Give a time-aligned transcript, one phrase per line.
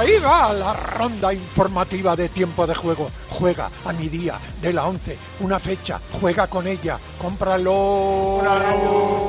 [0.00, 3.10] Ahí va la ronda informativa de tiempo de juego.
[3.28, 8.40] Juega a mi día de la 11, una fecha, juega con ella, cómpralo.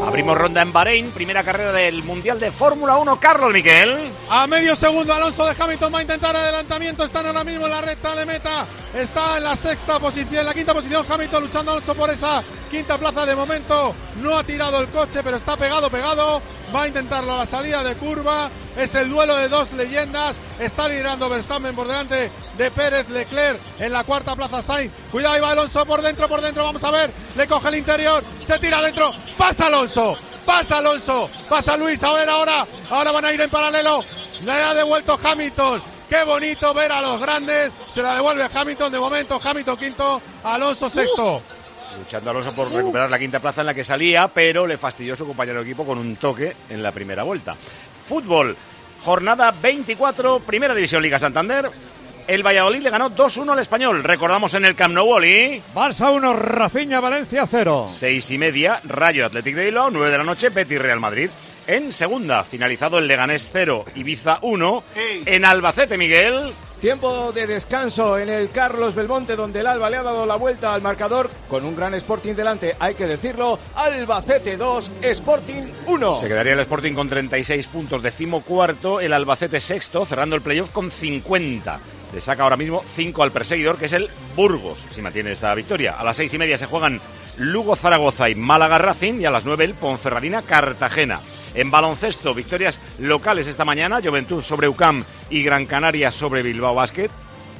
[0.07, 3.20] Abrimos ronda en Bahrein, primera carrera del Mundial de Fórmula 1.
[3.20, 3.97] Carlos Miquel.
[4.29, 7.81] A medio segundo Alonso de Hamilton va a intentar adelantamiento, están ahora mismo en la
[7.81, 8.65] recta de meta,
[8.96, 12.97] está en la sexta posición, en la quinta posición Hamilton luchando Alonso por esa quinta
[12.97, 16.41] plaza de momento, no ha tirado el coche pero está pegado, pegado,
[16.73, 20.88] va a intentarlo a la salida de curva, es el duelo de dos leyendas, está
[20.88, 25.52] liderando Verstappen por delante de Pérez Leclerc en la cuarta plaza Sainz, cuidado ahí va
[25.52, 29.11] Alonso por dentro, por dentro, vamos a ver, le coge el interior, se tira adentro,
[29.38, 34.03] pasa Alonso, pasa Alonso, pasa Luis, a ver ahora, ahora van a ir en paralelo,
[34.45, 37.72] le ha devuelto Hamilton, Qué bonito ver a los grandes.
[37.94, 39.39] Se la devuelve a Hamilton de momento.
[39.41, 41.41] Hamilton quinto, Alonso sexto.
[41.98, 45.26] Luchando Alonso por recuperar la quinta plaza en la que salía, pero le fastidió su
[45.26, 47.55] compañero de equipo con un toque en la primera vuelta.
[48.08, 48.55] Fútbol,
[49.04, 51.70] jornada 24, Primera División Liga Santander.
[52.27, 54.03] El Valladolid le ganó 2-1 al Español.
[54.03, 55.61] Recordamos en el Camp Nou Oli.
[55.73, 57.89] Barça 1, Rafinha, Valencia 0.
[57.92, 59.89] Seis y media, Rayo Athletic de Bilbao.
[59.89, 61.30] 9 de la noche, Betis Real Madrid.
[61.67, 64.83] En segunda, finalizado el Leganés 0, Ibiza 1.
[65.26, 66.53] En Albacete, Miguel.
[66.81, 70.73] Tiempo de descanso en el Carlos Belmonte, donde el Alba le ha dado la vuelta
[70.73, 73.59] al marcador con un gran Sporting delante, hay que decirlo.
[73.75, 76.15] Albacete 2, Sporting 1.
[76.15, 80.89] Se quedaría el Sporting con 36 puntos, decimocuarto, el Albacete sexto, cerrando el playoff con
[80.89, 81.79] 50.
[82.15, 85.91] Le saca ahora mismo 5 al perseguidor, que es el Burgos, si mantiene esta victoria.
[85.99, 86.99] A las seis y media se juegan
[87.37, 91.19] Lugo Zaragoza y Málaga Racing, y a las 9 el Ponferradina Cartagena.
[91.53, 97.09] En baloncesto, victorias locales esta mañana, Juventud sobre UCAM y Gran Canaria sobre Bilbao Basket,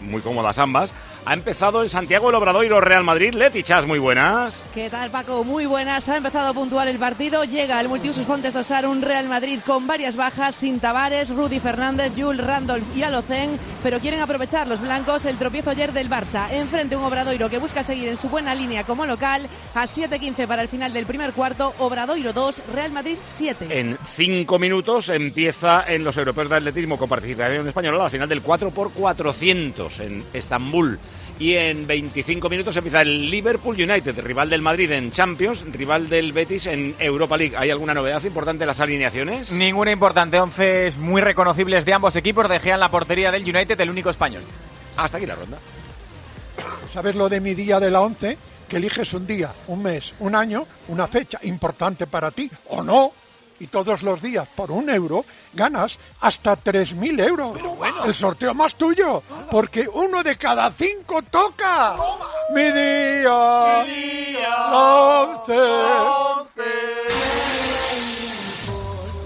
[0.02, 0.94] muy cómodas ambas.
[1.24, 3.36] Ha empezado el Santiago el Obradoiro Real Madrid.
[3.36, 4.60] Leti Chas, muy buenas.
[4.74, 5.44] ¿Qué tal, Paco?
[5.44, 6.10] Muy buenas.
[6.10, 7.44] Ha empezado a puntuar el partido.
[7.44, 12.12] Llega el Multiusos Fontes Dosar, un Real Madrid con varias bajas, sin Tavares, Rudy Fernández,
[12.18, 16.52] Jules Randolph y Alocen, pero quieren aprovechar los blancos el tropiezo ayer del Barça.
[16.52, 19.48] Enfrente un Obradoiro que busca seguir en su buena línea como local.
[19.76, 21.72] A 7-15 para el final del primer cuarto.
[21.78, 23.68] Obradoiro 2, Real Madrid 7.
[23.70, 28.44] En cinco minutos empieza en los europeos de atletismo con participación española la final del
[28.44, 31.00] 4x400 en Estambul.
[31.42, 36.34] Y en 25 minutos empieza el Liverpool United, rival del Madrid en Champions, rival del
[36.34, 37.58] Betis en Europa League.
[37.58, 39.52] ¿Hay alguna novedad importante en las alineaciones?
[39.52, 40.40] Ninguna importante.
[40.40, 42.48] Once muy reconocibles de ambos equipos.
[42.48, 44.44] Dejean la portería del United, el único español.
[44.96, 45.58] Hasta aquí la ronda.
[46.94, 48.38] ¿Sabes lo de mi día de la 11?
[48.70, 53.14] Que eliges un día, un mes, un año, una fecha importante para ti, o no.
[53.62, 55.24] Y todos los días, por un euro,
[55.54, 57.60] ganas hasta 3.000 euros.
[58.04, 61.96] El sorteo más tuyo, porque uno de cada cinco toca.
[62.56, 63.86] Mi día,
[64.72, 66.41] la 11.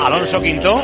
[0.00, 0.82] Alonso Quinto.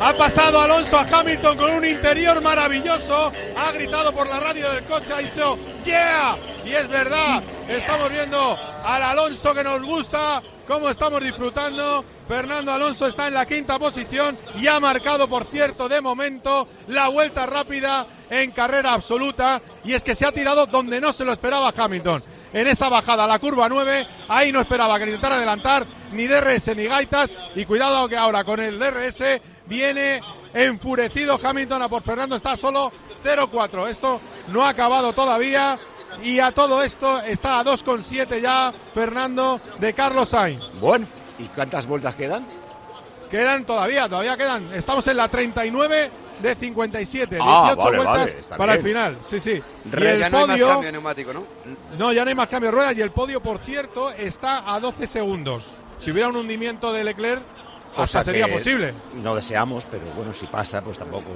[0.00, 3.32] Ha pasado Alonso a Hamilton con un interior maravilloso.
[3.56, 6.36] Ha gritado por la radio del coche, ha dicho ¡Yeah!
[6.64, 12.04] Y es verdad, estamos viendo al Alonso que nos gusta, cómo estamos disfrutando.
[12.26, 17.08] Fernando Alonso está en la quinta posición y ha marcado, por cierto, de momento, la
[17.08, 19.60] vuelta rápida en carrera absoluta.
[19.84, 22.22] Y es que se ha tirado donde no se lo esperaba Hamilton.
[22.54, 26.84] En esa bajada, la curva 9, ahí no esperaba que intentara adelantar ni DRS ni
[26.84, 27.34] gaitas.
[27.56, 30.20] Y cuidado que ahora con el DRS viene
[30.54, 32.92] enfurecido Hamilton a por Fernando, está solo
[33.24, 33.88] 0-4.
[33.88, 34.20] Esto
[34.52, 35.78] no ha acabado todavía.
[36.22, 40.62] Y a todo esto está a 2,7 ya Fernando de Carlos Sainz.
[40.80, 41.08] Bueno,
[41.40, 42.46] ¿y cuántas vueltas quedan?
[43.28, 44.72] Quedan todavía, todavía quedan.
[44.72, 46.08] Estamos en la 39
[46.42, 47.36] de 57.
[47.36, 49.18] 18 Ah, vale, vueltas vale, está para el final.
[49.20, 49.62] Sí, sí.
[49.92, 50.68] Y el ya no hay más podio.
[50.68, 51.42] cambio neumático, ¿no?
[51.98, 52.96] No, ya no hay más cambio de ruedas.
[52.96, 55.76] Y el podio, por cierto, está a 12 segundos.
[55.98, 57.42] Si hubiera un hundimiento de Leclerc,
[57.90, 58.92] hasta Cosa sería que posible.
[59.22, 61.26] No deseamos, pero bueno, si pasa, pues tampoco.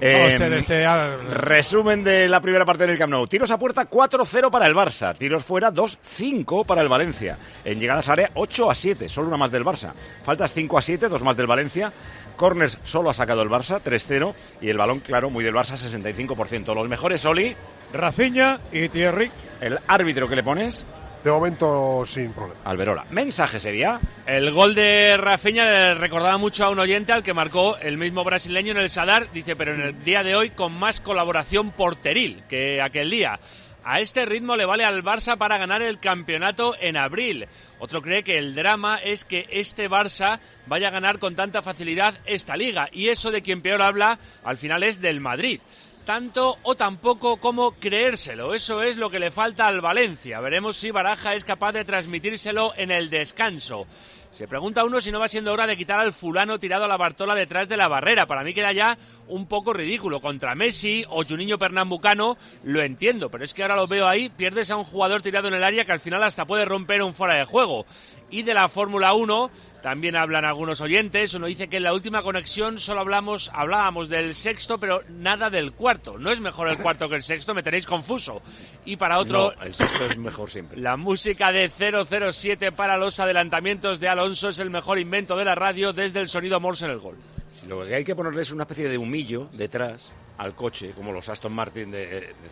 [0.00, 1.16] No Eh, se desea.
[1.30, 3.26] Resumen de la primera parte del Camp Nou.
[3.26, 5.14] Tiros a puerta 4-0 para el Barça.
[5.16, 7.36] Tiros fuera 2-5 para el Valencia.
[7.64, 9.92] En llegadas a área 8 a 7, solo una más del Barça.
[10.24, 11.92] Faltas 5 a 7, dos más del Valencia.
[12.36, 14.32] Corners solo ha sacado el Barça, 3-0.
[14.62, 16.74] Y el balón, claro, muy del Barça, 65%.
[16.74, 17.54] Los mejores, Oli.
[17.92, 19.30] Rafinha y Thierry.
[19.60, 20.86] El árbitro que le pones.
[21.22, 22.60] De momento sin problema.
[22.64, 23.06] Alberola.
[23.10, 24.00] Mensaje sería.
[24.26, 28.24] El gol de Rafinha le recordaba mucho a un oyente al que marcó el mismo
[28.24, 32.42] brasileño en el Sadar, dice, pero en el día de hoy con más colaboración porteril
[32.48, 33.38] que aquel día.
[33.82, 37.46] A este ritmo le vale al Barça para ganar el campeonato en abril.
[37.78, 42.14] Otro cree que el drama es que este Barça vaya a ganar con tanta facilidad
[42.26, 42.90] esta liga.
[42.92, 45.60] Y eso de quien peor habla al final es del Madrid
[46.04, 48.54] tanto o tampoco como creérselo.
[48.54, 50.40] Eso es lo que le falta al Valencia.
[50.40, 53.86] Veremos si Baraja es capaz de transmitírselo en el descanso.
[54.30, 56.96] Se pregunta uno si no va siendo hora de quitar al fulano tirado a la
[56.96, 58.26] Bartola detrás de la barrera.
[58.26, 60.20] Para mí queda ya un poco ridículo.
[60.20, 64.70] Contra Messi o Juninho Pernambucano lo entiendo, pero es que ahora lo veo ahí, pierdes
[64.70, 67.34] a un jugador tirado en el área que al final hasta puede romper un fuera
[67.34, 67.86] de juego.
[68.30, 69.50] Y de la Fórmula 1
[69.82, 71.34] también hablan algunos oyentes.
[71.34, 75.72] Uno dice que en la última conexión solo hablamos, hablábamos del sexto, pero nada del
[75.72, 76.18] cuarto.
[76.18, 78.42] No es mejor el cuarto que el sexto, me tenéis confuso.
[78.84, 80.76] Y para otro, No, el sexto es mejor siempre.
[80.80, 85.54] la música de 007 para los adelantamientos de Alonso es el mejor invento de la
[85.54, 87.16] radio desde el sonido Morse en el gol.
[87.58, 91.12] Si Lo que hay que ponerle es una especie de humillo detrás al coche, como
[91.12, 92.06] los Aston Martin de,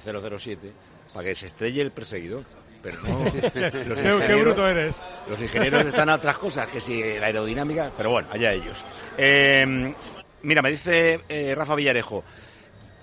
[0.04, 0.72] de 007,
[1.14, 2.44] para que se estrelle el perseguidor.
[2.82, 3.24] Pero no.
[3.86, 5.02] los Qué- bruto eres.
[5.28, 8.84] Los ingenieros están a otras cosas, que si la aerodinámica, pero bueno, allá ellos.
[9.16, 9.94] Eh,
[10.42, 12.22] mira, me dice eh, Rafa Villarejo,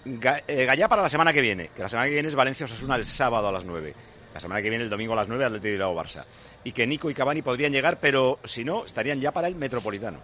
[0.06, 2.66] Ga- eh, Gallá para la semana que viene, que la semana que viene es Valencia
[2.66, 3.94] Osasuna el sábado a las 9.
[4.34, 6.24] La semana que viene, el domingo a las 9, Atlético de Bilbao Barça.
[6.64, 10.20] Y que Nico y Cavani podrían llegar, pero si no, estarían ya para el Metropolitano.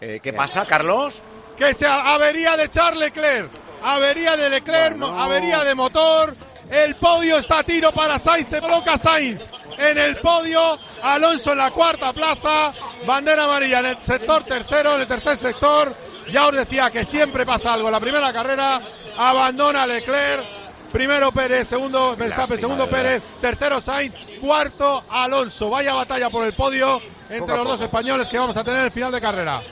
[0.00, 1.22] Eh, ¿Qué pasa, Carlos?
[1.56, 3.50] Que sea avería de Charles Leclerc.
[3.82, 6.36] Avería de Leclerc, avería de motor.
[6.70, 8.48] El podio está a tiro para Sainz.
[8.48, 9.40] Se coloca Sainz
[9.78, 10.78] en el podio.
[11.02, 12.72] Alonso en la cuarta plaza.
[13.06, 15.94] Bandera amarilla en el sector tercero, en el tercer sector.
[16.30, 17.88] Ya os decía que siempre pasa algo.
[17.88, 18.80] En la primera carrera
[19.16, 20.44] abandona Leclerc.
[20.92, 22.88] Primero Pérez, segundo Verstappen, segundo.
[22.88, 25.68] Pérez, tercero Sainz, cuarto Alonso.
[25.68, 28.86] Vaya batalla por el podio entre Poco los dos españoles que vamos a tener en
[28.86, 29.62] el final de carrera.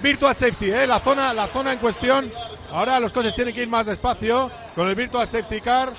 [0.00, 0.86] Virtual Safety, ¿eh?
[0.86, 2.30] la, zona, la zona en cuestión.
[2.74, 5.92] Ahora los coches tienen que ir más despacio con el Virtual Safety Car.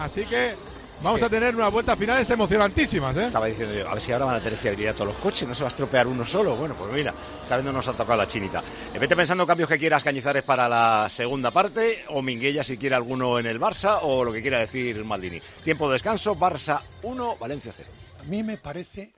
[0.00, 0.54] Así que
[1.02, 3.14] vamos que- a tener unas vueltas finales emocionantísimas.
[3.18, 3.26] ¿eh?
[3.26, 5.52] Estaba diciendo yo, a ver si ahora van a tener fiabilidad todos los coches, no
[5.52, 6.56] se va a estropear uno solo.
[6.56, 7.12] Bueno, pues mira,
[7.42, 8.62] esta vez no nos ha tocado la chinita.
[8.94, 12.94] Eh, vete pensando cambios que quieras cañizares para la segunda parte, o Minguella si quiere
[12.94, 15.42] alguno en el Barça, o lo que quiera decir Maldini.
[15.62, 17.90] Tiempo de descanso, Barça 1, Valencia 0.
[18.18, 19.12] A mí me parece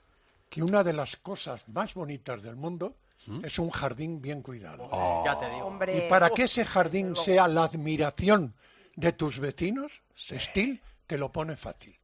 [0.50, 2.96] que una de las cosas más bonitas del mundo
[3.42, 4.88] es un jardín bien cuidado.
[5.24, 5.78] Ya te digo.
[5.96, 8.54] Y para que ese jardín sea la admiración
[8.96, 11.96] de tus vecinos, Steel te lo pone fácil.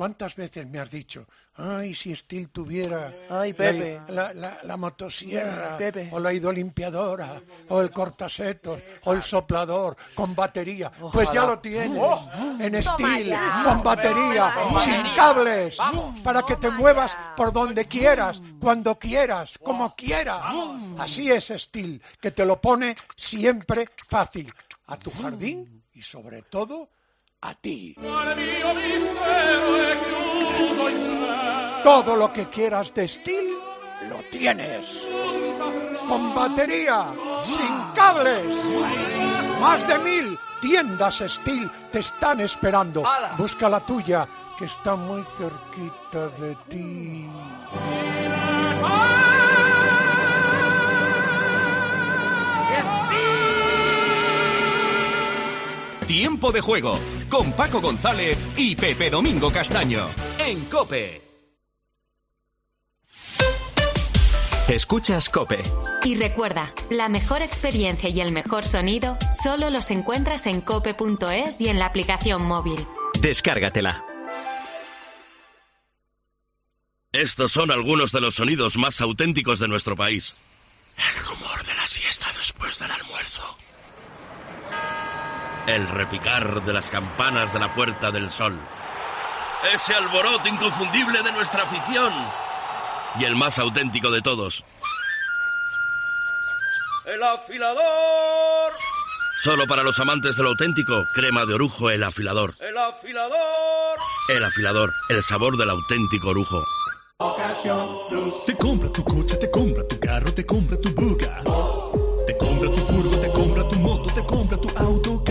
[0.00, 1.26] ¿Cuántas veces me has dicho,
[1.56, 4.00] ay, si Steel tuviera Ay, la- Pepe.
[4.08, 6.08] La, la- la motosierra, Pepe.
[6.10, 7.38] o la idolimpiadora,
[7.68, 10.90] o el cortasetos, o el soplador con batería?
[11.12, 11.90] Pues ya lo tienes
[12.58, 15.14] en Steel, con batería, Toma sin ya.
[15.14, 15.76] cables,
[16.24, 20.42] para que te muevas por donde quieras, cuando quieras, como quieras.
[20.98, 24.50] Así es Steel, que te lo pone siempre fácil
[24.86, 26.88] a tu jardín y sobre todo
[27.42, 27.96] a ti.
[31.82, 33.58] Todo lo que quieras de Steel
[34.08, 35.08] lo tienes.
[36.06, 38.56] Con batería, sin cables.
[39.60, 43.02] Más de mil tiendas Steel te están esperando.
[43.38, 44.28] Busca la tuya,
[44.58, 47.26] que está muy cerquita de ti.
[56.06, 56.92] Tiempo de juego
[57.30, 61.22] con Paco González y Pepe Domingo Castaño en Cope.
[64.68, 65.62] Escuchas Cope.
[66.04, 71.68] Y recuerda, la mejor experiencia y el mejor sonido solo los encuentras en cope.es y
[71.68, 72.78] en la aplicación móvil.
[73.20, 74.04] Descárgatela.
[77.12, 80.36] Estos son algunos de los sonidos más auténticos de nuestro país.
[80.96, 83.56] El rumor de la siesta después del almuerzo.
[85.70, 88.58] El repicar de las campanas de la Puerta del Sol.
[89.72, 92.12] Ese alboroto inconfundible de nuestra afición.
[93.20, 94.64] Y el más auténtico de todos.
[97.04, 98.72] ¡El afilador!
[99.44, 102.56] Solo para los amantes del auténtico, crema de orujo el afilador.
[102.58, 103.98] ¡El afilador!
[104.28, 106.64] El afilador, el sabor del auténtico orujo.
[108.44, 111.42] Te compra tu coche, te compra tu carro, te compra tu buga.
[112.26, 115.29] Te compra tu furgo, te compra tu moto, te compra tu auto.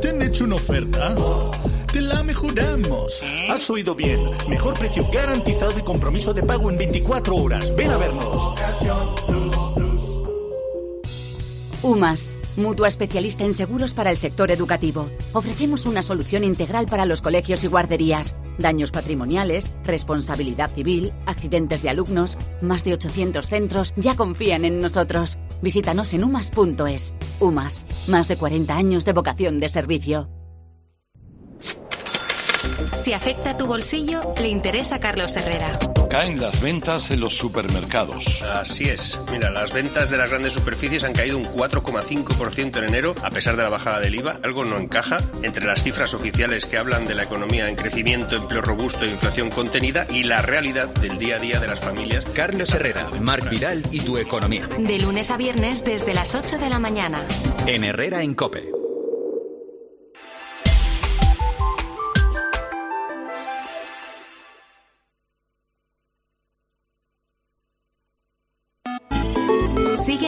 [0.00, 1.14] ¿Te han hecho una oferta?
[1.92, 3.22] Te la mejoramos.
[3.50, 4.20] Has oído bien.
[4.48, 7.74] Mejor precio garantizado y compromiso de pago en 24 horas.
[7.74, 8.54] Ven a vernos.
[11.82, 15.08] UMAS, Mutua especialista en seguros para el sector educativo.
[15.32, 18.34] Ofrecemos una solución integral para los colegios y guarderías.
[18.58, 22.36] Daños patrimoniales, responsabilidad civil, accidentes de alumnos.
[22.60, 25.38] Más de 800 centros ya confían en nosotros.
[25.62, 27.14] Visítanos en umas.es.
[27.40, 30.28] UMAS, más de 40 años de vocación de servicio.
[32.96, 35.78] Si afecta tu bolsillo, le interesa a Carlos Herrera.
[36.10, 38.42] Caen las ventas en los supermercados.
[38.42, 39.20] Así es.
[39.30, 43.56] Mira, las ventas de las grandes superficies han caído un 4,5% en enero, a pesar
[43.56, 44.40] de la bajada del IVA.
[44.42, 48.62] Algo no encaja entre las cifras oficiales que hablan de la economía en crecimiento, empleo
[48.62, 52.24] robusto e inflación contenida y la realidad del día a día de las familias.
[52.34, 54.66] Carlos Herrera, Marc Vidal y tu economía.
[54.78, 57.20] De lunes a viernes desde las 8 de la mañana.
[57.66, 58.77] En Herrera en Cope.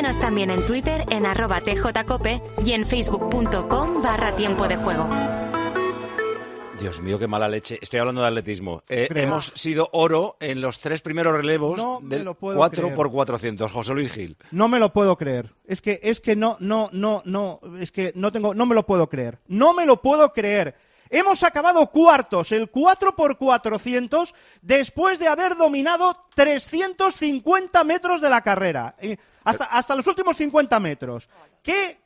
[0.00, 5.06] Síguenos también en Twitter en arroba tjcope y en facebook.com barra tiempo de juego.
[6.80, 7.78] Dios mío, qué mala leche.
[7.82, 8.82] Estoy hablando de atletismo.
[8.88, 12.96] Eh, hemos sido oro en los tres primeros relevos No del lo puedo 4 creer.
[12.96, 13.70] por 400.
[13.70, 14.38] José Luis Gil.
[14.52, 15.52] No me lo puedo creer.
[15.66, 18.86] Es que, es que no, no, no, no, es que no tengo, no me lo
[18.86, 19.40] puedo creer.
[19.48, 20.76] No me lo puedo creer.
[21.10, 28.40] Hemos acabado cuartos, el 4 por 400 después de haber dominado 350 metros de la
[28.40, 28.94] carrera.
[28.98, 31.28] Eh, hasta, hasta los últimos 50 metros.
[31.62, 31.98] ¿Qué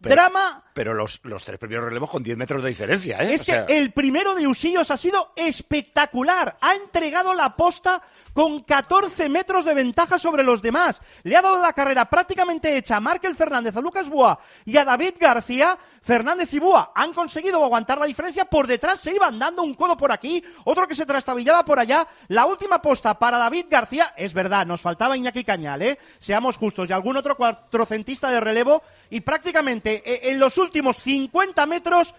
[0.00, 3.34] Pero- drama Pero los, los tres primeros relevos con 10 metros de diferencia, ¿eh?
[3.34, 6.56] Es O que sea, el primero de Usillos ha sido espectacular.
[6.60, 8.02] Ha entregado la posta
[8.32, 11.00] con 14 metros de ventaja sobre los demás.
[11.22, 14.84] Le ha dado la carrera prácticamente hecha a Markel Fernández, a Lucas Boa y a
[14.84, 15.78] David García.
[16.02, 18.44] Fernández y Boa han conseguido aguantar la diferencia.
[18.44, 22.06] Por detrás se iban dando un codo por aquí, otro que se trastabillaba por allá.
[22.28, 25.98] La última posta para David García, es verdad, nos faltaba Iñaki Cañal, ¿eh?
[26.18, 28.82] Seamos justos, y algún otro cuatrocentista de relevo.
[29.10, 32.14] Y prácticamente eh, en los últimos 50 metros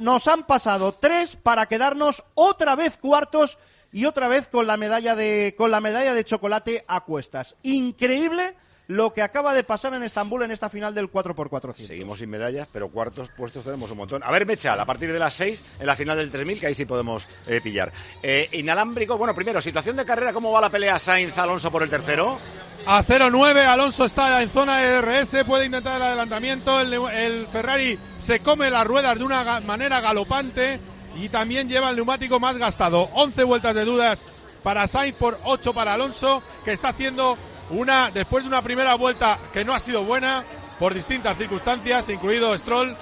[0.00, 3.58] nos han pasado tres para quedarnos otra vez cuartos
[3.92, 7.56] y otra vez con la medalla de con la medalla de chocolate a cuestas.
[7.62, 8.56] Increíble
[8.88, 11.74] lo que acaba de pasar en Estambul en esta final del 4x400.
[11.86, 14.22] Seguimos sin medallas, pero cuartos puestos tenemos un montón.
[14.24, 16.74] A ver, Mechal, a partir de las 6, en la final del 3000, que ahí
[16.74, 17.92] sí podemos eh, pillar.
[18.22, 22.38] Eh, inalámbrico, bueno, primero, situación de carrera, ¿cómo va la pelea Sainz-Alonso por el tercero?
[22.84, 27.96] A 0-9, Alonso está en zona de DRS, puede intentar el adelantamiento, el, el Ferrari
[28.18, 30.80] se come las ruedas de una manera galopante
[31.16, 33.08] y también lleva el neumático más gastado.
[33.14, 34.22] 11 vueltas de dudas
[34.64, 37.38] para Sainz por 8 para Alonso, que está haciendo
[37.72, 40.44] una, después de una primera vuelta que no ha sido buena
[40.78, 42.96] por distintas circunstancias, incluido Stroll,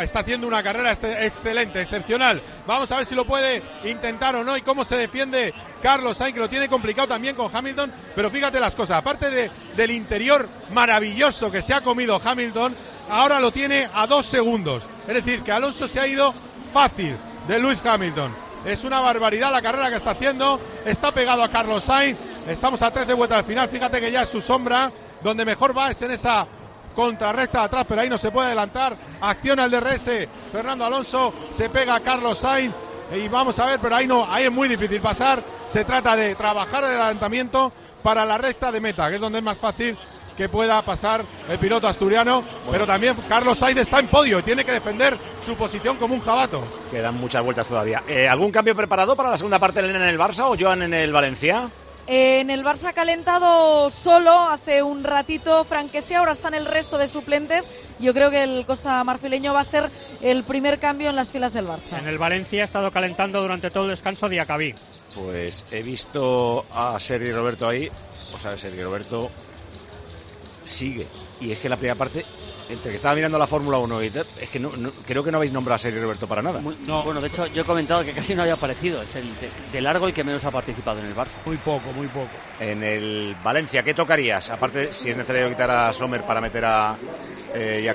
[0.00, 2.40] está haciendo una carrera este- excelente, excepcional.
[2.66, 5.52] Vamos a ver si lo puede intentar o no y cómo se defiende
[5.82, 7.92] Carlos Sainz, que lo tiene complicado también con Hamilton.
[8.14, 12.74] Pero fíjate las cosas, aparte de, del interior maravilloso que se ha comido Hamilton,
[13.10, 14.84] ahora lo tiene a dos segundos.
[15.06, 16.34] Es decir, que Alonso se ha ido
[16.72, 17.16] fácil
[17.46, 18.32] de Lewis Hamilton.
[18.64, 20.60] Es una barbaridad la carrera que está haciendo.
[20.86, 22.16] Está pegado a Carlos Sainz.
[22.46, 23.68] Estamos a 13 vueltas al final.
[23.68, 24.90] Fíjate que ya es su sombra.
[25.22, 26.46] Donde mejor va es en esa
[26.94, 28.96] contrarrecta de atrás, pero ahí no se puede adelantar.
[29.20, 30.10] Acciona el DRS.
[30.50, 32.74] Fernando Alonso se pega a Carlos Sainz.
[33.14, 35.42] Y vamos a ver, pero ahí no, ahí es muy difícil pasar.
[35.68, 37.72] Se trata de trabajar el adelantamiento
[38.02, 39.96] para la recta de meta, que es donde es más fácil
[40.36, 42.42] que pueda pasar el piloto asturiano.
[42.70, 46.20] Pero también Carlos Sainz está en podio y tiene que defender su posición como un
[46.20, 46.62] jabato.
[46.90, 48.02] Quedan muchas vueltas todavía.
[48.08, 50.94] Eh, ¿Algún cambio preparado para la segunda parte, Elena, en el Barça o Joan en
[50.94, 51.70] el Valencia?
[52.06, 57.06] En el Barça ha calentado solo hace un ratito Franquese, ahora están el resto de
[57.06, 57.64] suplentes.
[58.00, 59.88] Yo creo que el Costa Marfileño va a ser
[60.20, 61.98] el primer cambio en las filas del Barça.
[61.98, 64.74] En el Valencia ha estado calentando durante todo el descanso Diacabí.
[65.14, 67.88] Pues he visto a Sergio Roberto ahí.
[68.34, 69.30] O sea, Sergio Roberto
[70.64, 71.06] sigue.
[71.40, 72.24] Y es que la primera parte,
[72.72, 74.06] entre que estaba mirando la Fórmula 1 y
[74.40, 76.60] es que no, no- creo que no habéis nombrado a Sergio Roberto para nada.
[76.60, 79.02] No, bueno, de hecho yo he comentado que casi no había aparecido.
[79.02, 81.34] Es el de, de largo el que menos ha participado en el Barça.
[81.46, 82.28] Muy poco, muy poco.
[82.60, 84.50] En el Valencia, ¿qué tocarías?
[84.50, 86.96] Aparte, si es necesario quitar a Sommer para meter a
[87.54, 87.92] eh.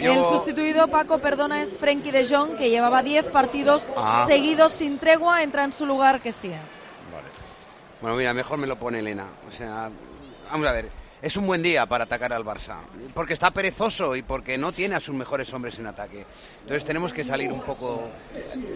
[0.00, 4.24] El sustituido, Paco, perdona, es Frenkie de Jong, que llevaba 10 partidos Ah.
[4.28, 6.50] seguidos sin tregua, entra en su lugar que sí.
[8.00, 9.26] Bueno, mira, mejor me lo pone Elena.
[9.48, 9.90] O sea,
[10.50, 10.88] vamos a ver.
[11.22, 12.76] Es un buen día para atacar al Barça,
[13.14, 16.26] porque está perezoso y porque no tiene a sus mejores hombres en ataque.
[16.60, 18.10] Entonces tenemos que salir un poco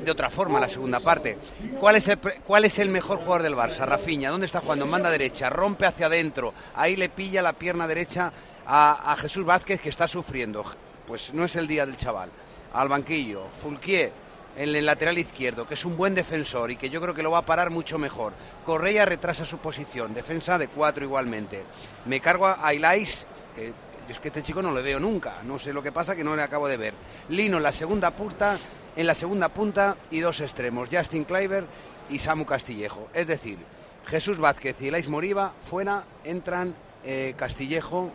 [0.03, 1.37] de otra forma la segunda parte.
[1.79, 3.85] ¿Cuál es el, mejor jugador del Barça?
[3.85, 4.87] Rafinha, ¿dónde está jugando?
[4.87, 8.33] Manda derecha, rompe hacia adentro, ahí le pilla la pierna derecha
[8.67, 10.65] a, a Jesús Vázquez que está sufriendo.
[11.07, 12.31] Pues no es el día del chaval.
[12.73, 14.13] Al banquillo, Fulquier,
[14.57, 17.31] en el lateral izquierdo, que es un buen defensor y que yo creo que lo
[17.31, 18.33] va a parar mucho mejor.
[18.65, 21.63] Correa retrasa su posición, defensa de cuatro igualmente.
[22.07, 23.73] Me cargo a Ilais, que
[24.09, 25.37] Yo es que este chico no le veo nunca.
[25.45, 26.95] No sé lo que pasa, que no le acabo de ver.
[27.29, 28.59] Lino en la segunda punta,
[28.97, 31.65] en la segunda punta y dos extremos, Justin Kleiber
[32.11, 33.09] y Samu Castillejo.
[33.15, 33.59] Es decir,
[34.07, 38.11] Jesús Vázquez y Elais Moriba fuera, entran eh, Castillejo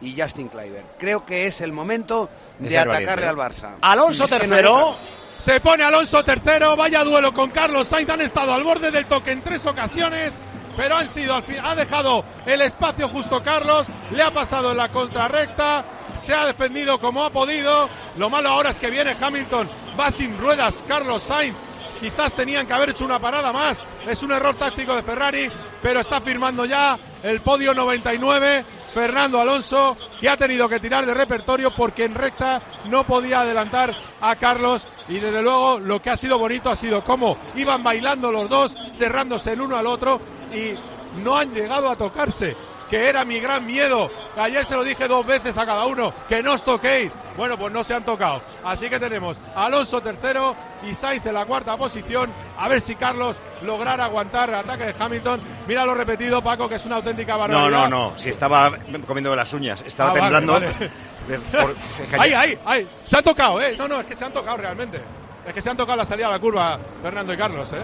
[0.00, 0.84] y Justin Kleiber.
[0.98, 2.28] Creo que es el momento
[2.58, 3.36] de, atacarle al.
[3.36, 3.76] Barça.
[3.80, 4.96] Alonso no tercero.
[5.40, 9.30] Se pone Alonso tercero, vaya duelo con Carlos Sainz, han estado al borde del toque
[9.32, 10.38] en tres ocasiones,
[10.76, 14.76] pero han sido al fin, ha dejado el espacio justo Carlos, le ha pasado en
[14.76, 15.82] la contrarrecta,
[16.14, 19.66] se ha defendido como ha podido, lo malo ahora es que viene Hamilton,
[19.98, 21.56] va sin ruedas Carlos Sainz,
[22.00, 25.50] quizás tenían que haber hecho una parada más, es un error táctico de Ferrari,
[25.82, 28.64] pero está firmando ya el podio 99.
[28.92, 33.94] Fernando Alonso, que ha tenido que tirar de repertorio porque en recta no podía adelantar
[34.20, 34.86] a Carlos.
[35.10, 38.76] Y desde luego lo que ha sido bonito ha sido cómo iban bailando los dos,
[38.98, 40.20] cerrándose el uno al otro
[40.54, 40.72] y
[41.22, 42.56] no han llegado a tocarse,
[42.88, 44.10] que era mi gran miedo.
[44.36, 47.10] Ayer se lo dije dos veces a cada uno, que no os toquéis.
[47.36, 48.40] Bueno, pues no se han tocado.
[48.64, 50.54] Así que tenemos a Alonso tercero
[50.88, 52.30] y Sainz en la cuarta posición.
[52.58, 55.40] A ver si Carlos lograra aguantar el ataque de Hamilton.
[55.66, 57.88] Míralo repetido, Paco, que es una auténtica No, no, barbaridad.
[57.88, 58.12] no.
[58.16, 58.72] Si estaba
[59.06, 60.52] comiendo las uñas, estaba Ah, vale, temblando.
[60.52, 60.90] vale.
[61.30, 61.74] De- por-
[62.20, 62.88] ayer- ahí, ahí.
[63.06, 63.74] Se han tocado, ¿eh?
[63.78, 65.00] No, no, es que se han tocado realmente.
[65.46, 67.78] Es que se han tocado la salida a la curva Fernando y Carlos, ¿eh?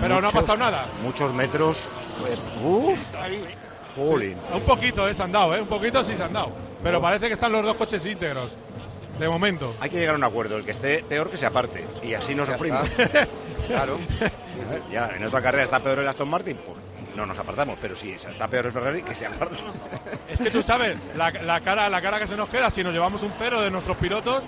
[0.00, 0.86] Pero no ha pasado nada.
[1.02, 1.88] Muchos metros.
[2.28, 2.98] eh, Uf,
[3.96, 4.36] jolín.
[4.52, 5.14] Un poquito, ¿eh?
[5.14, 5.60] Se han dado, ¿eh?
[5.62, 6.52] Un poquito sí se han dado.
[6.82, 8.56] Pero parece que están los dos coches íntegros.
[9.18, 9.74] De momento.
[9.80, 10.58] Hay que llegar a un acuerdo.
[10.58, 11.84] El que esté peor que se aparte.
[12.04, 12.88] Y así nos Ya sufrimos.
[13.66, 13.98] Claro.
[14.90, 16.78] ya, en otra carrera está peor el Aston Martin, pues
[17.18, 17.76] no nos apartamos.
[17.80, 19.56] Pero si está peor el Ferrari, que se aparte.
[20.30, 22.92] Es que tú sabes, la, la cara, la cara que se nos queda si nos
[22.92, 24.42] llevamos un cero de nuestros pilotos.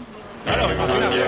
[0.44, 1.22] Claro, imagínate.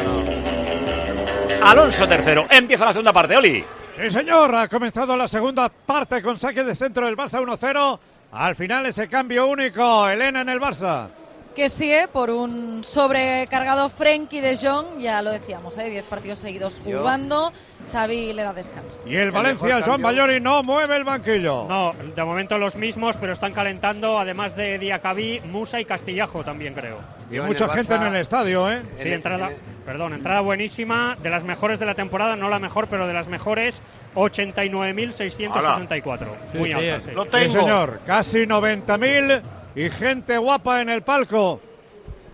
[1.63, 2.47] Alonso tercero.
[2.51, 3.65] Empieza la segunda parte, Oli.
[3.99, 7.99] Sí, señor, ha comenzado la segunda parte con saque de centro del Barça 1-0.
[8.33, 11.09] Al final ese cambio único, Elena en el Barça.
[11.55, 12.09] Que sí, ¿eh?
[12.13, 15.91] por un sobrecargado Frenkie de Jong, ya lo decíamos, ¿eh?
[15.91, 17.53] 10 partidos seguidos Yo- jugando,
[17.91, 18.99] Xavi le da descanso.
[19.07, 21.67] Y el Valencia, Joan Bayori, no mueve el banquillo.
[21.69, 26.75] No, de momento los mismos, pero están calentando, además de Diacabí, Musa y Castillajo también
[26.75, 26.99] creo.
[27.31, 28.83] Y mucha gente en el estadio, ¿eh?
[28.99, 29.51] Sí, entrada,
[29.85, 33.29] perdón, entrada buenísima, de las mejores de la temporada, no la mejor, pero de las
[33.29, 33.83] mejores,
[34.15, 36.27] 89.664.
[36.53, 37.11] Sí, Muy sí, alta, sí.
[37.15, 37.45] sí.
[37.45, 39.43] Sí, señor, casi 90.000
[39.75, 41.61] y gente guapa en el palco.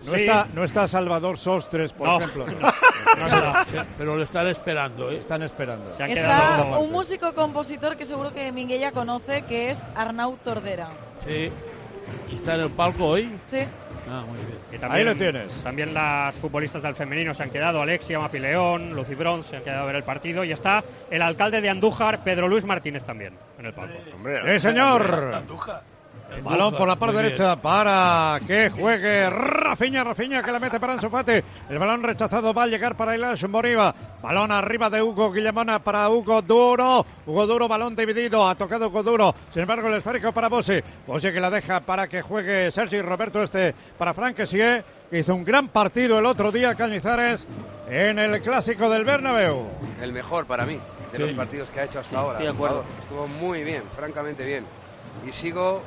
[0.05, 0.21] No, Sí.
[0.21, 2.17] está, no está Salvador Sostres, por No.
[2.19, 2.45] ejemplo.
[3.97, 5.17] Pero lo están esperando, ¿eh?
[5.17, 5.91] Están esperando.
[5.91, 10.87] Está un músico compositor que seguro que Minguella conoce, que es Arnau Tordera.
[11.27, 11.51] Sí.
[12.31, 13.37] ¿Y está en el palco hoy?
[13.47, 13.59] Sí.
[14.09, 14.39] Ah, muy
[14.79, 14.91] bien.
[14.91, 15.53] Ahí lo tienes.
[15.61, 19.83] También las futbolistas del femenino se han quedado, Alexia Mapileón, Lucy Bronze se han quedado
[19.83, 23.65] a ver el partido y está el alcalde de Andújar, Pedro Luis Martínez también en
[23.65, 23.95] el palco.
[24.45, 25.43] Sí, señor.
[26.43, 31.09] Balón por la parte derecha para que juegue Rafiña, Rafiña que la mete para Ansu
[31.09, 31.33] Fati.
[31.69, 33.93] El balón rechazado va a llegar para Ilash Moriba.
[34.21, 37.05] Balón arriba de Hugo Guillemona para Hugo Duro.
[37.25, 38.47] Hugo Duro, balón dividido.
[38.47, 39.35] Ha tocado Hugo Duro.
[39.51, 40.79] Sin embargo, el esférico para Bossi.
[41.05, 45.35] Bossi que la deja para que juegue Sergi Roberto este para Frank Kessie, que hizo
[45.35, 47.47] un gran partido el otro día Cañizares
[47.89, 49.67] en el clásico del Bernabéu.
[50.01, 50.79] El mejor para mí
[51.11, 51.23] de Sí.
[51.23, 52.39] los partidos que ha hecho hasta ahora.
[52.39, 52.83] De acuerdo.
[53.01, 54.65] Estuvo muy bien, francamente bien.
[55.27, 55.81] Y sigo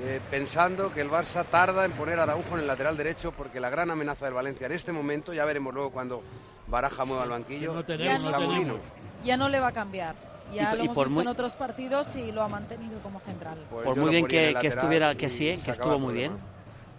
[0.00, 3.60] eh, pensando que el Barça tarda en poner a Araujo en el lateral derecho porque
[3.60, 6.22] la gran amenaza del Valencia en este momento, ya veremos luego cuando
[6.66, 8.78] Baraja mueva el banquillo, no tenemos, no.
[9.24, 10.14] Ya no le va a cambiar.
[10.52, 12.98] Ya Y- lo y hemos por visto muy- en otros partidos y lo ha mantenido
[13.00, 13.58] como central.
[13.70, 16.32] Pues Por muy bien que, estuviera que sí, que estuvo muy bien.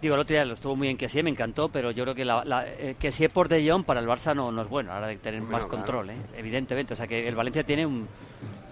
[0.02, 2.14] Digo, el otro día lo estuvo muy bien que sí, me encantó, pero yo creo
[2.14, 4.68] que la, la- eh, que sí por De Jong para el Barça no, no es
[4.68, 5.68] bueno, ahora de tener más claro.
[5.68, 6.16] control, ¿eh?
[6.36, 6.92] evidentemente.
[6.92, 8.06] O sea que el Valencia tiene un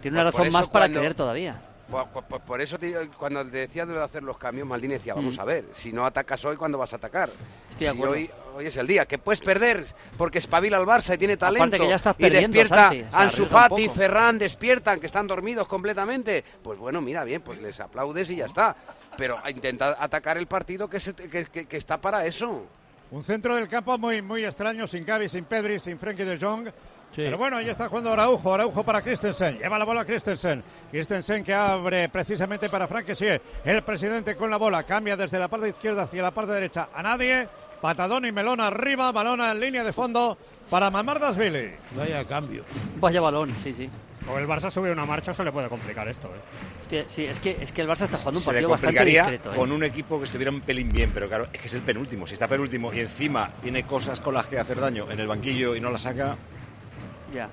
[0.02, 1.60] tiene una Pues razón más para cuando- creer todavía.
[1.90, 4.94] Pues, pues- pues por eso te digo, cuando te decía de hacer los cambios, Maldini
[4.94, 5.40] decía, vamos Mm.
[5.40, 7.30] a ver, si no atacas hoy, ¿cuándo vas a atacar?
[7.70, 9.84] Estoy Si hoy, hoy es el día, que puedes perder
[10.16, 11.76] porque espabila el Barça y tiene talento.
[11.76, 13.88] que ya estás y despierta Santi, o sea, Ansu Fati.
[13.90, 16.42] Ferran, despiertan, que están dormidos completamente.
[16.62, 18.74] Pues bueno, mira, bien, pues les aplaudes y ya está.
[19.16, 22.64] Pero intenta atacar el partido que, se- que- que- que está para eso.
[23.10, 26.68] Un centro del campo muy, muy extraño, sin Gavi, sin Pedri, sin Frenkie de Jong.
[27.16, 31.54] Pero bueno, ahí está jugando Araujo, Araujo para Christensen, lleva la bola Christensen, Christensen que
[31.54, 36.02] abre precisamente para Frank Kessie, el presidente con la bola, cambia desde la parte izquierda
[36.02, 37.48] hacia la parte derecha a nadie,
[37.80, 40.36] patadón y melón arriba, balón en línea de fondo
[40.70, 41.72] para Mamardasvili.
[41.96, 42.64] Vaya cambio.
[42.96, 43.88] Vaya balón, sí, sí.
[44.26, 46.28] O el Barça sube una marcha, se le puede complicar esto.
[46.28, 46.40] ¿eh?
[46.80, 48.96] Hostia, sí, es que, es que el Barça está jugando un Se le partido bastante
[48.96, 49.52] complicaría discreto.
[49.52, 49.56] ¿eh?
[49.58, 52.26] con un equipo que estuviera un pelín bien, pero claro, es que es el penúltimo.
[52.26, 55.76] Si está penúltimo y encima tiene cosas con las que hacer daño en el banquillo
[55.76, 56.38] y no la saca,
[57.34, 57.48] Ya.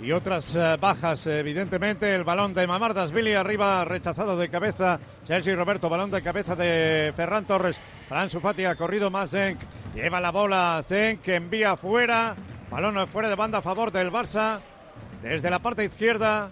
[0.00, 2.14] y otras eh, bajas, evidentemente.
[2.14, 4.98] El balón de Mamardasvili arriba, rechazado de cabeza.
[5.24, 7.80] Chelsea Roberto, balón de cabeza de Ferran Torres.
[8.08, 9.58] Para Ansu Fati ha corrido más Zenk.
[9.94, 12.34] Lleva la bola Zenk, que envía fuera.
[12.70, 14.60] Balón fuera de banda a favor del Barça.
[15.22, 16.50] Desde la parte izquierda.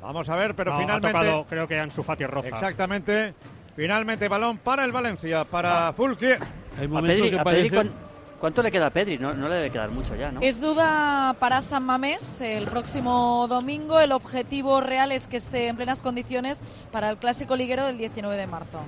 [0.00, 1.18] Vamos a ver, pero No, ha finalmente.
[1.18, 2.48] tocado, creo que Ansu Fati roza.
[2.50, 3.34] Exactamente.
[3.74, 6.26] Finalmente balón para el Valencia, para Fulki.
[6.26, 7.92] Hay A Pedri, a Pedri, ¿cuán-
[8.38, 9.18] ¿cuánto le queda a Pedri?
[9.18, 10.40] No, no le debe quedar mucho ya, ¿no?
[10.40, 14.00] Es duda para San Mamés el próximo domingo.
[14.00, 16.58] El objetivo real es que esté en plenas condiciones
[16.92, 18.80] para el clásico liguero del 19 de marzo.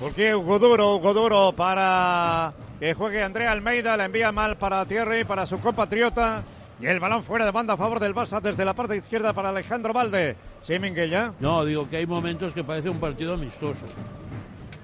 [0.00, 5.24] Porque Hugo Duro, Hugo Duro para que juegue Andrea Almeida, la envía mal para Thierry,
[5.24, 6.42] para su compatriota.
[6.80, 9.50] Y el balón fuera de banda a favor del Barça desde la parte izquierda para
[9.50, 10.34] Alejandro Valde.
[10.64, 11.32] Sí, Minguella.
[11.38, 13.84] No, digo que hay momentos que parece un partido amistoso.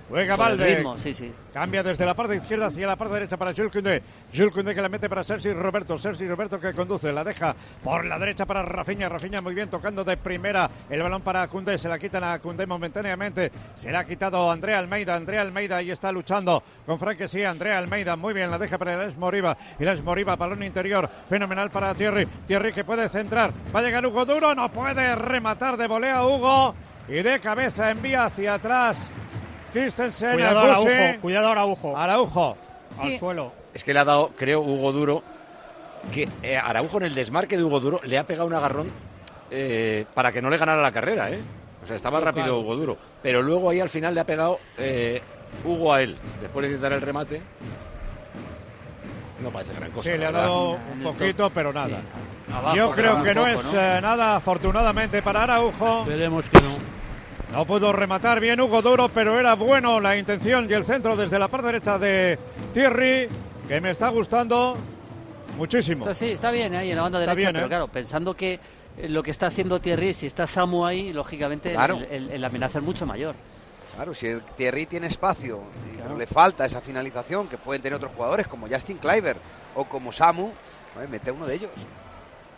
[0.08, 0.84] Juega el Valde.
[0.96, 1.32] sí, sí.
[1.52, 4.02] Cambia desde la parte izquierda hacia la parte derecha para Jules Koundé.
[4.34, 5.98] Jules Koundé que la mete para Sergi Roberto.
[5.98, 9.08] Sergi Roberto que conduce, la deja por la derecha para Rafinha.
[9.08, 10.70] Rafinha muy bien tocando de primera.
[10.88, 11.76] El balón para Koundé.
[11.76, 13.52] Se la quitan a Koundé momentáneamente.
[13.74, 15.14] Se la ha quitado Andrea Almeida.
[15.14, 17.44] Andrea Almeida ahí está luchando con Frank sí.
[17.44, 18.50] Andrea Almeida muy bien.
[18.50, 19.56] La deja para Les Moriba.
[19.78, 21.08] Y Les Moriba, balón interior.
[21.28, 22.26] Fenomenal para Thierry.
[22.46, 23.52] Thierry que puede centrar.
[23.74, 24.54] Va a llegar Hugo Duro.
[24.54, 26.74] No puede rematar de volea Hugo.
[27.08, 29.12] Y de cabeza envía hacia atrás.
[29.72, 30.32] Christensen.
[30.34, 30.88] Cuidado Araujo.
[30.88, 31.96] Araujo, cuidado Araujo.
[31.96, 32.56] Araujo.
[32.98, 33.52] Al suelo.
[33.74, 35.22] Es que le ha dado, creo, Hugo Duro,
[36.12, 38.90] que eh, Araujo en el desmarque de Hugo Duro le ha pegado un agarrón
[39.50, 41.40] eh, para que no le ganara la carrera, ¿eh?
[41.82, 42.60] O sea, estaba Sí, rápido claro.
[42.60, 42.98] Hugo Duro.
[43.22, 45.22] Pero luego ahí al final le ha pegado eh,
[45.64, 46.16] Hugo a él.
[46.40, 47.42] Después de intentar el remate.
[49.40, 50.10] No parece gran cosa.
[50.10, 50.42] Sí, le ha verdad.
[50.48, 52.00] dado un poquito, pero nada.
[52.52, 56.00] Abajo, Yo creo que no es nada, afortunadamente, para Araujo.
[56.00, 56.97] Esperemos que no.
[57.52, 61.38] No pudo rematar bien Hugo Duro, pero era bueno la intención y el centro desde
[61.38, 62.38] la parte derecha de
[62.74, 63.28] Thierry,
[63.66, 64.76] que me está gustando
[65.56, 66.04] muchísimo.
[66.04, 67.68] Pero sí, está bien ahí en la banda Está derecha, bien, pero ¿eh?
[67.70, 68.60] claro, pensando que
[68.98, 71.96] eh, lo que está haciendo Thierry, si está Samu ahí, lógicamente Claro.
[71.96, 73.34] el, el- el amenaza es mucho mayor.
[73.96, 75.62] Claro, si el Thierry tiene espacio
[76.14, 79.36] y le falta esa finalización que pueden tener otros jugadores como Justin Kleiber
[79.74, 80.50] o como Samu,
[80.94, 81.70] pues mete uno de ellos.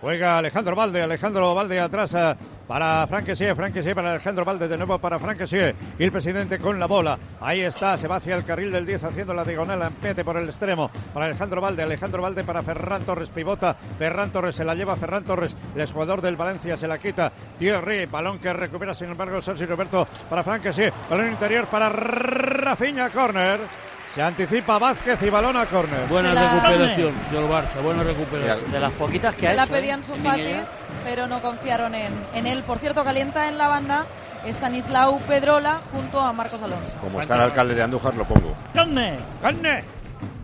[0.01, 2.35] Juega Alejandro Valde, Alejandro Valde atrás eh,
[2.67, 6.87] para Franquesie, Franquesie para Alejandro Valde, de nuevo para Franquesie y el presidente con la
[6.87, 7.19] bola.
[7.41, 10.49] Ahí está, se va hacia el carril del 10 haciendo la diagonal, empete por el
[10.49, 10.91] extremo.
[11.13, 15.25] Para Alejandro Valde, Alejandro Valde para Ferran Torres, pivota, Ferran Torres se la lleva Ferran
[15.25, 19.67] Torres, el jugador del Valencia se la quita, Thierry, balón que recupera sin embargo Sergio
[19.67, 23.89] Roberto para Franquesie, balón interior para Rafinha, corner.
[24.14, 26.07] Se anticipa Vázquez y balón a córner.
[26.09, 28.70] Buena la- recuperación del Barça, buena recuperación.
[28.73, 29.75] De las poquitas que Se ha la hecho.
[29.75, 29.79] ¿eh?
[29.81, 30.57] pedían su Fati,
[31.05, 32.64] pero no confiaron en, en él.
[32.64, 34.07] Por cierto, calienta en la banda
[34.49, 36.96] Stanislau Pedrola junto a Marcos Alonso.
[37.01, 38.57] Como está el alcalde de Andújar, lo pongo.
[38.75, 39.18] ¡Carne!
[39.40, 39.85] ¡Carne!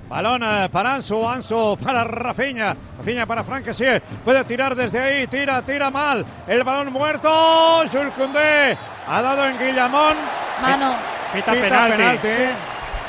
[0.08, 5.60] Balón eh, para Ansu, Ansu para Rafinha, Rafinha para Franquesie, puede tirar desde ahí, tira,
[5.62, 10.14] tira mal, el balón muerto, Jules Koundé, ha dado en Guillamón,
[10.62, 10.94] Mano.
[11.32, 12.18] Pita penalti.
[12.22, 12.44] Sí.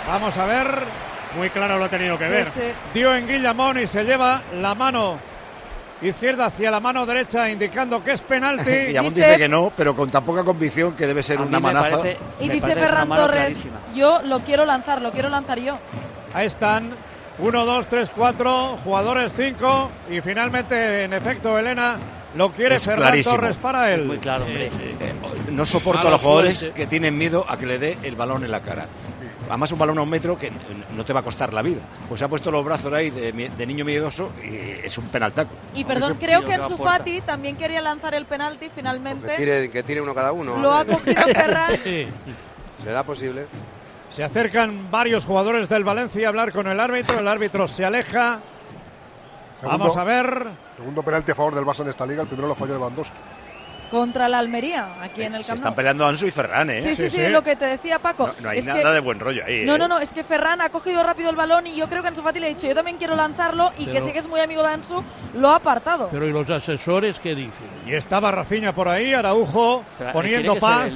[0.07, 0.67] Vamos a ver,
[1.35, 2.51] Muy claro lo ha tenido que Sí, ver.
[2.51, 2.61] sí.
[2.93, 5.19] dio en Guillamón y se lleva la mano
[6.01, 8.69] izquierda hacia la mano derecha indicando que es penalti.
[8.87, 11.97] Guillamón Dice- dice que no, pero con tan poca convicción que debe ser una manaza.
[11.97, 13.79] parece- Y dice Ferran Torres, clarísima.
[13.93, 15.77] yo lo quiero lanzar, lo quiero lanzar yo.
[16.33, 16.91] Ahí están.
[17.39, 21.97] 1, 2, 3, 4, jugadores 5 y finalmente, en efecto, Elena
[22.35, 23.35] lo quiere Es Ferran clarísimo.
[23.35, 24.05] Torres para él.
[24.05, 24.67] Muy claro, hombre.
[24.67, 25.13] Eh,
[25.51, 26.75] no soporto a los jugadores suerte.
[26.75, 28.87] que tienen miedo a que le dé el balón en la cara.
[29.49, 30.51] Además, un balón a un metro que
[30.95, 31.81] no te va a costar la vida.
[32.07, 33.31] Pues se ha puesto los brazos ahí de,
[33.65, 35.51] niño miedoso y es un penaltaco.
[35.73, 36.77] Y perdón, ese creo que Ansu.
[36.77, 40.57] Fati también quería lanzar el penalti, Que finalmente tire, que tire uno cada uno.
[40.57, 41.71] lo ha cogido Ferran.
[42.83, 43.47] ¿Será posible?
[44.11, 47.19] Se acercan varios jugadores del Valencia a hablar con el árbitro.
[47.19, 48.39] El árbitro se aleja.
[49.59, 50.47] Segundo- Vamos a ver.
[50.77, 53.15] Segundo penalti a favor del Barça en esta liga, el primero lo falló Lewandowski.
[53.89, 56.81] Contra la Almería, aquí en el Se Camp están peleando Ansu y Ferran, ¿eh?
[56.81, 58.27] Sí, sí, Sí, sí, lo que te decía Paco.
[58.27, 59.63] No, no hay Es nada que- de buen rollo ahí.
[59.65, 59.79] No, ¿eh?
[59.79, 62.21] no, no, es que Ferran ha cogido rápido el balón y yo creo que Ansu
[62.21, 64.39] Fati le ha dicho, yo también quiero lanzarlo y que Pero- sí que es muy
[64.39, 65.03] amigo de Ansu,
[65.35, 66.09] lo ha apartado.
[66.11, 67.67] Pero ¿y los asesores qué dicen?
[67.85, 70.93] Y estaba Rafinha por ahí, Araujo Pero, eh, poniendo que paz.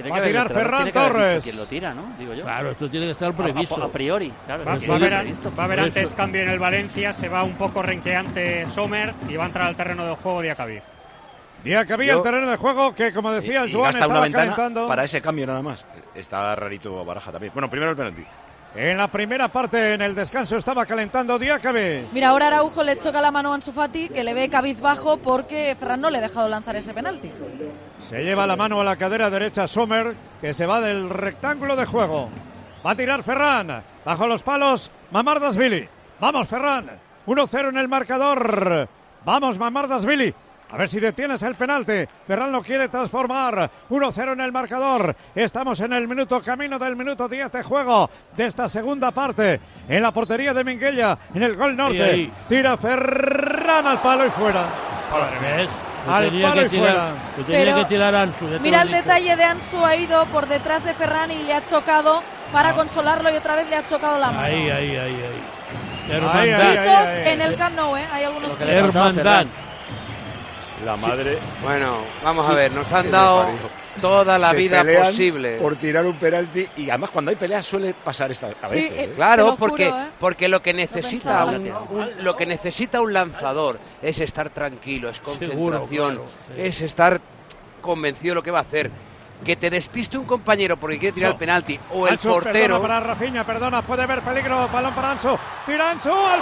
[0.00, 1.44] Va que a tirar Ferran tiene que Torres.
[1.44, 2.14] quién lo tira, ¿no?
[2.18, 2.44] Digo yo.
[2.44, 3.82] Claro, esto tiene que estar A- a- previsto.
[3.84, 4.64] A, priori, claro.
[4.64, 5.52] Va, va a previsto.
[5.54, 9.36] va a haber antes cambio en el Valencia, se va un poco renqueante Sommer y
[9.36, 10.80] va a entrar al terreno de juego Diacabí.
[11.64, 13.98] Día que había el terreno de juego que, como decía Y- el y Joan, gasta
[13.98, 14.88] una estaba ventana calentando.
[14.88, 15.84] para ese cambio nada más.
[16.14, 17.52] Está rarito Baraja también.
[17.52, 18.24] Bueno, primero el penalti.
[18.74, 22.06] En la primera parte, en el descanso, estaba calentando Diácabe.
[22.12, 25.76] Mira, ahora Araujo le choca la mano a Ansu Fati, que le ve cabizbajo porque
[25.78, 27.32] Ferran no le ha dejado lanzar ese penalti.
[28.08, 31.84] Se lleva la mano a la cadera derecha Sommer, que se va del rectángulo de
[31.84, 32.30] juego.
[32.86, 33.82] Va a tirar Ferran.
[34.04, 35.88] Bajo los palos, Mamardasvili.
[36.20, 36.90] Vamos, Ferran.
[37.26, 38.88] 1-0 en el marcador.
[39.24, 40.32] Vamos, Mamardasvili.
[40.72, 42.06] A ver si detienes el penalti.
[42.26, 43.68] Ferran lo quiere transformar.
[43.90, 45.16] 1-0 en el marcador.
[45.34, 49.60] Estamos en el minuto, camino del minuto 10 de juego de esta segunda parte.
[49.88, 52.02] En la portería de Minguella, en el gol norte.
[52.02, 52.32] ahí.
[52.48, 54.64] Tira Ferran al palo y fuera.
[55.40, 55.68] ¿Ves?
[56.04, 57.12] Que Al tenía palo que y tirar, fuera.
[57.36, 58.44] que tenía Pero que tirar Ansu.
[58.46, 61.52] ya te Mira el detalle de Ansu, ha ido por detrás de Ferran y le
[61.52, 64.40] ha chocado para consolarlo y otra vez le ha chocado la mano.
[64.40, 66.12] Ahí, ahí, ahí, ahí.
[66.14, 66.40] Hermandad.
[66.40, 67.28] ahí, ahí, Gritos ahí.
[67.32, 68.04] en el Camp Nou, ¿eh?
[68.12, 69.46] Hay algunos que le Hermandad.
[70.84, 71.38] La madre.
[71.62, 73.46] Bueno, vamos a ver, nos han dado
[74.00, 75.56] toda la Se vida posible.
[75.58, 76.66] Por tirar un penalti.
[76.76, 78.90] Y además, cuando hay peleas, suele pasar esta a veces.
[78.92, 79.12] eh, ¿eh?
[79.14, 80.06] Claro, lo porque, juro, ¿eh?
[80.18, 81.82] porque lo que necesita pensaba.
[81.90, 86.54] un, un- lo que necesita un lanzador es estar tranquilo, es concentración, claro, sí.
[86.56, 87.20] es estar
[87.82, 88.90] convencido de lo que va a hacer.
[89.44, 92.52] Que te despiste un compañero porque quiere tirar el penalti o el portero.
[92.52, 94.68] Perdona para Rafinha, perdona, puede haber peligro.
[94.68, 95.36] Balón para Ansu.
[95.66, 96.40] Tira Ansu al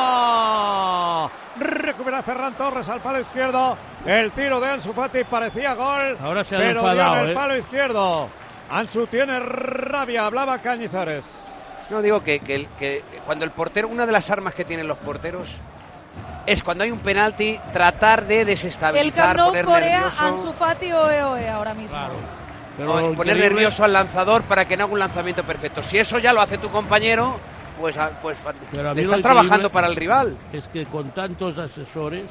[0.00, 1.30] palo.
[1.60, 3.76] Recupera Ferran Torres al palo izquierdo.
[4.04, 6.16] El tiro de Ansu Fati parecía gol.
[6.22, 7.34] Ahora se han pero dio enfadado, en el ¿eh?
[7.34, 8.28] palo izquierdo.
[8.70, 11.24] Ansu tiene rabia, hablaba Cañizares.
[11.90, 14.86] No digo que, que el- que cuando el portero, una de las armas que tienen
[14.88, 15.56] los porteros
[16.46, 20.52] es cuando hay un penalti tratar de El desestabilizar, Camp Nou poner Corea, nervioso, Ansu
[20.52, 21.96] Fati o EOE ahora mismo.
[22.76, 25.82] Pero o lo poner nervioso al lanzador para que no haga un lanzamiento perfecto.
[25.82, 27.38] Si eso ya lo hace tu compañero,
[27.80, 28.36] pues, ah, pues
[28.72, 30.36] Pero a mí lo estás trabajando para el rival.
[30.52, 32.30] Es que con tantos asesores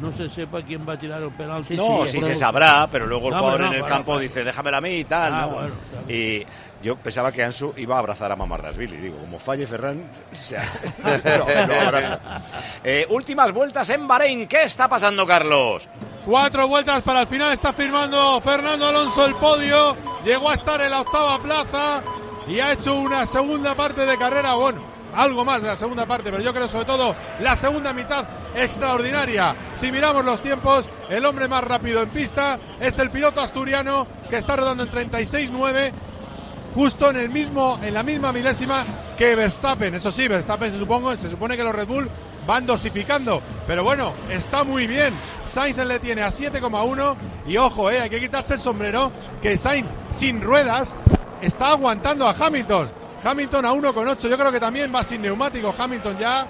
[0.00, 1.76] no se sepa quién va a tirar el penalti.
[1.76, 4.20] no, sí, se sabrá, pero luego el No, jugador no, en el bueno, campo bueno.
[4.20, 5.34] dice, déjamela a mí y tal.
[5.34, 5.48] Ah, ¿no?
[5.50, 5.74] bueno,
[6.08, 6.46] y
[6.82, 8.96] yo pensaba que Ansu iba a abrazar a Mamardasvili.
[8.98, 10.62] Digo, como falle Ferran, se lo-
[11.66, 12.42] lo abraza.
[12.84, 14.46] Eh, últimas vueltas en Bahrein.
[14.46, 15.88] ¿Qué está pasando, Carlos?
[16.24, 17.52] Cuatro vueltas para el final.
[17.52, 19.96] Está firmando Fernando Alonso el podio.
[20.24, 22.02] Llegó a estar en la octava plaza
[22.48, 24.54] y ha hecho una segunda parte de carrera.
[24.54, 24.80] Bueno,
[25.14, 29.54] algo más de la segunda parte, pero yo creo sobre todo la segunda mitad extraordinaria.
[29.74, 34.36] Si miramos los tiempos, el hombre más rápido en pista es el piloto asturiano que
[34.36, 35.92] está rodando en 36.9
[36.74, 38.84] justo en el mismo en la misma milésima
[39.16, 39.94] que Verstappen.
[39.94, 42.10] Eso sí, Verstappen se supongo, se supone que los Red Bull
[42.46, 45.14] van dosificando, pero bueno, está muy bien.
[45.46, 47.16] Sainz le tiene a 7,1
[47.48, 49.10] y ojo, eh, hay que quitarse el sombrero
[49.42, 50.94] que Sainz sin ruedas
[51.46, 52.90] está aguantando a Hamilton.
[53.24, 56.46] Hamilton a 1,8, yo creo que también va sin neumático Hamilton ya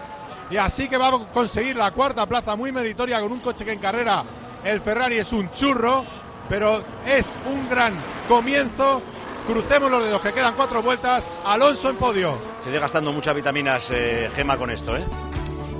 [0.50, 3.72] y así que va a conseguir la cuarta plaza muy meritoria con un coche que
[3.72, 4.24] en carrera
[4.64, 6.04] el Ferrari es un churro,
[6.48, 7.94] pero es un gran
[8.28, 9.00] comienzo.
[9.46, 11.26] Crucemos los dedos que quedan cuatro vueltas.
[11.44, 12.36] Alonso en podio.
[12.60, 15.04] Se sigue gastando muchas vitaminas, eh, Gema, con esto, ¿eh?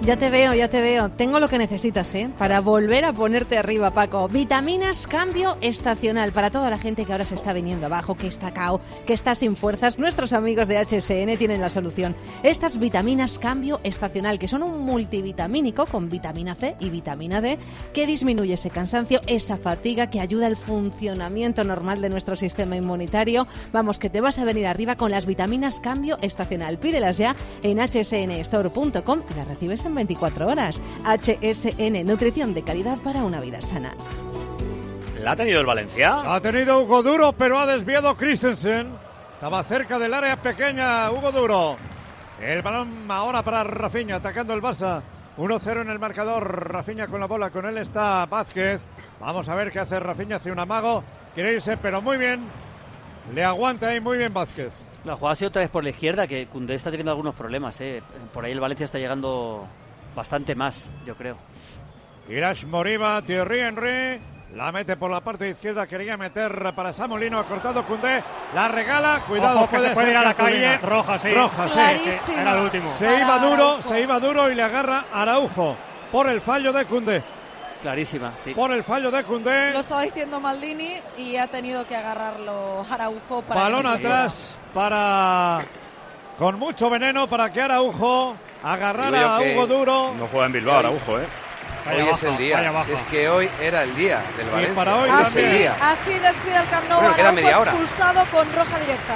[0.03, 1.11] Ya te veo, ya te veo.
[1.11, 2.31] Tengo lo que necesitas, ¿eh?
[2.39, 4.29] Para volver a ponerte arriba, Paco.
[4.29, 8.53] Vitaminas cambio estacional para toda la gente que ahora se está viniendo abajo, que está
[8.53, 9.99] cao, que está sin fuerzas.
[9.99, 12.15] Nuestros amigos de HSN tienen la solución.
[12.45, 17.59] Estas vitaminas cambio estacional, que son un multivitamínico con vitamina C y vitamina D,
[17.93, 23.49] que disminuye ese cansancio, esa fatiga, que ayuda al funcionamiento normal de nuestro sistema inmunitario.
[23.73, 26.79] Vamos, que te vas a venir arriba con las vitaminas cambio estacional.
[26.79, 30.81] Pídelas ya en hsnstore.com y las recibes en 24 horas.
[31.05, 33.93] HSN, nutrición de calidad para una vida sana.
[35.19, 36.35] ¿La ha tenido el Valencia?
[36.35, 38.93] Ha tenido Hugo Duro, pero ha desviado Christensen.
[39.33, 41.77] Estaba cerca del área pequeña Hugo Duro.
[42.41, 45.03] El balón ahora para Rafinha, atacando el Barça.
[45.37, 46.71] 1-0 en el marcador.
[46.71, 48.81] Rafinha con la bola, con él está Vázquez.
[49.21, 51.03] Vamos a ver qué hace Rafinha, hace un amago.
[51.35, 52.45] Quiere irse, pero muy bien.
[53.35, 54.73] Le aguanta ahí muy bien Vázquez.
[55.05, 57.81] La jugada ha sido otra vez por la izquierda, que Cundé está teniendo algunos problemas.
[57.81, 58.03] ¿eh?
[58.33, 59.67] Por ahí el Valencia está llegando
[60.17, 61.37] bastante más, yo creo.
[62.29, 64.21] Irash Moriba, Thierry Henry.
[64.55, 68.23] La mete por la parte izquierda, quería meter para Samolino, ha cortado Cundé,
[68.55, 70.77] la regala, cuidado, Ojo, que se puede ir a la cartulina.
[70.77, 71.33] calle, roja, sí.
[71.35, 72.33] Roja, sí.
[72.33, 72.91] Era el último.
[72.91, 73.89] Se iba duro, Araujo.
[73.89, 75.77] se iba duro y le agarra Araujo
[76.11, 77.23] por el fallo de Cundé.
[77.83, 78.55] Clarísima, sí.
[78.55, 79.73] Por el fallo de Cundé.
[79.73, 85.65] Lo estaba diciendo Maldini y ha tenido que agarrarlo Araujo para Balón atrás para
[86.39, 90.15] con mucho veneno para que Araujo agarrara a Hugo Duro.
[90.19, 91.27] No juega en Bilbao, Araujo, ¿eh?
[91.95, 92.83] hoy es el día.
[92.89, 94.75] Es que hoy era el día del Valencia.
[94.75, 95.77] para hoy es Así, el día.
[95.81, 97.01] así despide el Camp Nou.
[97.01, 97.71] Bueno, queda media hora.
[97.73, 99.15] expulsado con roja directa.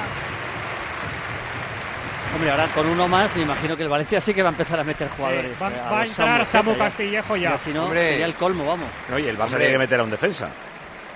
[2.33, 4.79] Hombre, ahora con uno más, me imagino que el Valencia sí que va a empezar
[4.79, 5.61] a meter jugadores.
[5.61, 7.57] va- eh, va a entrar Samu, Samu Castillejo ya.
[7.57, 8.09] Y si no, Hombre.
[8.11, 8.87] sería el colmo, vamos.
[9.09, 10.49] No, y el Barça tiene que meter a un defensa.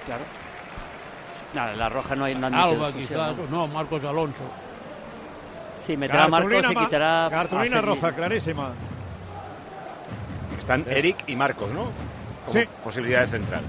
[0.07, 0.25] Claro.
[1.55, 3.49] Nada, la roja no hay no Alba, discusión, quizás.
[3.49, 3.59] ¿no?
[3.59, 4.43] No, Marcos Alonso.
[5.83, 7.29] Sí, meterá a Marcos y quitará.
[7.31, 8.73] Cartulina roja, clarísima.
[10.59, 11.91] Están Eric y Marcos, ¿no?
[12.47, 12.65] Como Sí.
[12.83, 13.65] Posibilidad de central.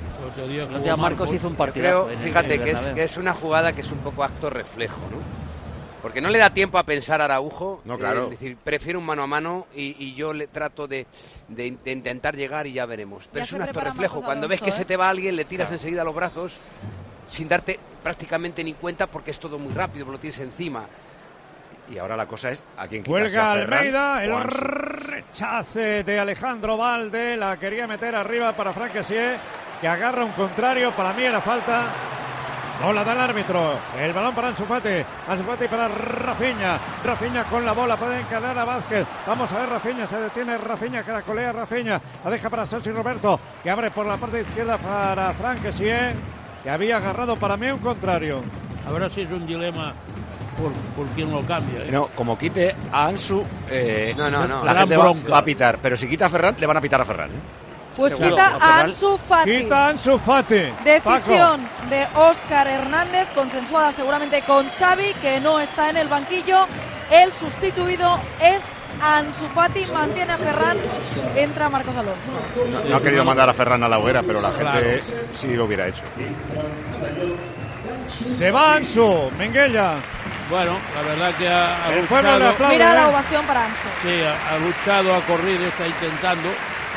[0.83, 1.55] Día Marcos hizo un
[2.09, 2.95] el- fíjate el que es, Bernabéu.
[2.95, 5.17] que es una jugada que es un poco acto reflejo, ¿no?
[6.01, 7.81] Porque no le da tiempo a pensar a Araujo.
[7.85, 8.25] No, claro.
[8.25, 11.07] Es decir, prefiero un mano a mano y, y yo le trato de,
[11.47, 13.27] de- de intentar llegar y ya veremos.
[13.31, 14.15] Pero Ya es un acto reflejo.
[14.15, 14.85] Marcos Cuando ves que se ¿eh?
[14.85, 15.77] te va alguien, le tiras Claro.
[15.79, 16.59] enseguida los brazos
[17.29, 20.85] sin darte prácticamente ni cuenta porque es todo muy rápido, lo tienes encima.
[21.89, 26.03] Y ahora la cosa es a quién quitas, si Cuelga a Ferran Almeida, el rechace
[26.03, 28.91] de Alejandro Valde, la quería meter arriba para Frank
[29.81, 31.83] que agarra un contrario, para mí era falta.
[32.81, 33.79] No la da el árbitro.
[33.97, 34.89] El balón para Ansu Fati.
[35.29, 36.77] Ansu Fati para Rafinha.
[37.03, 37.95] Rafinha con la bola.
[37.95, 39.07] Puede encarar a Vázquez.
[39.25, 40.05] Vamos a ver Rafinha.
[40.05, 41.03] Se detiene Rafinha.
[41.03, 42.01] Caracolea Rafinha.
[42.23, 43.39] La deja para Sergio Roberto.
[43.63, 45.61] Que abre por la parte izquierda para Frank.
[45.61, 48.43] Que había agarrado para mí un contrario.
[48.87, 49.93] Ahora sí es un dilema
[50.57, 51.81] por, por quién lo cambia.
[51.83, 51.89] ¿eh?
[51.91, 54.63] No, como quite a Ansu, eh, No, no, no.
[54.63, 55.79] la Gran gente va, a pitar.
[55.81, 57.29] Pero si quita a Ferran, le van a pitar a Ferran.
[57.31, 57.39] ¿eh?
[57.95, 58.35] Pues Seguro.
[58.35, 59.57] quita a Ansu Fati.
[59.63, 60.61] Quita a Ansu Fati.
[60.83, 66.67] Decisión de Óscar Hernández, consensuada seguramente con Xavi, que no está en el banquillo.
[67.09, 68.65] El sustituido es
[69.01, 70.77] Ansu Fati, mantiene a Ferran,
[71.37, 72.31] entra Marcos Alonso.
[72.69, 75.01] No, no ha querido mandar a Ferran a la hoguera, pero la gente
[75.33, 76.03] sí lo hubiera hecho.
[78.33, 79.29] Se va Ansu.
[79.37, 79.95] Menguella.
[80.49, 82.69] Bueno, la verdad que ha, ha luchado.
[82.69, 83.05] Mira la ¿eh?
[83.05, 83.87] ovación para Ansu.
[84.03, 86.49] Sí, ha, ha luchado, ha corrido, está intentando.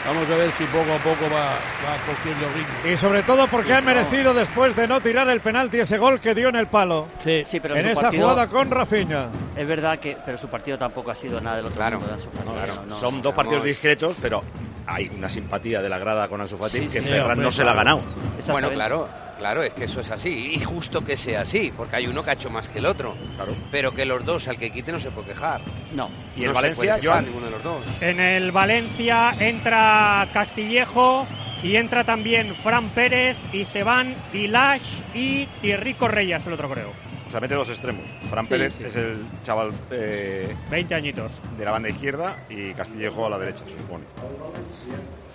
[0.06, 1.50] Vamos a ver si poco a poco va,
[1.84, 2.90] va cogiendo ritmo.
[2.92, 6.34] Y sobre todo porque ha merecido después de no tirar el penalti ese gol que
[6.34, 7.08] dio en el palo.
[7.22, 9.26] Sí, Sí, pero en esa partido- jugada con Rafinha.
[9.56, 11.98] Es verdad que, pero su partido tampoco ha sido nada del otro Claro.
[11.98, 12.46] mundo de Ansu Fati.
[12.46, 12.94] No, claro, No, no.
[12.94, 13.66] Son dos partidos Vamos.
[13.66, 14.44] discretos, pero
[14.87, 17.64] hay una simpatía de la grada con Ansu Fati Sí, que sí, Ferran no se
[17.64, 18.02] la ha ganado.
[18.48, 19.08] Bueno, claro,
[19.38, 20.53] claro, es que eso es así.
[20.55, 23.16] Y justo que sea así, porque hay uno que ha hecho más que el otro.
[23.37, 23.55] Claro.
[23.70, 25.61] Pero que los dos, al que quite, no se puede quejar.
[25.94, 26.11] No.
[26.37, 27.83] Y no el Valencia, puede quejar ninguno de los dos.
[28.01, 31.27] En el Valencia entra Castillejo
[31.62, 36.68] y entra también Fran Pérez y se van Ilash y Thierry Correia, es el otro
[36.70, 36.92] creo.
[37.27, 38.05] O sea, mete dos extremos.
[38.31, 38.85] Fran Sí, Pérez sí.
[38.85, 41.40] es el chaval eh, 20 añitos.
[41.59, 44.05] de la banda izquierda y Castillejo a la derecha, se supone.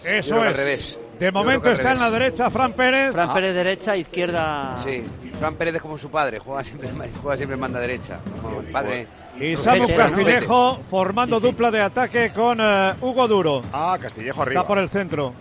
[0.03, 0.47] Eso es.
[0.49, 0.99] al revés.
[1.23, 3.13] De momento está en la derecha Fran Pérez.
[3.13, 4.75] Fran Pérez derecha, izquierda.
[4.83, 5.05] Sí,
[5.39, 6.89] Fran Pérez es como su padre, juega siempre,
[7.21, 8.19] juega siempre en banda derecha.
[8.41, 9.07] Como el padre.
[9.39, 9.87] Y Samu.
[9.87, 11.47] Castillejo formando Sí, sí.
[11.47, 13.61] dupla de ataque con eh, Hugo Duro.
[13.71, 14.59] Ah, Castillejo arriba.
[14.63, 15.33] Está por el centro.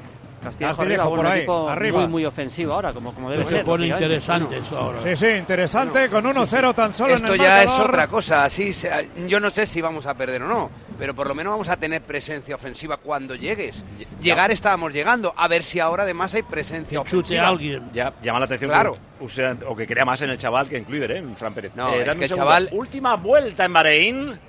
[0.42, 2.00] Castillejo, Castillejo arriba, por ahí, equipo arriba.
[2.00, 3.64] Muy, muy ofensivo ahora, como, como debe se ser.
[3.64, 4.04] pone lógicamente.
[4.04, 4.98] interesante esto ahora.
[5.02, 6.08] Sí, sí, interesante.
[6.10, 7.90] con 1-0 tan solo Esto en el ya es marcador.
[7.90, 8.44] otra cosa.
[8.44, 11.52] Así se- yo no sé si vamos a perder o no, pero por lo menos
[11.52, 13.84] vamos a tener presencia ofensiva cuando llegues.
[14.20, 15.32] Llegar estábamos llegando.
[15.36, 17.44] A ver si ahora además hay presencia Que chute ofensiva.
[17.44, 17.90] a alguien.
[17.92, 18.96] Ya llama la atención Claro.
[19.18, 21.18] que use- o que crea más en el chaval que en Kluivert, ¿eh?
[21.18, 21.72] en Fran Pérez.
[21.74, 22.36] No, Eh, es que el segundo.
[22.50, 24.40] chaval- Última vuelta en Bahrein.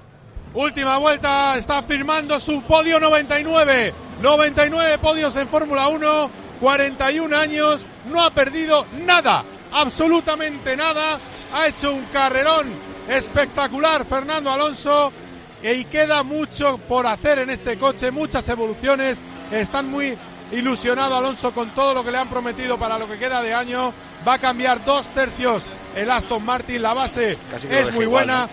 [0.53, 3.93] Última vuelta, está firmando su podio 99.
[4.21, 6.29] 99 podios en Fórmula 1,
[6.61, 11.19] 41 años, no ha perdido nada, absolutamente nada.
[11.51, 12.67] Ha hecho un carrerón
[13.09, 15.11] espectacular Fernando Alonso
[15.63, 19.17] y queda mucho por hacer en este coche, muchas evoluciones.
[19.51, 20.15] Están muy
[20.51, 23.91] ilusionado Alonso con todo lo que le han prometido para lo que queda de año.
[24.25, 25.63] Va a cambiar dos tercios
[25.95, 28.49] el Aston Martin, la base Casi es muy igual, buena.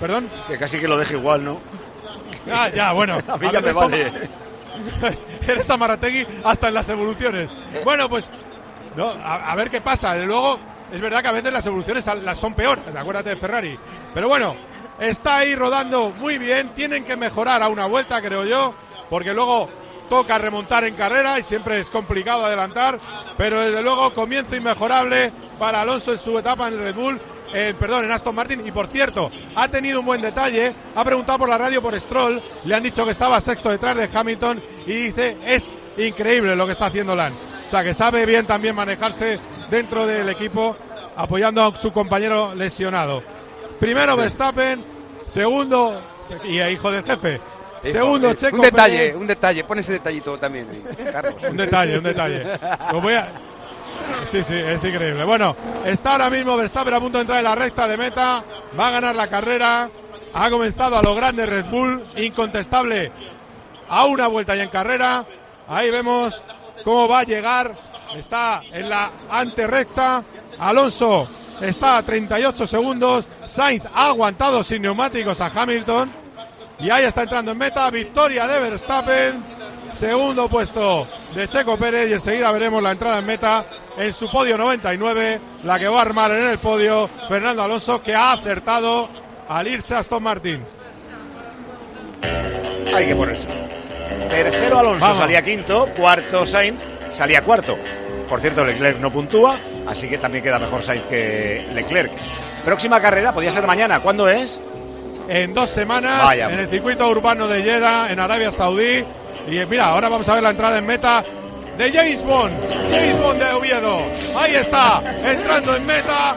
[0.00, 0.28] Perdón.
[0.46, 1.60] Que casi que lo deje igual, ¿no?
[2.50, 3.18] Ah, ya, bueno.
[3.28, 4.10] A mí ya me veces vale.
[4.12, 5.16] somos-
[5.48, 7.50] Eres Amarategui hasta en las evoluciones.
[7.84, 8.30] Bueno, pues
[8.96, 10.14] no, a, a ver qué pasa.
[10.16, 10.58] Luego,
[10.92, 13.78] es verdad que a veces las evoluciones las son peores, acuérdate de Ferrari.
[14.14, 14.54] Pero bueno,
[14.98, 16.70] está ahí rodando muy bien.
[16.70, 18.72] Tienen que mejorar a una vuelta, creo yo,
[19.10, 19.68] porque luego
[20.08, 22.98] toca remontar en carrera y siempre es complicado adelantar.
[23.36, 27.20] Pero desde luego, comienzo inmejorable para Alonso en su etapa en el Red Bull.
[27.52, 28.66] Eh, perdón, en Aston Martin.
[28.66, 30.72] Y por cierto, ha tenido un buen detalle.
[30.94, 32.40] Ha preguntado por la radio por Stroll.
[32.64, 34.62] Le han dicho que estaba sexto detrás de Hamilton.
[34.86, 37.44] Y dice: Es increíble lo que está haciendo Lance.
[37.66, 39.38] O sea, que sabe bien también manejarse
[39.70, 40.76] dentro del equipo,
[41.16, 43.22] apoyando a su compañero lesionado.
[43.78, 44.82] Primero Verstappen.
[45.26, 46.00] Segundo,
[46.44, 47.40] y hijo del jefe.
[47.84, 48.56] Segundo, Eh, Checo.
[48.56, 49.16] Un detalle, Pérez.
[49.16, 49.64] un detalle.
[49.64, 50.66] Pon ese detallito también,
[51.12, 51.34] Carlos.
[51.48, 52.44] Un detalle, un detalle.
[52.92, 53.28] Lo voy a-
[54.28, 55.24] Sí, sí, es increíble.
[55.24, 58.42] Bueno, está ahora mismo Verstappen a punto de entrar en la recta de meta.
[58.78, 59.88] Va a ganar la carrera.
[60.34, 62.04] Ha comenzado a lo grande Red Bull.
[62.16, 63.10] Incontestable.
[63.88, 65.24] A una vuelta ya en carrera.
[65.66, 66.42] Ahí vemos
[66.84, 67.74] cómo va a llegar.
[68.16, 70.22] Está en la anterrecta.
[70.58, 71.26] Alonso
[71.62, 73.26] está a 38 segundos.
[73.46, 76.10] Sainz ha aguantado sin neumáticos a Hamilton.
[76.80, 77.90] Y ahí está entrando en meta.
[77.90, 79.58] Victoria de Verstappen.
[79.94, 83.64] Segundo puesto de Checo Pérez y enseguida veremos la entrada en meta
[83.98, 88.14] en su podio 99, la que va a armar en el podio Fernando Alonso, que
[88.14, 89.08] ha acertado
[89.48, 90.62] al irse a Aston Martin.
[92.94, 93.46] Hay que ponerse.
[94.30, 95.18] Tercero Alonso Vamos.
[95.18, 96.80] salía quinto, cuarto Sainz
[97.10, 97.76] salía cuarto.
[98.28, 102.12] Por cierto, Leclerc no puntúa, así que también queda mejor Sainz que Leclerc.
[102.64, 104.00] Próxima carrera, podía ser mañana.
[104.00, 104.60] ¿Cuándo es?
[105.28, 106.50] En dos semanas, Vaya.
[106.50, 109.04] en el circuito urbano de Jeddah, en Arabia Saudí.
[109.46, 111.24] Y mira, ahora vamos a ver la entrada en meta
[111.78, 112.52] de James Bond.
[112.90, 113.98] James Bond de Oviedo.
[114.36, 116.36] Ahí está, entrando en meta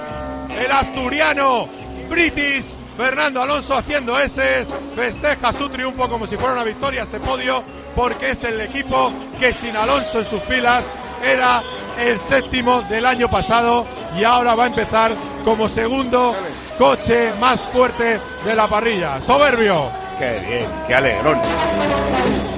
[0.63, 1.67] el asturiano
[2.07, 2.75] British.
[2.95, 4.65] Fernando Alonso haciendo ese,
[4.95, 7.63] festeja su triunfo como si fuera una victoria ese podio,
[7.95, 10.89] porque es el equipo que sin Alonso en sus filas
[11.23, 11.63] era
[11.97, 13.85] el séptimo del año pasado
[14.19, 15.13] y ahora va a empezar
[15.43, 16.35] como segundo
[16.77, 19.19] coche más fuerte de la parrilla.
[19.19, 20.00] Soberbio.
[20.21, 21.39] Qué bien, qué alegrón.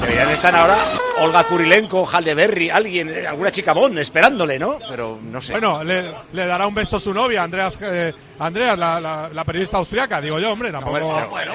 [0.01, 0.75] Deberían estar ahora
[1.19, 4.79] Olga Kurilenko, Haldeberry, alguien, eh, alguna chica Bond esperándole, ¿no?
[4.89, 5.53] Pero no sé.
[5.53, 6.03] Bueno, le,
[6.33, 10.39] le dará un beso su novia, Andreas, eh, Andreas la, la- la periodista austriaca, digo
[10.39, 10.91] yo, hombre, tampoco.
[10.99, 11.53] Bueno, bueno,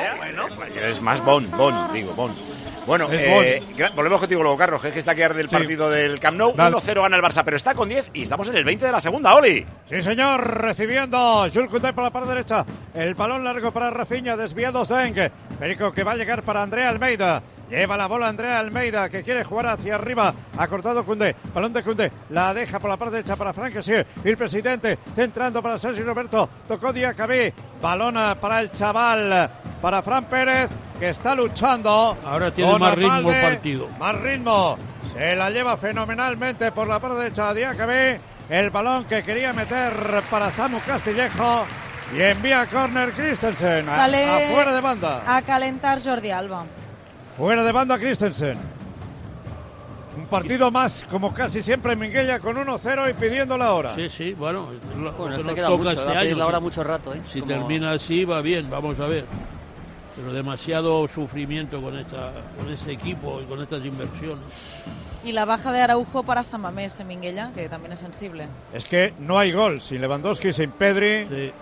[0.56, 2.34] bueno, es más Bond, Bond, digo, Bond.
[2.88, 3.62] Bueno, Es eh,
[3.94, 5.54] volvemos contigo luego, Carlos, que es que está aquí ahora del Sí.
[5.56, 6.54] partido del Camp Nou.
[6.56, 6.74] Dale.
[6.74, 8.98] 1-0 gana el Barça, pero está con 10 y estamos en el 20 de la
[9.00, 9.66] segunda, Oli.
[9.84, 12.64] Sí, señor, recibiendo Jules Koundé por la parte derecha.
[12.94, 15.14] El balón largo para Rafinha, desviado Zeng.
[15.58, 17.42] Perico que va a llegar para Andrea Almeida.
[17.68, 20.32] Lleva la bola Andrea Almeida que quiere jugar hacia arriba.
[20.56, 21.36] Ha cortado Koundé.
[21.52, 22.10] Balón de Koundé.
[22.30, 24.06] La deja por la parte derecha para Frank Kessié.
[24.24, 26.48] El presidente centrando para Sergio Roberto.
[26.66, 27.52] Tocó Diacabí.
[27.82, 29.50] Balón para el chaval.
[29.82, 32.16] Para Fran Pérez que está luchando.
[32.24, 33.88] Ahora tiene con más ritmo el partido.
[33.98, 34.76] Más ritmo.
[35.12, 38.20] Se la lleva fenomenalmente por la parte derecha Diacabí.
[38.48, 39.92] El balón que quería meter
[40.30, 41.64] para Samu Castillejo.
[42.16, 43.86] Y envía a córner Christensen.
[43.88, 45.22] A- Sale Afuera de banda.
[45.26, 46.64] a calentar Jordi Alba.
[47.36, 48.58] Fuera de banda Christensen.
[50.16, 53.94] Un partido más, como casi siempre en Minguella, con 1-0 y pidiendo la hora.
[53.94, 56.36] Sí, sí, bueno, es lo, Bueno, este nos mucho, toca a este año.
[56.36, 57.20] la hora mucho rato, ¿eh?
[57.24, 59.26] Si Como- termina así, va bien, vamos a ver.
[60.18, 64.44] Pero demasiado sufrimiento con, esta, con este equipo y con estas inversiones.
[65.24, 68.48] Y la baja de Araujo para Samamés en Minguella, que también es sensible.
[68.72, 69.80] Es que no hay gol.
[69.80, 71.52] Sin Lewandowski, sin Pedri.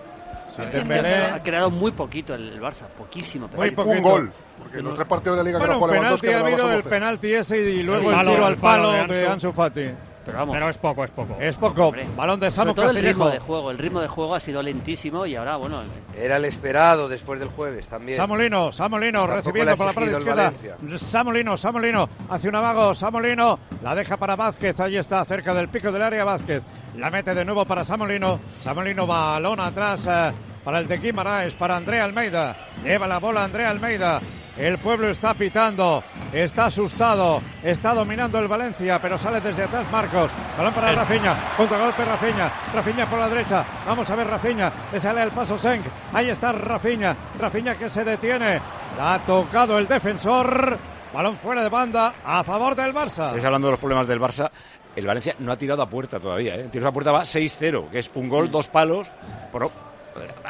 [0.72, 1.16] Dembélé.
[1.26, 3.46] Ha creado muy poquito el, Barça, poquísimo.
[3.48, 3.96] pero- Muy poquito.
[3.96, 4.32] Un gol.
[4.59, 6.72] Porque en los tres partidos de liga que Bueno, no un juega penalti ha habido
[6.72, 9.32] el penalti ese y luego Sí, el palo, tiro al palo palo de de Ansu.
[9.32, 9.90] Ansu Fati.
[10.27, 10.57] Pero vamos.
[10.57, 11.37] Pero es poco, es poco.
[11.41, 11.87] Es poco.
[11.87, 12.07] Hombre.
[12.16, 13.70] Balón de Samu todo el ritmo de juego.
[13.70, 15.81] El ritmo de juego ha sido lentísimo y ahora, bueno,
[16.18, 18.16] Era el esperado después del jueves también.
[18.16, 20.53] Samolino, Samolino recibiendo por la parte izquierda.
[20.99, 22.95] Samolino, Samolino hace un amago.
[22.95, 24.81] Samolino la deja para Vázquez.
[24.81, 26.62] Ahí está, cerca del pico del área Vázquez.
[26.97, 28.41] La mete de nuevo para Samolino.
[28.64, 30.33] Samolino balón atrás eh,
[30.66, 32.56] para el de Guimaraes, para Andrea Almeida.
[32.82, 34.20] Lleva la bola Andrea Almeida.
[34.56, 36.02] El pueblo está pitando,
[36.32, 40.28] está asustado, está dominando el Valencia, pero sale desde atrás Marcos.
[40.58, 43.64] Balón para Rafiña, contragolpe Rafiña, Rafiña por la derecha.
[43.86, 45.84] Vamos a ver Rafiña, le sale al paso Senk.
[46.12, 48.60] Ahí está Rafiña, Rafiña que se detiene.
[48.98, 50.76] La ha tocado el defensor.
[51.14, 53.26] Balón fuera de banda a favor del Barça.
[53.26, 54.50] Estáis hablando de los problemas del Barça.
[54.96, 56.56] El Valencia no ha tirado a puerta todavía.
[56.56, 56.62] ¿eh?
[56.62, 59.12] El tiro a puerta va 6-0, que es un gol, dos palos.
[59.52, 59.70] Bueno,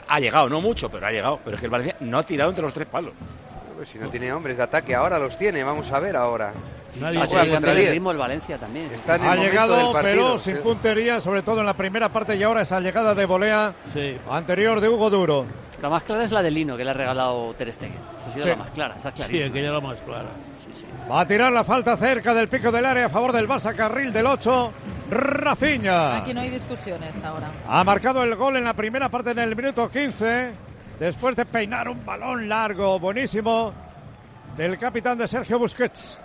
[0.09, 1.41] ha llegado, no mucho, pero ha llegado.
[1.45, 3.13] Pero es que el Valencia no ha tirado entre los tres palos.
[3.77, 5.63] Pues si no tiene hombres de ataque, ahora los tiene.
[5.63, 6.53] Vamos a ver ahora.
[6.99, 7.91] Nadie tenido contra el 10.
[7.93, 8.87] ritmo el Valencia también.
[8.93, 10.13] Está en el Ha llegado, del partido.
[10.27, 13.75] pero sin puntería, sobre todo en la primera parte y ahora esa llegada de volea
[13.93, 14.17] Sí.
[14.31, 15.45] anterior de Hugo Duro.
[15.83, 17.99] La más clara es la de Lino, que le ha regalado Ter Stegen.
[18.19, 18.51] Esa ha sido Sí.
[18.51, 19.51] la más clara, esa es Sí, clarísima.
[19.51, 20.29] aquella era más clara.
[20.65, 20.87] Sí, sí.
[21.11, 24.11] Va a tirar la falta cerca del pico del área a favor del Barça, carril
[24.11, 24.73] del 8.
[25.11, 26.17] Rafiña.
[26.17, 27.51] Aquí no hay discusiones ahora.
[27.69, 30.51] Ha marcado el gol en la primera parte en el minuto 15.
[30.99, 33.75] Después de peinar un balón largo, buenísimo,
[34.57, 36.19] del capitán de Sergio Busquets.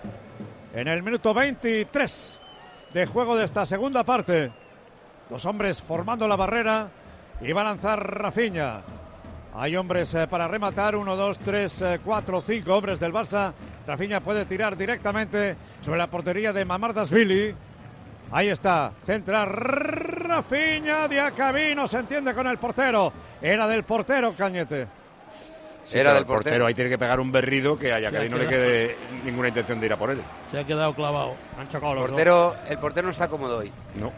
[0.74, 2.42] En el minuto 23
[2.94, 4.50] de juego de esta segunda parte.
[5.30, 6.90] Los hombres formando la barrera
[7.42, 8.82] y va a lanzar Rafiña.
[9.54, 13.52] Hay hombres eh, para rematar, uno, dos, tres, eh, cuatro, cinco hombres del Barça.
[13.86, 17.54] Rafiña puede tirar directamente sobre la portería de Mamardasvili.
[18.32, 23.12] Ahí está, centra Rafiña, Diacabí, no se entiende con el portero.
[23.42, 24.88] Era del portero Cañete.
[25.84, 26.44] Sí, Era del el portero.
[26.52, 26.66] portero.
[26.68, 29.88] Ahí tiene que pegar un berrido que a Yacabi no le quede ninguna intención de
[29.88, 30.22] ir a por él.
[30.52, 31.36] Se ha quedado clavado.
[31.60, 33.72] Han chocado los Portero, el portero no está cómodo hoy.
[33.96, 34.12] No.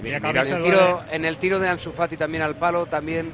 [0.00, 3.32] Mira, Mira, En el tiro, en el tiro de Ansu Fati también al palo, también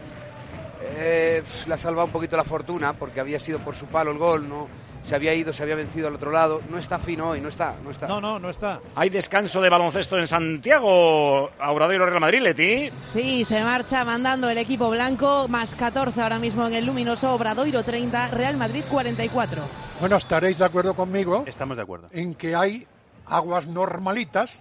[0.97, 4.19] eh, le ha salvado un poquito la fortuna porque había sido por su palo el
[4.19, 4.69] gol, ¿no?
[5.05, 6.61] Se había ido, se había vencido al otro lado.
[6.71, 8.07] No está fino hoy, no está, no está.
[8.07, 8.81] No, no, no está.
[8.95, 11.51] Hay descanso de baloncesto en Santiago.
[11.59, 12.91] Auradeiro Real Madrid, Leti.
[13.13, 17.83] Sí, se marcha mandando el equipo blanco, más 14 ahora mismo en el luminoso, Obradoiro
[17.83, 19.63] 30, Real Madrid 44.
[20.01, 22.09] Bueno, estaréis de acuerdo conmigo Estamos de acuerdo.
[22.13, 22.87] en que hay
[23.27, 24.61] aguas normalitas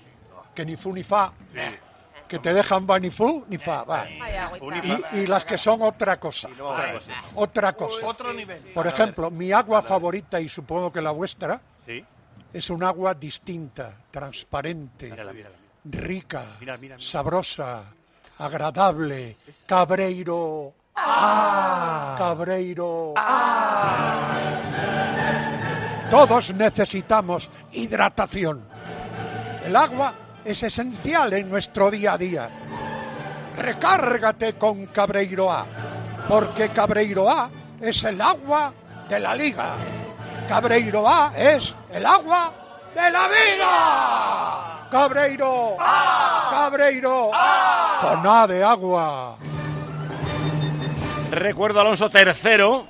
[0.54, 1.32] que ni fu ni fa,
[2.32, 4.08] que te dejan va ni fu ni fa, va.
[4.08, 6.48] Y, y las que son otra cosa.
[6.48, 7.12] Otra cosa.
[7.36, 8.08] Otra cosa.
[8.08, 8.62] Otro nivel.
[8.74, 11.60] Por ejemplo, mi agua favorita, y supongo que la vuestra,
[12.54, 15.14] es un agua distinta, transparente,
[15.84, 16.46] rica,
[16.98, 17.84] sabrosa,
[18.38, 22.16] agradable, cabreiro ¡Ah!
[22.18, 23.14] Cabreiro.
[26.10, 28.64] Todos necesitamos hidratación.
[29.66, 30.14] El agua
[30.46, 32.50] es esencial en nuestro día a día.
[33.58, 35.66] Recárgate con Cabreiro A,
[36.28, 38.74] porque Cabreiro A es el agua
[39.08, 39.76] de la liga.
[40.48, 42.54] Cabreiro A es el agua
[42.96, 44.88] de la vida.
[44.92, 45.78] Cabreiro.
[46.50, 47.32] Cabreiro.
[48.02, 49.38] Con A de agua.
[51.32, 52.86] Recuerdo Alonso tercero,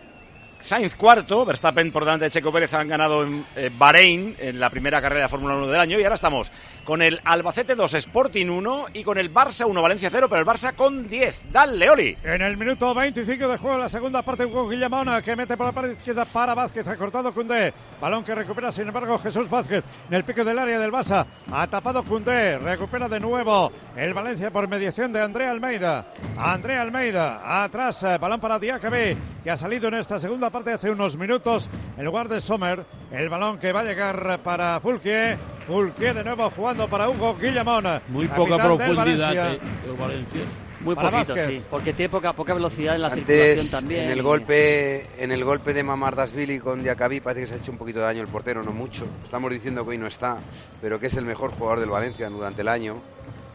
[0.62, 4.70] Sainz cuarto, Verstappen por delante de Checo Pérez han ganado en eh, Bahrein en la
[4.70, 6.52] primera carrera de Fórmula 1 del año y ahora estamos
[6.84, 10.48] con el Albacete 2 Sporting 1 y con el Barça 1 Valencia 0, pero el
[10.48, 11.52] Barça con 10.
[11.52, 12.18] Dale, Oli.
[12.24, 15.72] En el minuto 25 de juego, la segunda parte, Hugo Guillamona que mete por la
[15.72, 17.74] parte izquierda para Vázquez, ha cortado Cundé.
[18.00, 21.26] Balón que recupera, sin embargo, Jesús Vázquez en el pico del área del Barça.
[21.52, 26.06] Ha tapado Cundé, recupera de nuevo el Valencia por mediación de Andrea Almeida.
[26.38, 30.90] Andrea Almeida, atrás, eh, balón para Diacabé, que ha salido en esta segunda parte hace
[30.92, 32.86] unos minutos en lugar de Sommer.
[33.12, 35.38] El balón que va a llegar para Fulquier.
[35.68, 37.86] Fulquier de nuevo jugando para Hugo Guillamón.
[38.10, 39.52] Muy poca profundidad Valencia.
[39.54, 39.60] eh,
[40.00, 40.42] Valencia.
[40.82, 41.64] Muy poquito, sí.
[41.70, 44.06] Porque tiene poca, poca velocidad en la circulación Antes, también.
[44.06, 47.58] en el y- golpe, en el golpe de Mamardasvili con Diacabí parece que se ha
[47.58, 49.06] hecho un poquito de daño el portero, no mucho.
[49.24, 50.40] Estamos diciendo que hoy no está,
[50.82, 52.96] pero que es el mejor jugador del Valencia durante el año.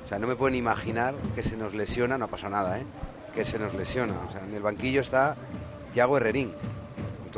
[0.05, 2.85] O sea, no me pueden imaginar que se nos lesiona, no ha pasado nada, ¿eh?
[3.35, 4.15] Que se nos lesiona.
[4.29, 5.35] O sea, en el banquillo está
[5.97, 6.53] Yago Herrerín,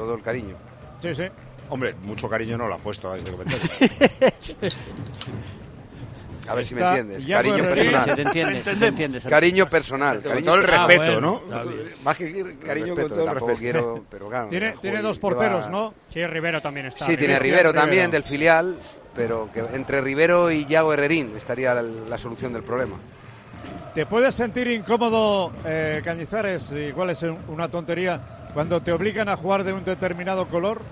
[0.04, 0.56] todo el cariño.
[1.00, 1.24] Sí, sí.
[1.70, 3.68] Hombre, mucho cariño no lo ha puesto a este comentario.
[6.48, 7.26] A ver si me entiendes.
[7.26, 8.14] Cariño personal.
[8.14, 9.20] Te entiende, se te entiende.
[9.20, 10.22] se te- Cariño personal.
[10.22, 11.42] con cariño todo el respeto, bueno, ¿no?
[12.02, 13.58] Más que cariño, con Respeto, todo el respeto.
[13.58, 14.48] quiero, pero claro.
[14.48, 15.92] Tiene, joder, tiene dos porteros, ¿no?
[16.08, 17.04] Sí, Rivero también está.
[17.04, 17.64] Sí, tiene Rivero.
[17.68, 18.12] Rivero también Rivero.
[18.12, 18.78] del filial,
[19.14, 22.96] pero que entre Rivero y Yago Herrerín estaría la, la solución del problema.
[23.98, 26.70] ¿Te puedes sentir incómodo, eh, Cañizares?
[26.70, 28.20] Igual es un- una tontería.
[28.54, 30.82] Cuando te obligan a jugar de un determinado color,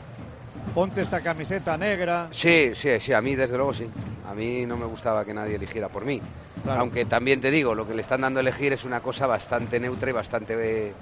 [0.74, 2.26] ponte esta camiseta negra.
[2.32, 3.88] Sí, sí, sí, a mí desde luego sí.
[4.28, 6.20] A mí no me gustaba que nadie eligiera por mí.
[6.64, 6.80] Claro.
[6.80, 9.78] Aunque también te digo, lo que le están dando a elegir es una cosa bastante
[9.78, 10.56] neutra y bastante...
[10.88, 10.92] eh,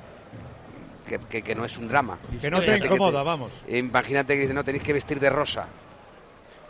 [1.08, 2.18] que, que- que no es un drama.
[2.38, 3.50] Que no te Imagínate que incomoda, vamos.
[3.66, 5.68] Imagínate que dicen, no, tenéis que vestir de rosa.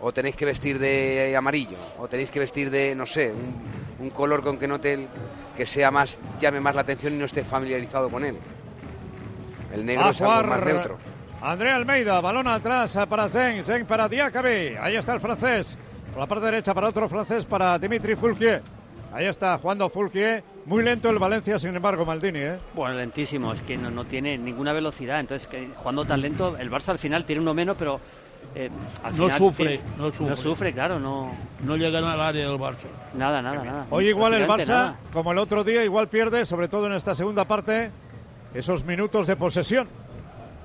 [0.07, 1.79] O tenéis que vestir de amarillo.
[1.99, 5.09] O tenéis que vestir de, no sé, un, un color con que no te...
[5.57, 6.21] que sea más...
[6.39, 8.37] llame más la atención y no esté familiarizado con él.
[9.73, 10.99] El negro A es algo más neutro.
[11.41, 14.77] Andrea Almeida, balón atrás para Zen, Zen para Diakabi.
[14.79, 15.79] Ahí está el francés.
[16.11, 18.61] Por la parte derecha para otro francés, para Dimitri Fulquier.
[19.11, 20.45] Ahí está jugando Fulquier.
[20.67, 22.41] Muy lento el Valencia, sin embargo, Maldini.
[22.41, 22.57] ¿eh?
[22.75, 25.21] Bueno, lentísimo, es que no, no tiene ninguna velocidad.
[25.21, 28.01] Entonces, que jugando tan lento, el Barça al final tiene uno menos, pero.
[28.55, 28.71] Eh,
[29.03, 30.27] al No final sufre, no sufre.
[30.31, 31.33] No sufre, claro, no.
[31.65, 32.87] No llegan al área del Barça.
[33.15, 33.87] Nada, nada, nada.
[33.91, 34.97] Hoy igual el Barça, nada.
[35.13, 37.91] como el otro día, igual pierde, sobre todo en esta segunda parte,
[38.55, 39.89] esos minutos de posesión.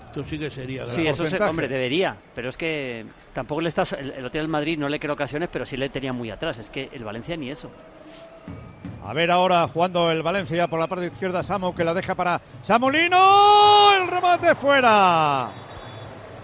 [0.06, 3.94] Esto sí que sería Sí, eso se, hombre, debería, pero es que tampoco le estás.
[3.94, 6.32] El, el otro día el Madrid no le creó ocasiones, pero sí le tenía muy
[6.32, 6.58] atrás.
[6.58, 7.70] Es que el Valencia ni eso.
[9.06, 12.42] A ver ahora jugando el Valencia por la parte izquierda, Samu que la deja para
[12.62, 13.90] Samulino.
[14.00, 15.50] El remate fuera.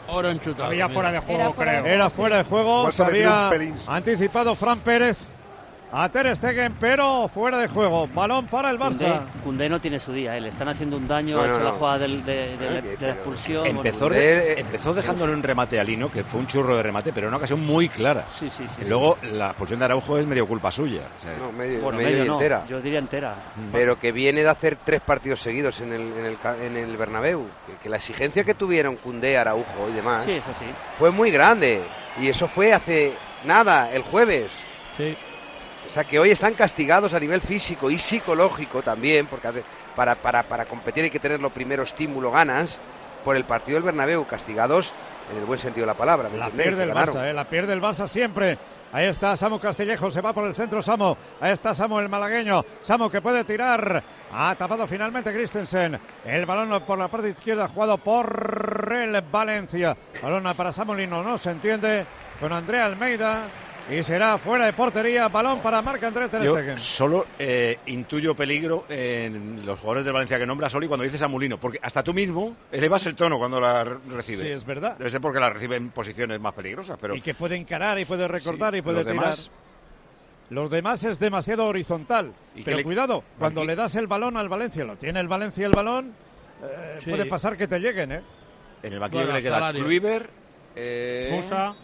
[0.08, 0.66] Ahora han chutado.
[0.66, 0.94] Había mira.
[0.94, 1.94] fuera de juego, Era fuera de creo.
[1.94, 2.92] Era fuera de juego.
[2.92, 3.50] Se había
[3.88, 5.18] anticipado Fran Pérez
[5.92, 8.08] a Ter Stegen, pero fuera de juego.
[8.14, 9.22] Balón para el Barça.
[9.44, 11.64] Cundé no tiene su día, eh, le están haciendo un daño, No, ha no, hecho
[11.64, 11.76] la no.
[11.78, 13.66] jugada del- de, de- de- Ay, de que- la expulsión.
[13.66, 14.22] Empezó, bueno,
[14.58, 17.38] empezó dejándole un remate a Lino, que fue un churro de remate, pero en una
[17.38, 18.26] ocasión muy clara.
[18.38, 18.82] Sí, sí, sí.
[18.82, 21.04] Y luego la expulsión de Araujo es medio culpa suya.
[21.18, 22.66] o sea, No, medio, Bueno, medio y no, entera.
[22.68, 23.36] Yo diría entera.
[23.72, 27.46] Pero que viene de hacer tres partidos seguidos en el, en el, en el Bernabéu.
[27.68, 30.66] Que, que la exigencia que tuvieron Cundé, Araujo y demás Sí, eso sí.
[30.96, 31.82] fue muy grande.
[32.22, 33.14] Y eso fue hace
[33.46, 34.52] nada, el jueves.
[34.98, 35.18] Sí.
[35.86, 39.64] O sea que hoy están castigados a nivel físico y psicológico también, porque
[39.96, 42.80] para, para, para competir hay que tener lo primero estímulo, ganas,
[43.24, 44.94] por el partido del Bernabéu, castigados
[45.32, 46.30] en el buen sentido de la palabra.
[46.30, 46.92] ¿me La pierde el.
[46.92, 48.58] Barça, eh, la pierde el Barça siempre.
[48.92, 51.16] Ahí está Samu Castillejo, se va por el centro Samu.
[51.42, 52.64] Ahí está Samu el malagueño.
[52.82, 54.02] Samu que puede tirar.
[54.32, 56.00] Ha tapado finalmente Christensen.
[56.24, 59.98] El balón por la parte izquierda jugado por el Valencia.
[60.22, 62.06] Balón para Samolino, no se entiende.
[62.40, 63.48] Con Andrea Almeida.
[63.92, 65.28] Y será fuera de portería.
[65.28, 70.40] Balón para Marc André Ter Yo solo eh, intuyo peligro en los jugadores del Valencia
[70.40, 73.62] que nombra Soli cuando dices a Mulino, porque hasta tú mismo elevas el tono cuando
[73.62, 74.42] la re- recibe.
[74.42, 74.98] Sí, es verdad.
[74.98, 78.06] Debe ser porque la recibe en posiciones más peligrosas, pero Y que puede encarar y
[78.06, 79.20] puede recortar Sí, y puede los tirar.
[79.22, 79.52] demás-
[80.50, 82.32] Los demás es demasiado horizontal.
[82.56, 85.20] ¿Y qué Pero le- cuidado, cuando Aquí- le das el balón al Valencia, lo tiene
[85.20, 86.14] el Valencia el balón,
[86.64, 87.10] eh, Sí.
[87.12, 88.22] puede pasar que te lleguen, ¿eh?
[88.84, 89.72] en el banquillo Bueno, que le queda.
[89.74, 90.30] Kluivert,
[90.76, 91.76] eh, Musa.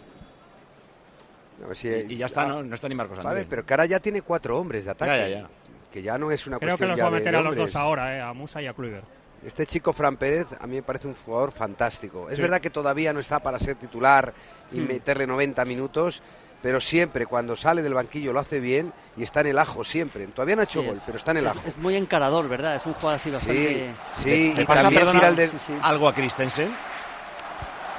[1.64, 2.62] A ver si- y, y ya está, ¿no?
[2.62, 3.46] No está ni Marcos Vale, Andrés.
[3.48, 5.10] pero que ahora ya tiene cuatro hombres de ataque.
[5.18, 5.48] Ya, ya, ya.
[5.92, 7.38] Que ya no es una Creo que cuestión los ya va a de- meter a
[7.40, 7.64] los hombres.
[7.72, 9.04] dos ahora, eh, a Musa y a Kluivert.
[9.44, 12.30] Este chico Fran Pérez a mí me parece un jugador fantástico.
[12.30, 12.42] Es Sí.
[12.42, 14.32] verdad que todavía no está para ser titular
[14.72, 14.86] y Hmm.
[14.88, 16.22] meterle 90 minutos,
[16.62, 20.26] pero siempre cuando sale del banquillo lo hace bien y está en el ajo siempre.
[20.28, 21.60] Todavía no ha hecho Sí, gol, pero está en el ajo.
[21.66, 22.76] Es muy encarador, ¿verdad?
[22.76, 23.90] Es un jugador así bastante.
[24.18, 25.50] sí, ¿Le y pasa, también perdona, tira el de-
[25.82, 26.70] algo a Christensen?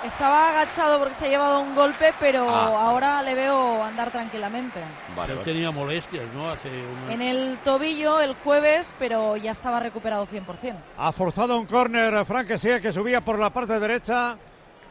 [0.04, 2.88] Estaba agachado porque se ha llevado un golpe, pero Ah.
[2.90, 4.80] ahora le veo andar tranquilamente.
[5.30, 6.50] Él tenía molestias, ¿no?
[6.50, 6.70] Hace
[7.10, 10.78] En el tobillo el jueves, pero ya estaba recuperado 100%.
[10.98, 14.38] Ha forzado un córner Frank que sigue que subía por la parte derecha.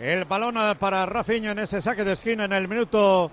[0.01, 3.31] El balón para Rafinha en ese saque de esquina en el minuto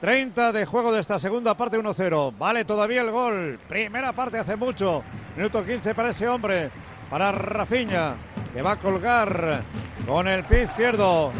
[0.00, 2.32] 30 de juego de esta segunda parte 1-0.
[2.38, 3.58] Vale todavía el gol.
[3.68, 5.02] Primera parte hace mucho.
[5.36, 6.70] Minuto 15 para ese hombre.
[7.10, 8.16] Para Rafinha
[8.52, 9.62] que va a colgar
[10.06, 11.32] con el pie izquierdo.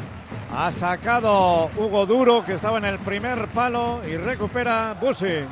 [0.55, 5.45] Ha sacado Hugo Duro que estaba en el primer palo y recupera Busi.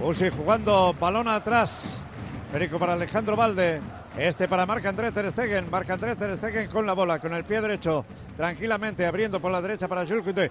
[0.00, 2.02] Busi jugando balón atrás.
[2.50, 3.80] Perico para Alejandro Valde.
[4.18, 5.70] Este para Marc André Ter Stegen.
[5.70, 8.04] Marc André Ter Stegen con la bola, con el pie derecho.
[8.36, 10.50] Tranquilamente abriendo por la derecha para Jules Koundé.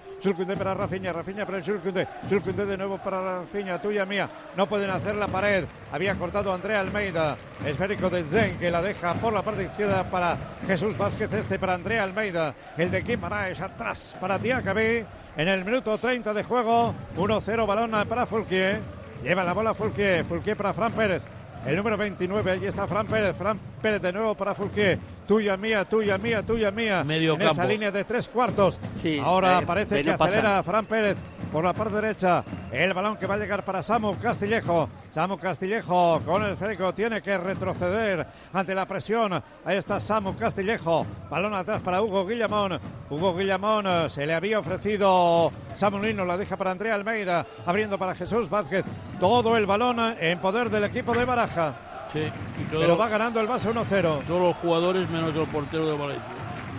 [0.56, 1.12] Para Rafinha.
[1.12, 2.66] Rafinha para Jules Koundé.
[2.66, 3.80] De nuevo para Rafinha.
[3.80, 4.28] Tuya mía.
[4.56, 5.64] No pueden hacer la pared.
[5.92, 7.36] Había cortado Andrea Almeida.
[7.64, 10.36] Esférico de Zen que la deja por la parte izquierda para
[10.66, 11.32] Jesús Vázquez.
[11.32, 12.54] Este para Andrea Almeida.
[12.76, 15.04] El de Guimaraes atrás para Diacabí.
[15.36, 16.94] En el minuto 30 de juego.
[17.16, 18.80] 1-0 balón para Fulquier.
[19.22, 20.24] Lleva la bola Fulquier.
[20.24, 21.22] Fulquier para Fran Pérez.
[21.66, 23.36] El número 29, allí está Fran Pérez.
[23.36, 24.98] Fran Pérez de nuevo para Fulquier.
[25.26, 27.04] Tuya mía, tuya mía, tuya mía.
[27.04, 28.80] Medio en esa línea de tres cuartos.
[28.96, 31.16] Sí, Ahora eh, parece que acelera Fran Pérez
[31.52, 32.42] por la parte derecha.
[32.72, 34.88] El balón que va a llegar para Samu Castillejo.
[35.10, 39.32] Samu Castillejo con el esférico tiene que retroceder ante la presión.
[39.64, 41.06] Ahí está Samu Castillejo.
[41.30, 42.80] Balón atrás para Hugo Guillamón.
[43.10, 46.24] Hugo Guillamón eh, se le había ofrecido Samulino.
[46.24, 47.44] La deja para Andrea Almeida.
[47.66, 48.84] Abriendo para Jesús Vázquez.
[49.20, 51.74] Todo el balón en poder del equipo de Baraja.
[52.12, 52.20] Sí,
[52.60, 54.22] y todo- Pero va ganando el Barça 1-0.
[54.26, 56.28] todos los jugadores menos el portero de Valencia.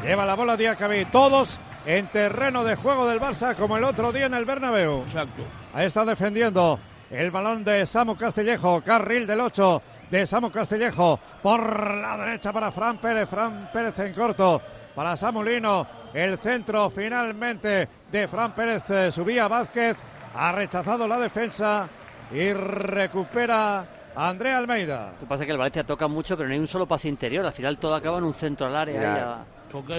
[0.04, 1.06] Lleva la bola Diacabí.
[1.06, 5.04] Todos en terreno de juego del Barça como el otro día en el Bernabéu.
[5.04, 5.44] Exacto.
[5.74, 6.80] Ahí está defendiendo
[7.12, 8.82] el balón de Samu Castillejo.
[8.82, 11.20] Carril del 8 de Samu Castillejo.
[11.42, 13.28] Por la derecha para Fran Pérez.
[13.30, 14.62] Fran Pérez en corto.
[14.96, 15.86] Para Samulino.
[16.14, 18.90] El centro finalmente de Fran Pérez.
[18.90, 19.98] eh, Subía Vázquez.
[20.36, 21.88] Ha rechazado la defensa.
[22.32, 25.12] Y recupera Andrea Almeida.
[25.14, 27.10] Lo que pasa es que el Valencia toca mucho, pero no hay un solo pase
[27.10, 27.46] interior.
[27.46, 28.98] Al final todo acaba en un centro al área.
[29.00, 29.46] Mira, y a-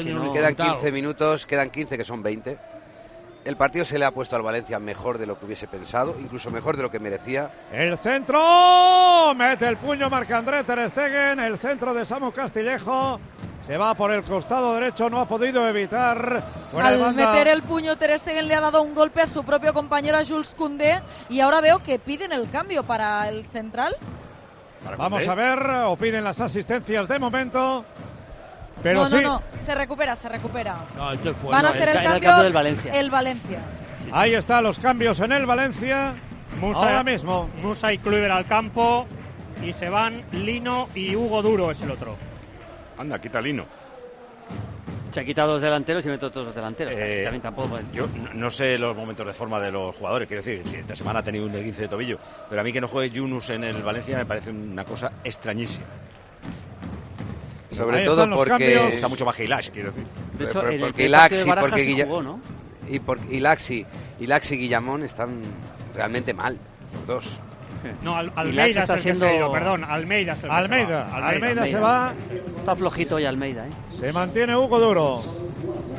[0.04, 2.58] que no- Quedan 15 minutos, quedan 15 que son 20.
[3.44, 6.50] El partido se le ha puesto al Valencia mejor de lo que hubiese pensado, incluso
[6.50, 7.50] mejor de lo que merecía.
[7.70, 13.20] El centro, mete el puño Marc-André Ter Stegen, el centro de Samu Castillejo,
[13.66, 16.42] se va por el costado derecho, no ha podido evitar.
[16.74, 20.16] Al meter el puño, Ter Stegen le ha dado un golpe a su propio compañero,
[20.16, 23.94] a Jules Koundé, y ahora veo que piden el cambio para el central.
[24.96, 27.84] Vamos a ver, o piden las asistencias de momento.
[28.84, 30.76] Pero no, sí, no, no, se recupera, se recupera.
[30.96, 31.50] No, este fue.
[31.50, 32.92] Van a hacer el- cambio, el cambio del Valencia.
[32.92, 33.58] el Valencia.
[34.12, 36.14] ahí están los cambios en el Valencia.
[36.60, 37.48] Musa, Ahora mismo.
[37.60, 39.06] Musa y Kluivert al campo
[39.60, 42.16] y se van Lino y Hugo Duro es el otro.
[42.96, 43.64] Anda, quita Lino.
[45.10, 46.92] Se ha quitado dos delanteros y mete todos los delanteros.
[46.96, 47.78] Eh, También tampoco.
[47.92, 51.20] Yo no- sé los momentos de forma de los jugadores, quiero decir, si esta semana
[51.20, 52.18] ha tenido un esguince de tobillo,
[52.50, 55.86] pero a mí que no juegue Yunus en el Valencia me parece una cosa extrañísima.
[57.74, 58.94] Sobre Ahí todo porque cambios.
[58.94, 60.06] Está mucho más Gilash, quiero decir.
[60.38, 62.40] De hecho, por- en el porque Ilaxi, de porque sí Guilla- jugó, ¿no?
[62.88, 63.86] y por y Laxi
[64.20, 64.26] y
[64.58, 65.40] Guillamón están
[65.94, 66.58] realmente mal,
[66.94, 67.30] los dos.
[68.02, 70.56] No, Al- Almeida es está que siendo- se ha ido, perdón, Almeida es el que
[70.56, 71.28] Almeida, se va.
[71.28, 72.14] Almeida, se va,
[72.58, 73.70] Está flojito hoy Almeida, ¿eh?
[73.98, 75.22] se mantiene Hugo Duro.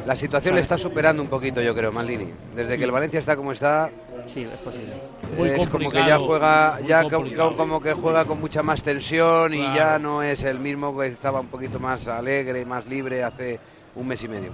[0.08, 2.28] La situación le está superando un poquito, yo creo, Maldini.
[2.56, 3.92] Desde que el Valencia está como está,
[4.28, 4.94] Sí, es posible.
[5.38, 7.56] Muy es como que ya juega, ya co- complicado.
[7.58, 9.76] como que juega con mucha más tensión y Claro.
[9.76, 13.60] ya no es el mismo que estaba un poquito más alegre y más libre hace
[13.96, 14.52] un mes y medio.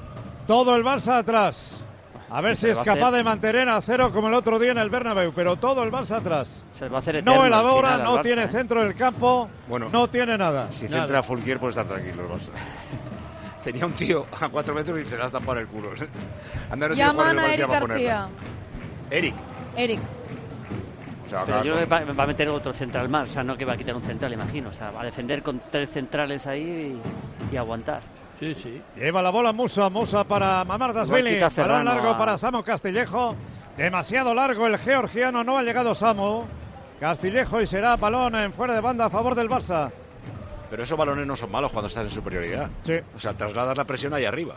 [0.47, 1.81] Todo el Barça atrás.
[2.33, 3.17] A ver Se si es capaz hacer.
[3.17, 6.17] de mantener a cero como el otro día en el Bernabéu, pero todo el Barça
[6.17, 6.65] atrás.
[6.79, 8.47] Se va a hacer eterno No elabora, no Barça, tiene ¿eh?
[8.47, 9.89] centro del campo, Bueno.
[9.91, 10.71] no tiene nada.
[10.71, 10.99] Si Nada.
[11.03, 12.51] centra Fulquier puede estar tranquilo el Barça.
[13.63, 15.89] Tenía un tío a cuatro metros y se la has tapado el culo.
[16.95, 17.67] Llaman del a Eric.
[17.69, 18.27] García.
[19.11, 19.35] Eric.
[19.75, 19.99] Eric.
[21.31, 23.29] O sea, Pero acaba yo creo con- que va, va a meter otro central más,
[23.29, 24.69] o sea, no que va a quitar un central, imagino.
[24.69, 26.99] O sea, va a defender con tres centrales ahí
[27.51, 28.01] y, y aguantar.
[28.39, 28.81] Sí, sí.
[28.97, 31.35] Lleva la bola Musa, Musa para Mamardasvili.
[31.35, 33.35] quita Balón largo a- para Samu Castillejo.
[33.77, 36.43] Demasiado largo el georgiano, no ha llegado Samu.
[36.99, 39.89] Castillejo y será balón en fuera de banda a favor del Barça.
[40.69, 42.69] Pero esos balones no son malos cuando estás en superioridad.
[42.83, 42.93] Sí.
[43.15, 44.55] O sea, trasladas la presión ahí arriba.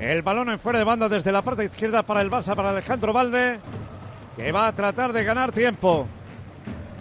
[0.00, 3.12] El balón en fuera de banda desde la parte izquierda para el Barça, para Alejandro
[3.12, 3.60] Valde,
[4.36, 6.06] que va a tratar de ganar tiempo.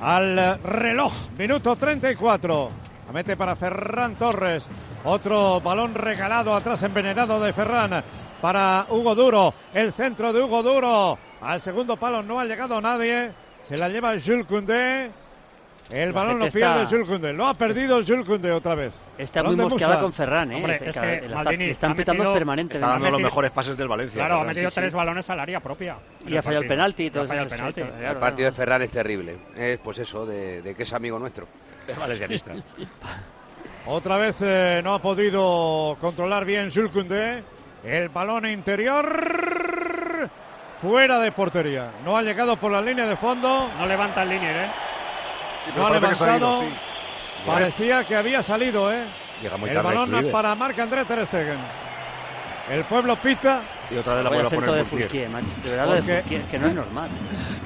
[0.01, 2.69] Al reloj, minuto 34.
[3.13, 4.67] mete para Ferran Torres.
[5.05, 8.03] Otro balón regalado atrás envenenado de Ferran
[8.41, 9.53] para Hugo Duro.
[9.73, 11.17] El centro de Hugo Duro.
[11.41, 13.31] Al segundo palo no ha llegado nadie.
[13.63, 15.11] Se la lleva Jules Koundé.
[15.91, 17.34] El La balón lo pierde está- Jules Koundé.
[17.34, 18.93] Lo ha perdido Jules Koundé otra vez.
[19.17, 20.55] Está muy mosqueada con Ferran, ¿eh?
[20.55, 22.74] Hombre, Es es que que le está- Maldini están metido- permanentemente.
[22.78, 24.26] Está dando los mejores pases del Valencia.
[24.26, 24.80] Claro, ha metido Sí, sí.
[24.82, 25.97] tres balones al área propia.
[26.26, 27.82] Y ha fallado el penalti y todo el eso, penalti.
[27.82, 29.38] sí, claro, El partido de Ferran es terrible.
[29.55, 31.47] Es pues eso, de, de que es amigo nuestro.
[31.88, 32.53] Es valencianista.
[33.86, 37.43] Otra vez eh, no ha podido controlar bien Jules Koundé.
[37.84, 40.30] El balón interior
[40.82, 41.91] fuera de portería.
[42.05, 43.69] No ha llegado por la línea de fondo.
[43.78, 44.69] No levanta el línea, ¿eh?
[45.76, 46.61] No ha que ido, levantado.
[46.61, 46.68] sí.
[47.45, 49.03] Parecía que había salido, ¿eh?
[49.41, 50.32] Llega muy el tarde balón Kluivert.
[50.32, 51.57] para Marc-André Ter Stegen.
[52.72, 53.61] El pueblo pita.
[53.91, 55.30] Y otra vez la vuelve a centro de poner Fulquier, Fulquier.
[55.30, 55.55] macho.
[55.64, 57.09] De verdad, lo de Porque- Fulquier, es que no es normal.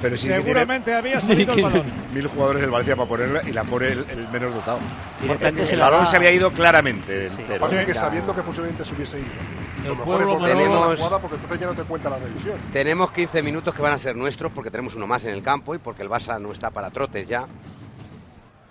[0.02, 1.92] Pero sí que tiene Seguramente había salido el balón.
[2.12, 4.80] mil jugadores del Valencia para ponerla y la pone el, el menos dotado.
[5.22, 7.42] El, el balón se había ido claramente Sí.
[7.54, 7.86] Aparte Sí.
[7.86, 9.28] que sabiendo que posiblemente se hubiese ido.
[9.86, 10.34] Lo mejor pueblo
[10.96, 12.56] jugada porque entonces ya no te cuenta la revisión.
[12.72, 15.76] Tenemos 15 minutos que van a ser nuestros porque tenemos uno más en el campo
[15.76, 17.46] y porque el Barça no está para trotes ya.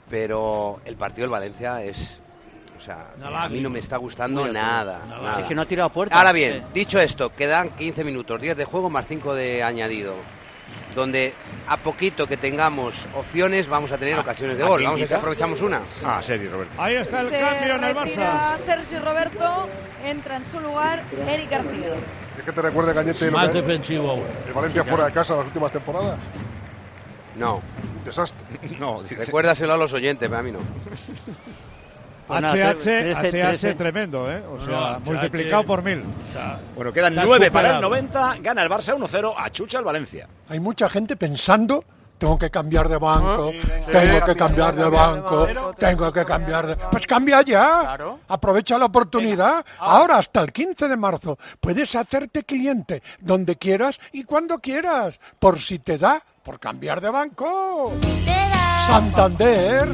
[0.10, 2.20] Pero el partido del Valencia es.
[2.78, 5.02] O sea, Una a mí no me está gustando Muy nada.
[5.06, 5.42] Una nada.
[5.42, 6.16] Es que no ha tirado a puerta.
[6.18, 10.14] Ahora bien, Eh, dicho esto, quedan 15 minutos, 10 de juego más 5 de añadido.
[10.96, 11.34] Donde
[11.68, 14.84] a poquito que tengamos opciones vamos a tener ocasiones de ¿a gol.
[14.84, 15.82] Vamos a ver si aprovechamos una.
[16.04, 16.82] Ah, serio, Roberto.
[16.82, 18.58] Ahí está el Se cambio en el Barça.
[18.66, 19.70] Sergio Roberto,
[20.06, 21.94] entra en su lugar Eric García.
[22.38, 24.24] Es que te recuerde, Cañete, lo Más que defensivo aún.
[24.48, 26.20] el Valencia fuera de casa las últimas temporadas.
[27.38, 27.62] No,
[28.06, 28.46] desastre.
[28.80, 30.60] No, dice- recuérdaselo a los oyentes, pero a mí no.
[32.28, 34.44] Pues nada, HH, tres- tremendo, ¿eh?
[34.46, 35.66] O sea, no, multiplicado HH.
[35.66, 36.04] por mil.
[36.28, 37.90] Está- Bueno, quedan nueve para el superado.
[37.90, 38.36] 90.
[38.42, 39.34] Gana el Barça 1-0.
[39.38, 40.28] Achucha el Valencia.
[40.50, 41.86] Hay mucha gente pensando,
[42.18, 43.54] tengo que cambiar de banco,
[43.90, 46.76] tengo que cambiar de banco, tengo que cambiar de...
[46.76, 47.98] Pues cambia ya.
[48.28, 49.66] Aprovecha la oportunidad.
[49.80, 55.60] Ahora, hasta el 15 de marzo, puedes hacerte cliente donde quieras y cuando quieras, por
[55.62, 57.92] si te da, por cambiar de banco.
[58.88, 59.90] Santander.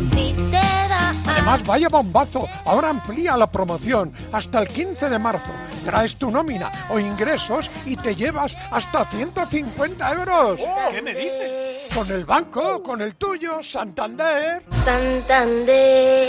[1.28, 2.48] Además, vaya bombazo.
[2.64, 5.52] Ahora amplía la promoción hasta el 15 de marzo.
[5.84, 10.62] Traes tu nómina o ingresos y te llevas hasta 150 euros.
[10.92, 11.90] ¿Qué me dices?
[11.94, 14.64] Con el banco, con el tuyo, Santander.
[14.84, 16.28] Santander.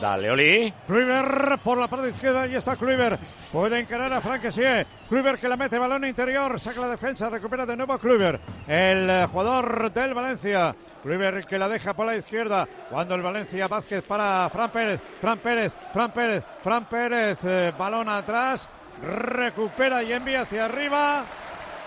[0.00, 0.74] Dale, Oli.
[0.86, 3.20] Kluivert por la parte izquierda, ahí está Kluivert.
[3.52, 4.86] Puede encarar a Frank Kessie.
[5.06, 8.40] Kluivert que la mete, balón interior, saca la defensa, recupera de nuevo a Kluivert.
[8.66, 10.74] El jugador del Valencia.
[11.02, 12.68] Kluivert que la deja por la izquierda.
[12.90, 15.00] Cuando el Valencia Vázquez para Fran Pérez.
[15.20, 17.38] Fran Pérez, Fran Pérez, Fran Pérez.
[17.44, 18.68] eh, balón atrás.
[19.02, 21.24] Recupera y envía hacia arriba.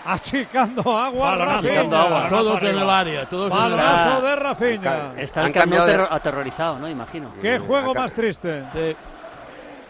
[0.06, 1.56] Achicando agua.
[1.58, 2.28] Achicando agua.
[2.28, 3.76] Todos en el área, todos en el área.
[3.86, 5.12] Balonazo de Rafinha.
[5.16, 6.88] Está de- terro- aterrorizado, ¿no?
[6.88, 7.32] Imagino.
[7.40, 8.64] Qué juego Acá- más triste.
[8.74, 8.96] Sí.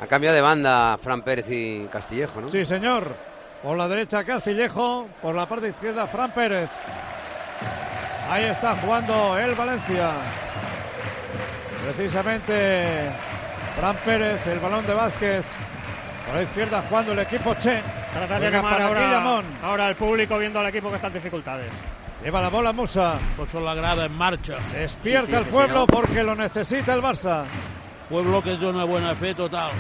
[0.01, 2.49] Ha cambiado de banda Fran Pérez y Castillejo, ¿no?
[2.51, 3.05] Sí, señor.
[3.63, 6.69] Por la derecha Castillejo, por la parte izquierda Fran Pérez.
[8.31, 10.11] Ahí está jugando el Valencia.
[11.85, 13.11] Precisamente
[13.77, 15.45] Fran Pérez, el balón de Vázquez.
[16.27, 17.83] Por la izquierda jugando el equipo Che.
[18.15, 21.71] Trata de para ahora, ahora el público viendo al equipo que está en dificultades.
[22.23, 23.19] Lleva la bola Musa.
[23.37, 24.57] Puso la grada en marcha.
[24.73, 27.45] Despierta Sí, sí, el pueblo porque lo necesita el Barça.
[28.09, 29.71] Pueblo que es de una buena fe total.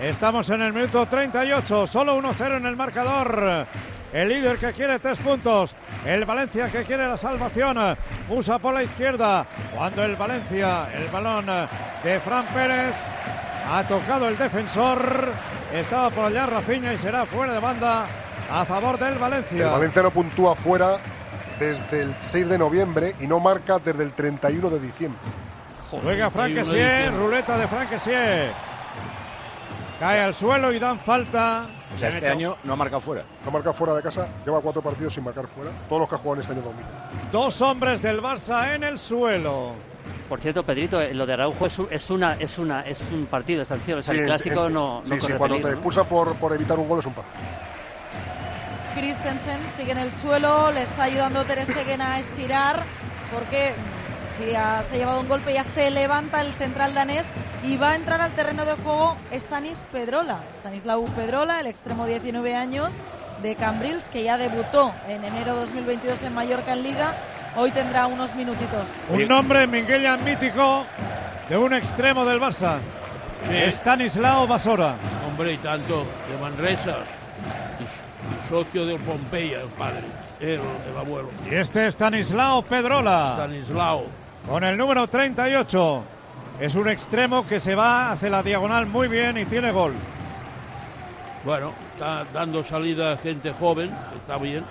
[0.00, 3.66] Estamos en el minuto 38, solo 1-0 en el marcador.
[4.12, 7.76] El líder que quiere tres puntos, el Valencia que quiere la salvación.
[8.30, 11.46] Usa por la izquierda, cuando el Valencia, el balón
[12.02, 12.94] de Fran Pérez,
[13.70, 15.32] ha tocado el defensor.
[15.74, 18.06] Estaba por allá Rafinha y será fuera de banda
[18.50, 19.68] a favor del El Valencia.
[19.68, 20.96] Valencia no puntúa fuera
[21.60, 25.20] desde el 6 de noviembre y no marca desde el 31 de diciembre.
[25.90, 27.20] Juega Frank 31 de Kessié, diciembre.
[27.20, 28.50] ruleta de Frank Kessié.
[30.00, 31.66] Cae al suelo y dan falta.
[31.94, 33.24] O sea, este año no ha marcado fuera.
[33.44, 35.70] No marca fuera de casa, lleva cuatro partidos sin marcar fuera.
[35.88, 36.84] Todos los que ha jugado en este año 2000.
[37.32, 39.72] Dos hombres del Barça en el suelo.
[40.28, 43.26] Por cierto, Pedrito, eh, lo de Araujo es, un- es una, es una, es un
[43.26, 43.98] partido de sanción.
[43.98, 45.72] O sea, Sí, el clásico en- no, no sí, sí, cuando peligro, te ¿no?
[45.78, 47.34] expulsa por, por evitar un gol es un partido.
[48.94, 52.82] Christensen sigue en el suelo, le está ayudando Ter Stegen a estirar
[53.32, 53.74] porque
[54.38, 57.24] si ha- se ha llevado un golpe ya se levanta el central danés
[57.64, 60.38] y va a entrar al terreno de juego Stanis Pedrola.
[60.56, 62.94] Stanislau Pedrola, el extremo 19 años
[63.42, 67.14] de Cambrils que ya debutó en enero 2022 en Mallorca en Liga.
[67.56, 68.88] Hoy tendrá unos minutitos.
[69.10, 70.84] Un nombre Miguel mítico
[71.48, 72.78] de un extremo del Barça.
[73.70, 74.96] Stanislao Basora.
[75.26, 76.96] Hombre, y tanto, de Manresa.
[77.80, 80.04] Y, y socio del Pompeya, el padre.
[80.40, 80.60] El,
[80.90, 81.30] el abuelo.
[81.50, 83.32] Y este Stanislao Pedrola.
[83.36, 84.06] Stanislao.
[84.48, 86.04] Con el número 38.
[86.60, 89.92] Es un extremo que se va, hace la diagonal muy bien y tiene gol.
[91.44, 94.64] Bueno, está dando salida a gente joven, está bien.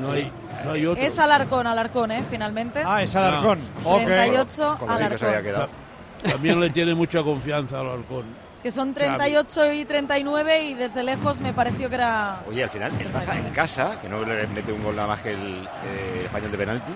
[0.00, 0.30] No hay,
[0.64, 1.02] no hay otro.
[1.02, 2.24] Es Alarcón, Alarcón, ¿eh?
[2.28, 2.82] Finalmente.
[2.84, 3.60] Ah, es Alarcón.
[3.86, 4.00] Ah.
[4.04, 5.54] 38 Con lo bien que se había Alarcón.
[5.54, 6.32] quedado.
[6.32, 8.24] También le tiene mucha confianza al halcón.
[8.56, 12.40] Es que son 38 y 39 y desde lejos me pareció que era...
[12.48, 15.20] Oye, al final, el Barça en casa, que no le mete un gol nada más
[15.20, 16.92] que el eh, español de penalti,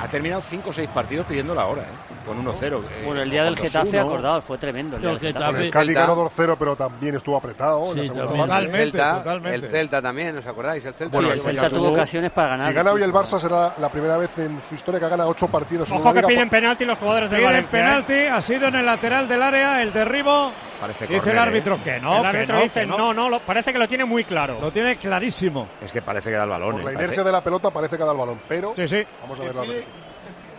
[0.00, 2.05] ha terminado 5 o 6 partidos pidiendo la hora, ¿eh?
[2.26, 2.80] Con 1-0.
[2.82, 4.00] eh, Bueno, el día del Getafe, 2-1.
[4.00, 4.96] acordado, fue tremendo.
[4.96, 5.46] El día del Getafe.
[5.52, 7.92] Con el Cali ganó 2-0, pero también estuvo apretado.
[7.92, 8.64] en la segunda parte.
[8.64, 9.22] el Celta,
[9.52, 10.84] el Celta también, ¿os acordáis?
[10.84, 11.16] El Celta.
[11.16, 12.68] Bueno, Sí, el el Celta tuvo ocasiones para ganar.
[12.68, 15.48] Si gana hoy el Barça será la primera vez en su historia que gana 8
[15.48, 15.90] partidos.
[15.90, 17.78] Ojo que piden penalti los jugadores del Piden Valencia.
[17.78, 17.82] ¿eh?
[17.82, 20.52] penalti, ha sido en el lateral del área, el derribo.
[20.80, 21.40] Parece Dice el ¿eh?
[21.40, 22.98] árbitro que no, el que árbitro no, dice que no.
[22.98, 24.58] no, no, lo- parece que lo tiene muy claro.
[24.60, 25.68] Lo tiene clarísimo.
[25.80, 26.72] Es que parece que da el balón.
[26.72, 26.84] Por ¿eh?
[26.84, 29.06] la Parece- inercia de la pelota parece que da el balón, pero Sí, sí.
[29.22, 29.62] vamos a ver la.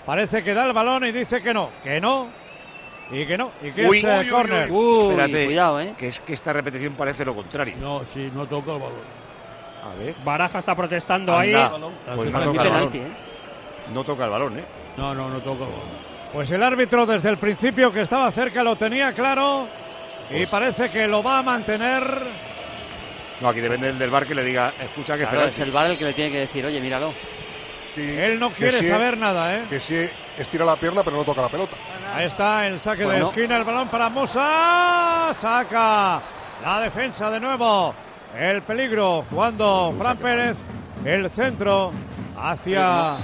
[0.08, 2.30] Parece que da el balón y dice que no, que no.
[3.12, 4.72] Y que no, y que Uy, es eh, uy, uy, córner.
[4.72, 4.98] uy.
[5.10, 7.76] Espérate, Que es que esta repetición parece lo contrario.
[7.78, 9.00] No, sí, no toca el balón.
[9.84, 10.16] A ver.
[10.24, 12.16] Baraja está protestando Anda, ahí.
[12.16, 12.96] Pues no toca el balón.
[12.96, 13.08] ¿eh?
[13.94, 14.66] No toca el balón, ¿eh?
[14.96, 16.08] No, no, no toca el balón.
[16.32, 19.68] Pues el árbitro desde el principio que estaba cerca lo tenía claro
[20.30, 22.24] y Pues- parece que lo va a mantener.
[23.42, 25.98] No, aquí depende del, bar que le diga, escucha que Claro, es el VAR el
[25.98, 27.14] que le tiene que decir, oye, míralo.
[28.02, 29.66] Él no quiere sí, saber nada, ¿eh?
[29.70, 31.76] Que sí estira la pierna, pero no toca la pelota.
[32.14, 35.32] Ahí está el saque de esquina, el balón para Musa.
[35.34, 36.22] Saca
[36.64, 37.94] la defensa de nuevo.
[38.36, 40.58] El peligro jugando Fran Pérez.
[41.06, 41.92] El centro
[42.38, 43.18] hacia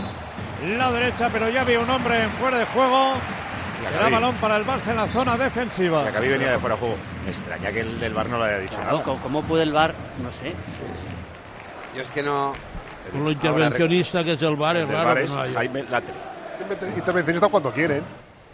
[0.77, 3.13] la derecha, pero ya había un hombre en fuera de juego.
[3.81, 6.03] Y Será balón para el Barça en la zona defensiva.
[6.05, 6.95] Y Acabí venía de fuera de juego.
[7.25, 9.19] Me extraña que el del bar no le haya dicho Claro, nada.
[9.21, 9.93] ¿cómo, puede el VAR?
[10.21, 10.53] No sé.
[11.95, 12.53] Yo es que no.
[13.13, 15.53] Lo intervencionista que es el VAR, El es raro que no haya.
[15.53, 16.15] Jaime Latre.
[16.95, 18.03] Intervencionista cuando quieren.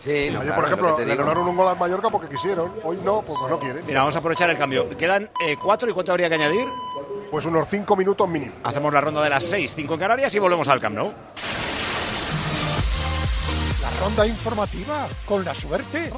[0.04, 2.72] Sí, no, Ayer, claro, por ejemplo, le un gol al Mallorca porque quisieron.
[2.84, 3.86] Hoy no, pues no quieren.
[3.86, 4.88] Mira, vamos a aprovechar el cambio.
[4.98, 6.66] Quedan eh, cuatro y cuánto habría que añadir.
[7.30, 8.54] Pues unos cinco minutos mínimo.
[8.64, 11.12] Hacemos la ronda de las seis, cinco en Canarias y volvemos al Camp Nou.
[13.82, 16.12] La ronda informativa con la suerte.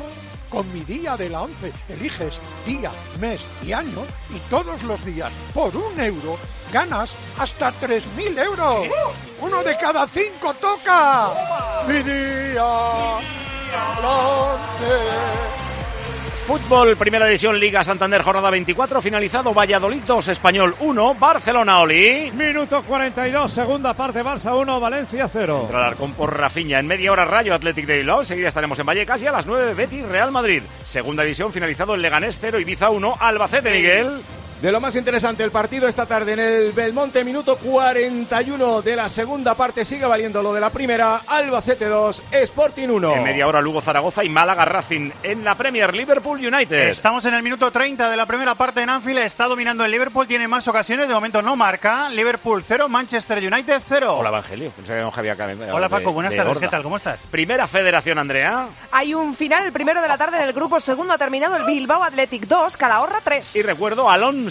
[0.51, 2.91] Con mi día de la 11 eliges día,
[3.21, 6.37] mes y año y todos los días por un euro
[6.73, 8.85] ganas hasta 3.000 euros.
[9.39, 11.29] Uno de cada cinco toca.
[11.87, 12.63] Mi día,
[14.01, 15.70] la 11.
[16.45, 22.31] Fútbol, Primera División, Liga Santander, jornada 24, finalizado Valladolid 2, Español 1, Barcelona Oli.
[22.33, 25.61] Minuto 42, segunda parte, Barça 1, Valencia 0.
[25.61, 26.79] Entra Alarcón por Rafiña.
[26.79, 28.21] En media hora Rayo Athletic de Bilbao.
[28.21, 30.63] Enseguida estaremos en Vallecas y a las 9 Betis Real Madrid.
[30.83, 34.21] Segunda división finalizado el Leganés 0, Ibiza 1, Albacete Miguel.
[34.61, 39.09] De lo más interesante el partido esta tarde en el Belmonte, minuto 41 de la
[39.09, 43.15] segunda parte, sigue valiendo lo de la primera, Albacete 2, Sporting 1.
[43.15, 45.09] En media hora Lugo Zaragoza y Málaga Racing.
[45.23, 46.89] En la Premier Liverpool United.
[46.89, 49.17] Estamos en el minuto 30 de la primera parte en Anfield.
[49.21, 51.07] Está dominando el Liverpool, tiene más ocasiones.
[51.07, 52.07] De momento no marca.
[52.11, 54.15] Liverpool 0, Manchester United 0.
[54.19, 54.69] Hola Evangelio.
[54.75, 56.59] Pensaba que no había cambiado Hola de- Paco, buenas de tardes.
[56.59, 56.83] ¿Qué tal?
[56.83, 57.19] ¿Cómo estás?
[57.31, 58.67] Primera federación, Andrea.
[58.91, 61.63] Hay un final, el primero de la tarde en el grupo, segundo ha terminado el
[61.65, 63.55] Bilbao Athletic 2, Calahorra 3.
[63.55, 64.50] Y recuerdo, Alonso,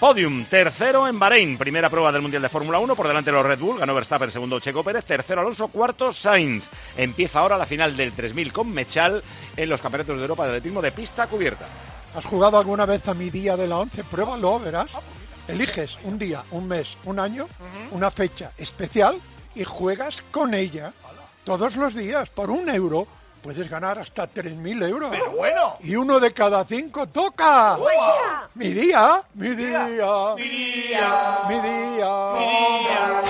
[0.00, 3.46] podium, tercero en Bahrein, primera prueba del Mundial de Fórmula 1, por delante de los
[3.46, 6.64] Red Bull, ganó Verstappen, segundo Checo Pérez, tercero Alonso, cuarto Sainz.
[6.96, 9.22] Empieza ahora la final del 3000 con Mechal
[9.56, 11.66] en los Campeonatos de Europa de Atletismo de pista cubierta.
[12.16, 14.04] ¿Has jugado alguna vez a mi día de la 11?
[14.04, 14.92] Pruébalo, verás.
[15.48, 17.46] Eliges un día, un mes, un año,
[17.92, 19.20] una fecha especial
[19.54, 20.92] y juegas con ella
[21.44, 23.06] todos los días por un euro.
[23.46, 25.08] Puedes ganar hasta 3.000 euros.
[25.12, 25.76] Pero bueno.
[25.84, 27.78] Y uno de cada cinco toca.
[28.54, 29.86] Mi día, mi día,
[30.36, 31.38] Mi día.
[31.48, 33.22] mi día.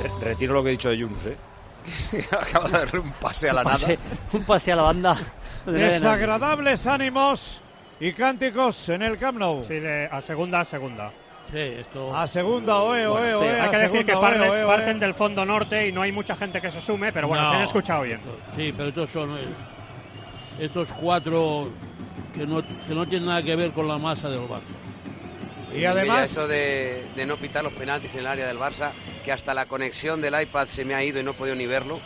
[0.00, 1.36] Re- retiro lo que he dicho de Yunus, ¿eh?
[2.30, 3.88] Acaba de darle un pase a la Un nada.
[4.32, 5.16] un pase a la banda.
[5.66, 7.60] Desagradables ánimos
[7.98, 9.64] y cánticos en el Camp Nou.
[9.64, 11.10] Sí, de- a segunda, a segunda.
[11.50, 12.16] Sí, esto.
[12.16, 13.50] A segunda, oe, oe, Sí, oe.
[13.60, 14.66] hay a que decir segunda, que parten, oe, oe.
[14.66, 17.50] parten del fondo norte y no hay mucha gente que se sume, pero bueno, No.
[17.50, 18.20] se han escuchado bien.
[18.56, 19.42] Sí, pero estos son eh,
[20.58, 21.70] estos cuatro
[22.34, 24.74] que no, que no tienen nada que ver con la masa del Barça.
[25.72, 28.90] Y ya además- eso de, de no pitar los penaltis en el área del Barça,
[29.24, 31.66] que hasta la conexión del iPad se me ha ido y no he podido ni
[31.66, 32.00] verlo.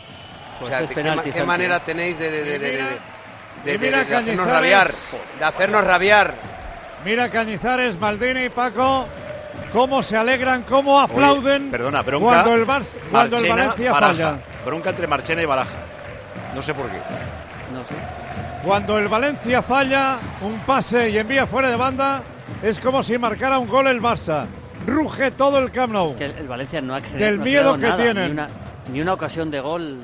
[0.59, 2.89] Pues o sea, ¿qué, penalti, qué manera tenéis de, de, de, de- de- de- de-
[3.65, 4.53] y de- mira de hacernos Cañizares.
[4.53, 4.91] rabiar?
[5.39, 6.35] De hacernos rabiar.
[7.05, 9.07] Mira Cañizares, Maldini y Paco,
[9.71, 12.25] cómo se alegran, cómo aplauden Oye, perdona, bronca.
[12.25, 14.13] cuando el, Barça, cuando el Marchena, Valencia Baraja.
[14.13, 14.39] falla.
[14.65, 15.77] Bronca entre Marchena y Baraja.
[16.55, 16.97] No sé por qué.
[17.73, 17.95] No sé.
[18.63, 22.23] Cuando el Valencia falla un pase y envía fuera de banda,
[22.61, 24.47] es como si marcara un gol el Barça.
[24.85, 26.09] Ruge todo el Camp Nou.
[26.09, 28.25] Es que el, el Valencia no ha, Del no ha miedo que nada, tienen.
[28.27, 28.49] Ni una,
[28.91, 30.03] ni una ocasión de gol.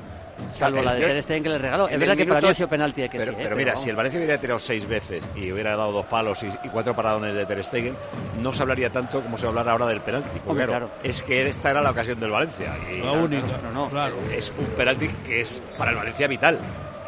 [0.52, 1.88] Salvo la de Ter Stegen que le regaló.
[1.88, 3.38] Es verdad que para mí ha sido penalti de que pero, sí.
[3.38, 3.42] ¿eh?
[3.42, 3.84] pero mira, vamos.
[3.84, 6.94] si el Valencia hubiera tirado seis veces y hubiera dado dos palos y, y cuatro
[6.94, 7.96] paradones de Ter Stegen,
[8.40, 10.28] no se hablaría tanto como se hablará ahora del penalti.
[10.44, 11.00] Porque Hombre, claro, claro.
[11.02, 12.76] es que esta era la ocasión del Valencia.
[12.92, 13.46] Y, La única,
[13.90, 14.16] claro.
[14.32, 16.58] Es un penalti que es para el Valencia vital.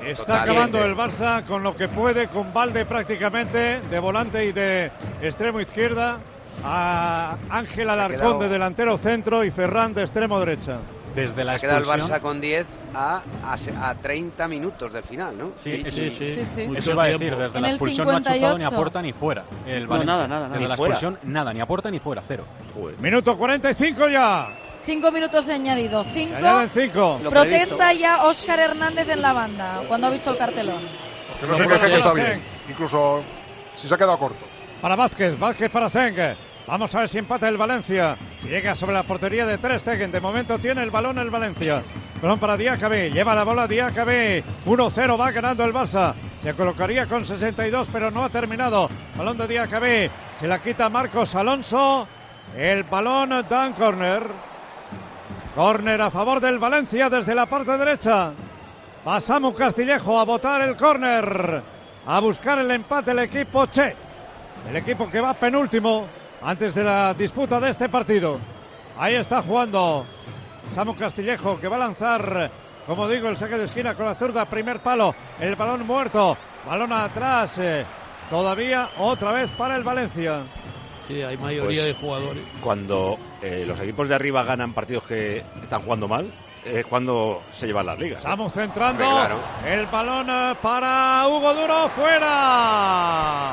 [0.05, 4.91] Está acabando el Barça con lo que puede, con Valde prácticamente de volante y de
[5.21, 6.19] extremo izquierda,
[6.65, 10.79] a Ángel Alarcón quedado- de delantero centro y Ferran de extremo derecha.
[11.21, 15.37] Desde Se ha quedado el Barça con 10 a, a, a 30 minutos del final,
[15.37, 15.53] ¿no?
[15.57, 16.69] Sí, eso, Sí, sí.
[16.77, 18.77] eso iba a decir, desde En la el expulsión no ha chutado ni a 58.
[18.77, 19.45] puerta ni fuera.
[19.67, 20.49] El No, nada, nada, nada.
[20.51, 20.95] Desde Ni la fuera.
[20.95, 22.45] expulsión, nada, ni a puerta ni fuera, cero.
[23.01, 24.49] Minuto 45 ya.
[24.87, 26.05] Cinco minutos de añadido.
[26.15, 26.37] Cinco.
[26.73, 27.21] cinco.
[27.29, 30.83] Protesta ya Óscar Hernández en la banda cuando ha visto el cartelón.
[31.41, 32.43] Que no se queje que está bien.
[32.71, 33.23] Incluso
[33.75, 34.47] si se ha quedado corto.
[34.81, 36.17] Para Vázquez, Vázquez para Seng.
[36.69, 38.19] Vamos a ver si empata el Valencia.
[38.43, 40.13] Llega sobre la portería de Ter Stegen.
[40.13, 41.83] De momento tiene el balón el Valencia.
[42.21, 43.11] Balón para Diacabé.
[43.11, 44.45] Lleva la bola Diacabé.
[44.67, 46.13] 1-0 va ganando el Barça.
[46.43, 48.91] Se colocaría con 62, pero no ha terminado.
[49.17, 50.11] Balón de Diacabé.
[50.39, 52.07] Se la quita Marcos Alonso.
[52.55, 54.25] El balón Dan Corner.
[55.55, 58.33] Corner a favor del Valencia desde la parte derecha.
[59.03, 61.63] Pasamos Castillejo a votar el córner.
[62.05, 63.97] A buscar el empate el equipo Che.
[64.69, 68.39] El equipo que va penúltimo antes de la disputa de este partido.
[68.99, 70.07] Ahí está jugando
[70.73, 72.51] Samu Castillejo que va a lanzar,
[72.87, 76.37] como digo, el saque de esquina con la zurda, primer palo, el balón muerto,
[76.67, 77.85] balón atrás, eh,
[78.31, 80.43] todavía otra vez para el Valencia.
[81.07, 82.43] Sí, hay mayoría Pues, de jugadores.
[82.63, 86.31] Cuando eh, los equipos de arriba ganan partidos que están jugando mal,
[86.65, 88.19] es cuando se llevan las ligas.
[88.19, 89.39] Estamos centrando claro.
[89.67, 93.53] el balón eh, para Hugo Duro, fuera.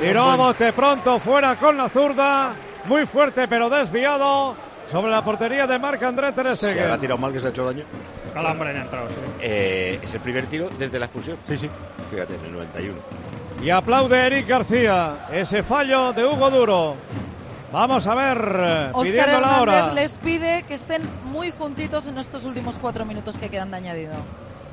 [0.00, 2.54] Tiró a bote pronto, fuera con la zurda,
[2.86, 4.56] muy fuerte pero desviado
[4.90, 6.90] sobre la portería de Marc André Ter Se Stegen.
[6.90, 7.84] ha tirado mal que se ha hecho daño.
[8.34, 9.14] Calambre ha entrado, sí.
[9.40, 11.36] Eh, es el primer tiro desde la expulsión.
[11.46, 11.70] Sí, sí.
[12.10, 12.98] Fíjate, en el 91.
[13.62, 16.96] Y aplaude Eric García ese fallo de Hugo Duro.
[17.72, 19.92] Vamos a ver, pidiendo la hora.
[19.92, 24.12] Les pide que estén muy juntitos en estos últimos cuatro minutos que quedan de añadido.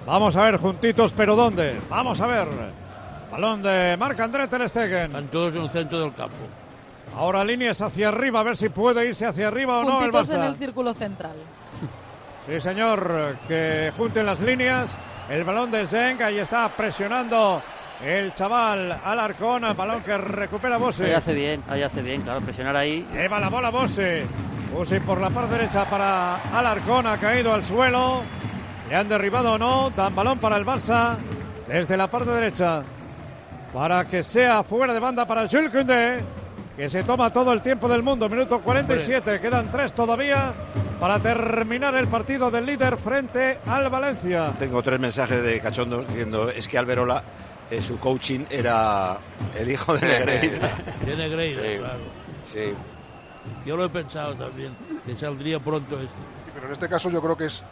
[0.06, 1.80] Vamos a ver juntitos, pero ¿dónde?
[1.90, 2.48] Vamos a ver.
[3.32, 5.06] Balón de Marc André Ter Stegen.
[5.06, 6.36] Están todos en el centro del campo.
[7.16, 10.30] Ahora líneas hacia arriba, a ver si puede irse hacia arriba o no el Juntitos
[10.30, 10.48] en Barça.
[10.48, 11.36] el círculo central.
[12.48, 14.98] Sí, señor, que junten las líneas.
[15.30, 17.62] El balón de Zeng, ahí está presionando
[18.04, 21.06] el chaval Alarcón, balón que recupera Bose.
[21.06, 23.06] Ahí hace bien, ahí hace bien, claro, presionar ahí.
[23.14, 24.26] Lleva la bola Bose.
[24.74, 28.24] Bose por la parte derecha para Alarcón, ha caído al suelo.
[28.90, 31.18] Le han derribado o no, dan balón para el Barça
[31.68, 32.82] desde la parte derecha.
[33.74, 36.22] Para que sea fuera de banda para Jules Koundé,
[36.76, 38.28] que se toma todo el tiempo del mundo.
[38.28, 40.54] Minuto 47, quedan tres todavía
[41.00, 44.54] para terminar el partido del líder frente al Valencia.
[44.58, 47.24] Tengo tres mensajes de cachondos diciendo es que Alberola,
[47.70, 49.18] eh, su coaching era
[49.56, 50.70] el hijo de Negreira.
[51.06, 51.78] De Negreira, Sí.
[51.78, 52.00] claro.
[52.52, 52.74] Sí.
[53.66, 56.14] Yo lo he pensado también, que saldría pronto esto.
[56.54, 57.64] Pero en este caso yo creo que es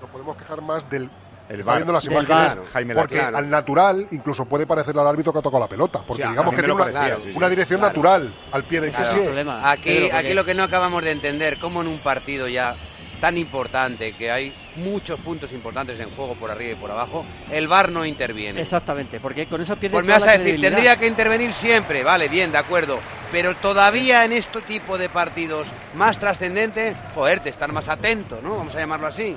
[0.00, 1.10] nos podemos quejar más del
[1.50, 1.78] El está VAR.
[1.80, 2.58] viendo las Del imágenes VAR.
[2.72, 6.26] Jaime porque al natural incluso puede parecerle al árbitro que ha tocado la pelota porque
[6.26, 7.30] digamos que tiene una, parecía, sí.
[7.34, 7.92] una dirección Claro.
[7.92, 9.18] natural al pie de Claro.
[9.20, 9.48] sí.
[9.64, 12.76] Aquí, aquí lo que no acabamos de entender, cómo en un partido ya
[13.20, 17.68] tan importante, que hay muchos puntos importantes en juego por arriba y por abajo, el
[17.68, 18.62] VAR no interviene.
[18.62, 22.28] Exactamente, porque con eso pierde Pues me vas a decir, tendría que intervenir siempre, vale,
[22.28, 22.98] bien, de acuerdo.
[23.30, 28.56] Pero todavía en este tipo de partidos más trascendentes, joder, te estar más atento, ¿no?
[28.56, 29.36] Vamos a llamarlo así.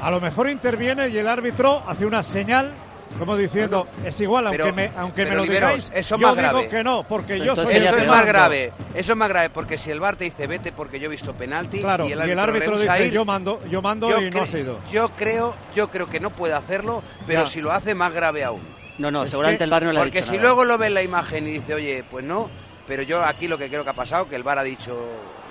[0.00, 2.72] A lo mejor interviene y el árbitro hace una señal
[3.18, 6.36] como diciendo, es igual, aunque Pero- me, aunque me lo Riveros, digáis, eso yo más
[6.36, 6.68] digo grave.
[6.68, 9.78] que no, porque yo soy Eso el es más grave, eso es más grave, porque
[9.78, 12.78] si el VAR te dice vete porque yo he visto penalti Claro, y el árbitro,
[12.78, 14.78] dice ir, yo mando, yo mando yo y no ha sido.
[14.92, 17.46] Yo creo, yo creo que no puede hacerlo, pero Ya.
[17.48, 18.60] si lo hace más grave aún.
[18.98, 20.42] No, no, Es seguramente que- el VAR no le ha Porque dicho si nada.
[20.48, 22.50] luego lo ve en la imagen y dice, oye, pues no,
[22.86, 24.94] pero yo aquí lo que creo que ha pasado, que el VAR ha dicho,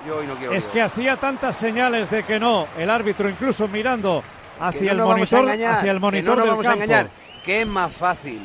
[0.06, 0.74] yo hoy no quiero Es líos".
[0.74, 4.24] que hacía tantas señales de que no, el árbitro incluso mirando
[4.58, 6.66] Que hacia no el a monitor, engañar, hacia el que monitor no nos del vamos
[6.66, 6.84] a campo.
[6.84, 7.10] engañar,
[7.44, 8.40] que es más fácil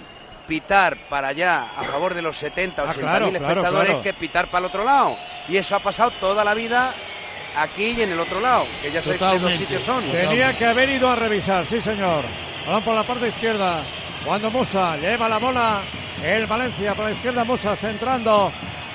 [0.46, 4.02] pitar para allá a favor de los 70, Ah, 80 claro, mil espectadores claro.
[4.02, 5.16] que pitar para el otro lado.
[5.48, 6.92] Y eso ha pasado toda la vida
[7.56, 9.58] aquí y en el otro lado, que ya sabéis qué dos Totalmente.
[9.58, 10.02] sitios son.
[10.10, 12.24] Tenía que haber ido a revisar, sí señor.
[12.66, 13.82] Balón por la parte izquierda.
[14.24, 15.80] Cuando Musa lleva la bola,
[16.22, 18.52] el Valencia por la izquierda, Musa centrando.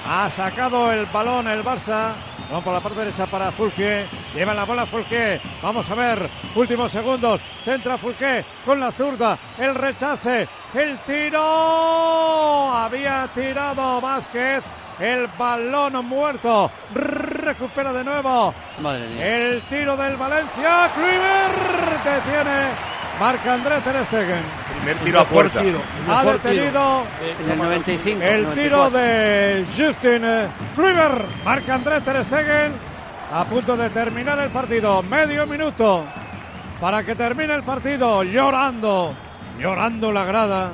[0.07, 2.13] Ha sacado el balón el Barça.
[2.49, 4.05] Balón por la parte derecha para Fulque.
[4.33, 5.39] Lleva la bola Fulque.
[5.61, 6.29] Vamos a ver.
[6.55, 7.41] Últimos segundos.
[7.63, 9.37] Centra Fulque con la zurda.
[9.57, 10.47] El rechace.
[10.73, 12.71] El tiro.
[12.73, 14.63] Había tirado Vázquez.
[14.99, 16.71] El balón muerto.
[16.93, 18.53] Recupera de nuevo.
[18.81, 19.37] Madre mía.
[19.37, 20.89] El tiro del Valencia.
[20.95, 22.67] Kluivert detiene.
[23.19, 24.43] Marca André Ter Stegen.
[24.77, 25.61] Primer tiro a puerta.
[26.09, 27.03] Ha detenido
[27.43, 28.23] En el 95.
[28.23, 28.63] el 94.
[28.63, 31.25] tiro de Justin eh, Kluivert.
[31.43, 32.73] Marca André Ter Stegen.
[33.33, 35.03] A punto de terminar el partido.
[35.03, 36.05] Medio minuto
[36.79, 38.23] para que termine el partido.
[38.23, 39.13] Llorando.
[39.59, 40.71] Llorando la grada.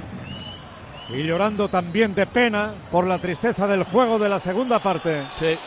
[1.13, 5.21] Y llorando también de pena por la tristeza del juego de la segunda parte.
[5.39, 5.57] Sí.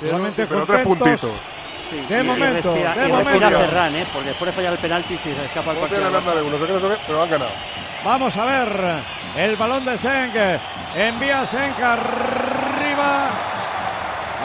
[0.00, 1.30] Solamente pero tres contentos.
[1.30, 1.54] puntitos.
[1.90, 3.50] Sí, De y- y momento, respira- de y momento.
[3.50, 4.06] Ferran, ¿eh?
[4.12, 6.00] Porque después de fallar el penalti, si se escapa el No partido.
[6.02, 7.50] tiene nada de uno, sé que no sé qué, pero han ganado.
[8.04, 8.68] Vamos a ver
[9.36, 10.34] el balón de Senk.
[10.96, 13.26] Envía Senk arriba.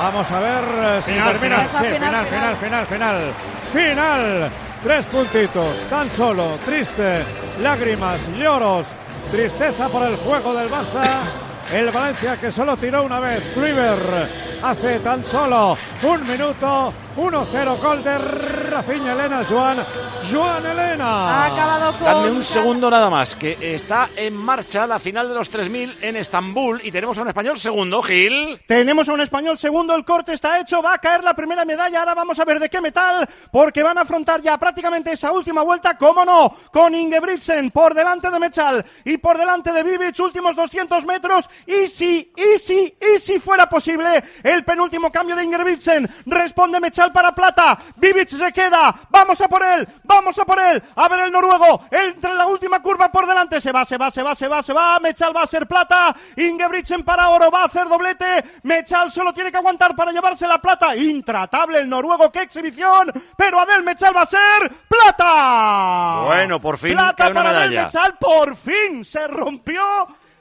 [0.01, 1.55] Vamos a ver eh, si Final, termina.
[1.57, 1.69] final.
[1.69, 2.87] Sí, Final, final, final, final.
[2.87, 3.33] final, final.
[3.73, 4.51] Final.
[4.83, 5.89] Tres puntitos.
[5.89, 6.57] Tan solo.
[6.65, 7.23] Triste.
[7.61, 8.87] Lágrimas, lloros.
[9.31, 11.48] Tristeza por el juego del Barça.
[11.71, 13.43] El Valencia que solo tiró una vez.
[13.53, 14.29] Kluivert
[14.63, 16.93] hace tan solo un minuto.
[17.15, 19.85] 1-0 gol de Rafinha Elena Joan.
[20.31, 21.05] Joan Elena.
[21.05, 22.03] Ha acabado con.
[22.03, 26.15] Dadme un segundo nada más, que está en marcha la final de los 3.000 en
[26.15, 28.61] Estambul y tenemos a un español segundo, Gil.
[28.65, 31.99] Tenemos a un español segundo, el corte está hecho, va a caer la primera medalla,
[31.99, 35.61] ahora vamos a ver de qué metal, porque van a afrontar ya prácticamente esa última
[35.63, 40.55] vuelta, cómo no, con Ingebrigtsen por delante de Mechal y por delante de Bibic, últimos
[40.55, 46.09] 200 metros, y si, y si, y si fuera posible, el penúltimo cambio de Ingebrigtsen,
[46.25, 50.81] responde Mechal para Plata, Bibic se queda, vamos a por él, vamos a por él,
[50.95, 54.23] a ver el noruego, entre la última curva por delante, se va, se va, se
[54.23, 57.65] va, se va, se va, Mechal va a ser Plata, Ingebrigtsen para oro, va a
[57.65, 62.41] hacer doblete, Mechal solo tiene que aguantar para llevarse la plata, intratable el noruego, qué
[62.41, 66.23] exhibición, pero Adel Mechal va a ser Plata.
[66.25, 67.85] Bueno, por fin Plata para Adel medalla.
[67.85, 69.81] Mechal, por fin se rompió,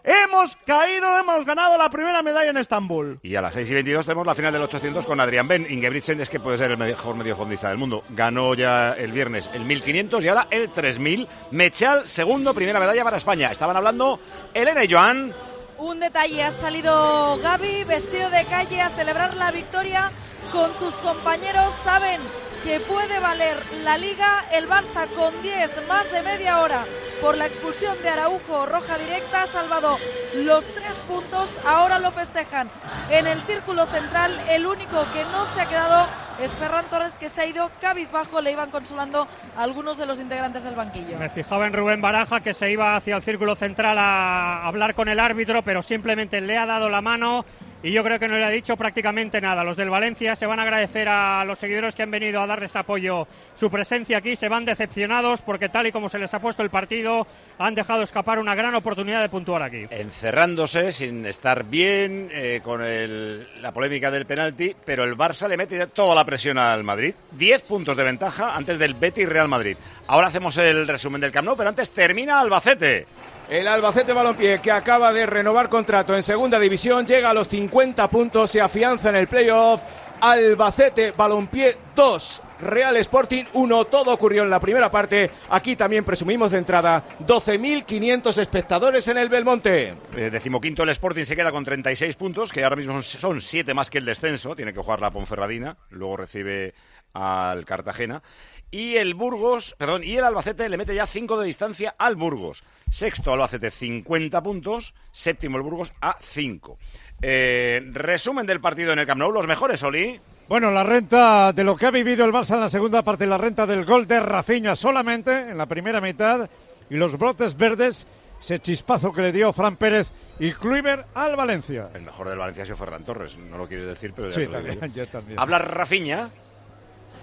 [0.08, 3.20] hemos caído, hemos ganado la primera medalla en Estambul.
[3.22, 5.66] Y a las 6 y 22 tenemos la final del 800 con Adrián Ben.
[5.68, 8.02] Ingebrigtsen es que puede ser el mejor mediofondista del mundo.
[8.10, 11.28] Ganó ya el viernes el 1500 y ahora el 3000.
[11.50, 13.50] Mechal, segundo, primera medalla para España.
[13.50, 14.18] Estaban hablando
[14.54, 15.32] Elena y Joan.
[15.76, 20.10] Un detalle, ha salido Gaby vestido de calle a celebrar la victoria
[20.50, 21.72] con sus compañeros.
[21.84, 22.20] Saben
[22.62, 26.84] que puede valer la liga el Barça con 10 más de media hora
[27.20, 29.98] por la expulsión de Araujo, roja directa, ha salvado
[30.34, 32.70] los tres puntos, ahora lo festejan
[33.10, 36.06] en el círculo central, el único que no se ha quedado
[36.40, 40.20] es Ferran Torres que se ha ido cabizbajo, le iban consolando a algunos de los
[40.20, 41.18] integrantes del banquillo.
[41.18, 45.08] Me fijaba en Rubén Baraja que se iba hacia el círculo central a hablar con
[45.08, 47.44] el árbitro, pero simplemente le ha dado la mano
[47.82, 49.62] y yo creo que no le ha dicho prácticamente nada.
[49.62, 52.74] Los del Valencia se van a agradecer a los seguidores que han venido a darles
[52.74, 56.62] apoyo su presencia aquí, se van decepcionados porque tal y como se les ha puesto
[56.64, 57.26] el partido
[57.58, 59.86] han dejado escapar una gran oportunidad de puntuar aquí.
[59.90, 65.56] encerrándose sin estar bien eh, con el- la polémica del penalti, pero el Barça le
[65.56, 67.14] mete toda la presión al Madrid.
[67.32, 69.76] 10 puntos de ventaja antes del Betis Real Madrid.
[70.08, 73.06] Ahora hacemos el resumen del Camp Nou, pero antes termina Albacete.
[73.48, 78.08] El Albacete Balompié, que acaba de renovar contrato en segunda división, llega a los 50
[78.10, 79.82] puntos, se afianza en el playoff.
[80.20, 83.84] Albacete Balompié 2, Real Sporting 1.
[83.86, 85.30] Todo ocurrió en la primera parte.
[85.50, 89.94] Aquí también presumimos de entrada 12.500 espectadores en el Belmonte.
[90.16, 93.90] Eh, decimoquinto el Sporting se queda con 36 puntos, que ahora mismo son 7 más
[93.90, 94.56] que el descenso.
[94.56, 96.74] Tiene que jugar la Ponferradina, luego recibe
[97.12, 98.22] al Cartagena.
[98.70, 102.64] Y el Burgos, perdón, y el Albacete le mete ya 5 de distancia al Burgos.
[102.90, 106.78] Sexto Albacete 50 puntos, séptimo el Burgos a 5.
[107.20, 110.20] Eh, resumen del partido en el Camp Nou, los mejores, Oli.
[110.48, 113.36] Bueno, la renta de lo que ha vivido el Barça en la segunda parte, la
[113.38, 116.48] renta del gol de Rafinha solamente en la primera mitad
[116.88, 118.06] y los brotes verdes,
[118.40, 121.88] ese chispazo que le dio Fran Pérez y Kluivert al Valencia.
[121.92, 124.40] El mejor del Valencia ha sido Ferran Torres, no lo quieres decir, pero ya Sí,
[124.42, 124.86] digo también, yo.
[124.94, 125.38] yo también.
[125.38, 126.30] Habla Rafinha.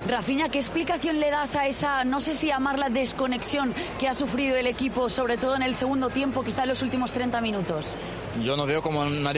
[0.07, 4.55] Rafinha, ¿qué explicación le das a esa, no sé si llamarla desconexión que ha sufrido
[4.55, 7.95] el equipo, sobre todo en el segundo tiempo, quizá en los últimos 30 minutos?
[8.43, 9.33] Yo no veo como una,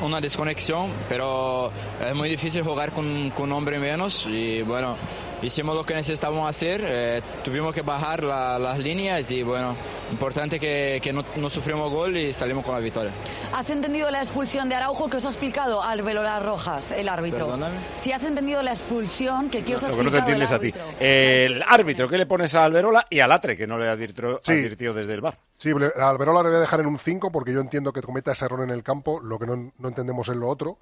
[0.00, 1.72] una desconexión, pero
[2.06, 4.96] es muy difícil jugar con, con hombre menos y bueno,
[5.42, 9.74] hicimos lo que necesitábamos hacer, eh, tuvimos que bajar la- las líneas y bueno,
[10.10, 13.10] importante que, que no, no sufrimos gol y salimos con la victoria.
[13.52, 17.46] ¿Has entendido la expulsión de Araujo que os ha explicado Alberola Rojas, el árbitro?
[17.46, 17.76] Perdóname.
[17.96, 20.42] Si has entendido la expulsión que, que os ha Lo que no te explicado el
[20.42, 20.90] entiendes a ti.
[20.90, 21.06] árbitro.
[21.06, 24.52] El árbitro, ¿qué le pones a Alberola y al Atre, que no le advirtió, Sí.
[24.52, 25.38] advirtió desde el bar?
[25.58, 28.32] Sí, a Alberola le voy a dejar en un 5 porque yo entiendo que cometa
[28.32, 30.78] ese error en el campo, lo que no, no entendemos es lo otro.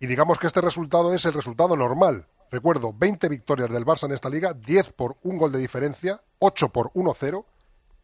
[0.00, 2.26] Y digamos que este resultado es el resultado normal.
[2.50, 6.68] Recuerdo, 20 victorias del Barça en esta liga, 10 por un gol de diferencia, 8
[6.70, 7.44] por 1-0,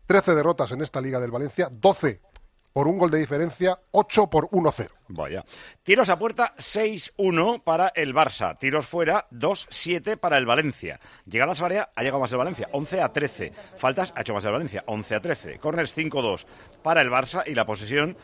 [0.06, 2.20] 13 derrotas en esta liga del Valencia, 12
[2.74, 4.88] por un gol de diferencia, 8 por 1-0.
[5.08, 5.44] Vaya.
[5.84, 8.58] Tiros a puerta 6-1 para el Barça.
[8.58, 11.00] Tiros fuera 2-7 para el Valencia.
[11.24, 13.52] Llegadas al área ha llegado más el Valencia, 11 a 13.
[13.76, 15.58] Faltas ha hecho más el Valencia, 11 a 13.
[15.60, 16.46] Corners 5-2
[16.82, 18.16] para el Barça y la posesión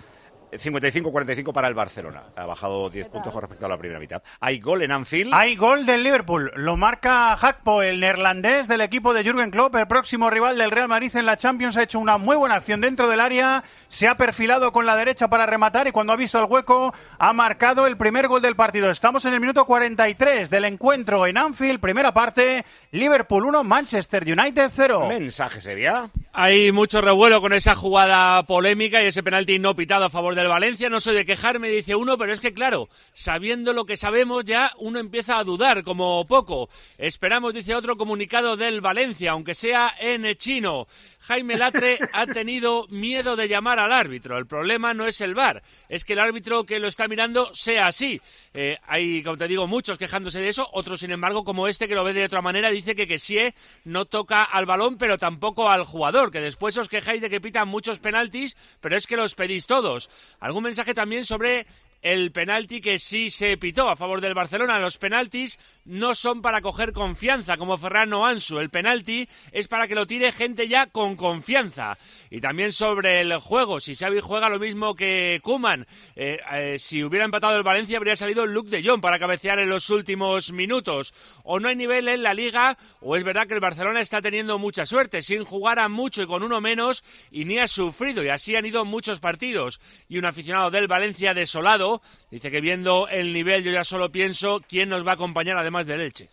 [0.52, 2.24] 55-45 para el Barcelona.
[2.36, 4.22] Ha bajado 10 puntos con respecto a la primera mitad.
[4.40, 5.32] Hay gol en Anfield.
[5.32, 6.52] Hay gol del Liverpool.
[6.56, 10.89] Lo marca Hakpo, el neerlandés del equipo de Jürgen Klopp, el próximo rival del Real
[10.89, 11.77] Madrid en la Champions.
[11.77, 13.62] Ha hecho una muy buena acción dentro del área.
[13.89, 17.32] Se ha perfilado con la derecha para rematar y cuando ha visto el hueco ha
[17.32, 18.90] marcado el primer gol del partido.
[18.90, 21.81] Estamos en el minuto 43 del encuentro en Anfield.
[21.81, 22.64] Primera parte.
[22.93, 25.06] Liverpool 1, Manchester United 0.
[25.09, 26.10] Mensaje sería.
[26.32, 30.49] Hay mucho revuelo con esa jugada polémica y ese penalti no pitado a favor del
[30.49, 30.91] Valencia.
[30.91, 34.73] No soy de quejarme, dice uno, pero es que claro, sabiendo lo que sabemos ya
[34.79, 36.69] uno empieza a dudar como poco.
[36.99, 40.87] Esperamos, dice otro comunicado del Valencia, aunque sea en chino.
[41.21, 44.39] Jaime Latre ha tenido miedo de llamar al árbitro.
[44.39, 47.87] El problema no es el VAR, es que el árbitro que lo está mirando sea
[47.87, 48.21] así.
[48.55, 51.95] Eh, hay, como te digo, muchos quejándose de eso, otros, sin embargo, como este que
[51.95, 55.85] lo ve de otra manera, dice que Kessie no toca al balón, pero tampoco al
[55.85, 59.67] jugador, que después os quejáis de que pitan muchos penaltis, pero es que los pedís
[59.67, 60.11] todos.
[60.41, 61.67] ¿Algún mensaje también sobre
[62.02, 64.78] el penalti que sí se pitó a favor del Barcelona.
[64.78, 68.59] Los penaltis no son para coger confianza, como Ferrano Ansu.
[68.59, 71.98] El penalti es para que lo tire gente ya con confianza.
[72.31, 73.81] Y también sobre el juego.
[73.81, 75.86] Si Xavi juega lo mismo que Kuman,
[76.16, 79.68] eh, eh, si hubiera empatado el Valencia, habría salido Luke de Jong para cabecear en
[79.68, 81.12] los últimos minutos.
[81.44, 84.59] O no hay nivel en la liga, o es verdad que el Barcelona está teniendo
[84.59, 88.22] mucha suerte, sin jugar a mucho y con uno menos, y ni ha sufrido.
[88.22, 89.81] Y así han ido muchos partidos.
[90.09, 91.90] Y un aficionado del Valencia desolado
[92.31, 95.87] Dice que viendo el nivel yo ya solo pienso quién nos va a acompañar además
[95.87, 96.29] del Elche.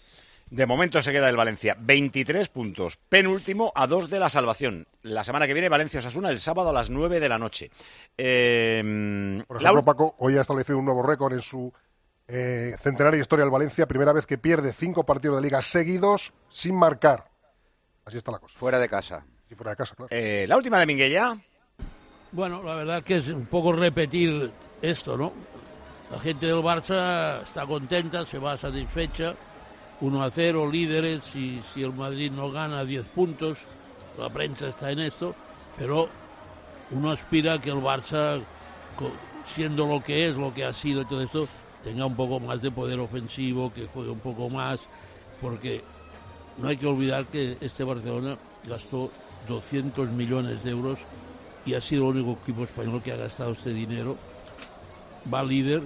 [0.50, 1.76] De momento se queda el Valencia.
[1.78, 2.98] 23 puntos.
[3.10, 4.88] Penúltimo a dos de la salvación.
[5.02, 7.70] La semana que viene Valencia-Osasuna el sábado a las 9 de la noche.
[8.18, 11.74] Eh, Por ejemplo, Paco, hoy ha establecido un nuevo récord en su
[12.30, 13.88] eh, centenaria historia del Valencia.
[13.88, 17.30] Primera vez que pierde cinco partidos de liga seguidos sin marcar.
[18.06, 18.58] Así está la cosa.
[18.58, 19.26] Fuera de casa.
[19.50, 20.08] Sí, fuera de casa, claro.
[20.12, 21.38] Eh, la última de Minguella.
[22.32, 24.52] Bueno, la verdad que es un poco repetir
[24.82, 25.32] esto, ¿no?
[26.12, 29.34] La gente del Barça está contenta, se va satisfecha.
[30.02, 33.58] 1 a 0, líderes, si, si el Madrid no gana 10 puntos,
[34.18, 35.34] la prensa está en esto,
[35.76, 36.08] pero
[36.92, 38.40] uno aspira a que el Barça,
[39.46, 41.48] siendo lo que es, lo que ha sido y todo esto,
[41.84, 44.82] tenga un poco más de poder ofensivo, que juegue un poco más,
[45.42, 45.82] porque
[46.58, 49.10] no hay que olvidar que este Barcelona gastó
[49.48, 51.00] 200 millones de euros
[51.68, 54.18] y ha sido el único equipo español que ha gastado este dinero.
[55.32, 55.82] Va líder,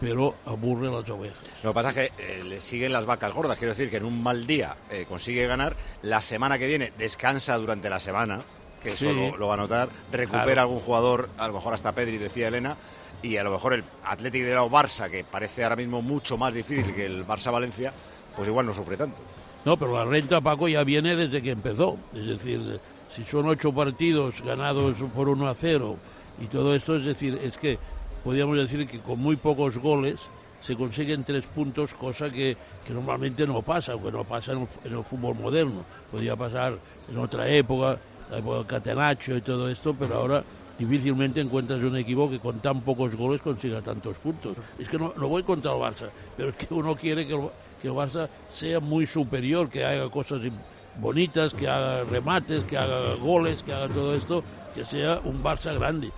[0.00, 1.38] pero aburre a las ovejas.
[1.62, 3.58] Lo que pasa es que eh, le siguen las vacas gordas.
[3.58, 5.76] Quiero decir que en un mal día eh, consigue ganar.
[6.02, 8.40] La semana que viene descansa durante la semana,
[8.82, 9.14] que eso Sí.
[9.30, 9.88] lo, lo va a notar.
[10.10, 10.60] Recupera Claro.
[10.62, 12.76] algún jugador, a lo mejor hasta Pedri, decía Elena.
[13.20, 16.54] Y a lo mejor el Atlético de Bilbao Barça, que parece ahora mismo mucho más
[16.54, 17.92] difícil que el Barça Valencia,
[18.36, 19.16] pues igual no sufre tanto.
[19.64, 21.98] No, pero la renta, Paco, ya viene desde que empezó.
[22.14, 22.78] Es decir,
[23.08, 26.02] si son ocho partidos ganados por 1 a 0
[26.36, 27.80] y todo esto, es decir, es que
[28.22, 33.46] podríamos decir que con muy pocos goles se consiguen tres puntos, cosa que, que normalmente
[33.46, 35.86] no pasa, que no pasa en el, fútbol moderno.
[36.08, 40.44] Podría pasar en otra época, la época del Catenaccio y todo esto, pero ahora
[40.76, 44.58] difícilmente encuentras un equipo que con tan pocos goles consiga tantos puntos.
[44.76, 47.48] Es que no, no voy contra el Barça, pero es que uno quiere que el,
[47.78, 50.64] que el Barça sea muy superior, que haga cosas im-
[50.98, 54.42] bonitas, que haga remates, que haga goles, que haga todo esto,
[54.74, 56.10] que sea un Barça grande.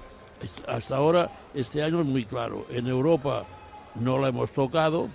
[0.66, 2.66] Hasta ahora, este año es muy claro.
[2.70, 3.44] En Europa
[3.94, 5.09] no la hemos tocado,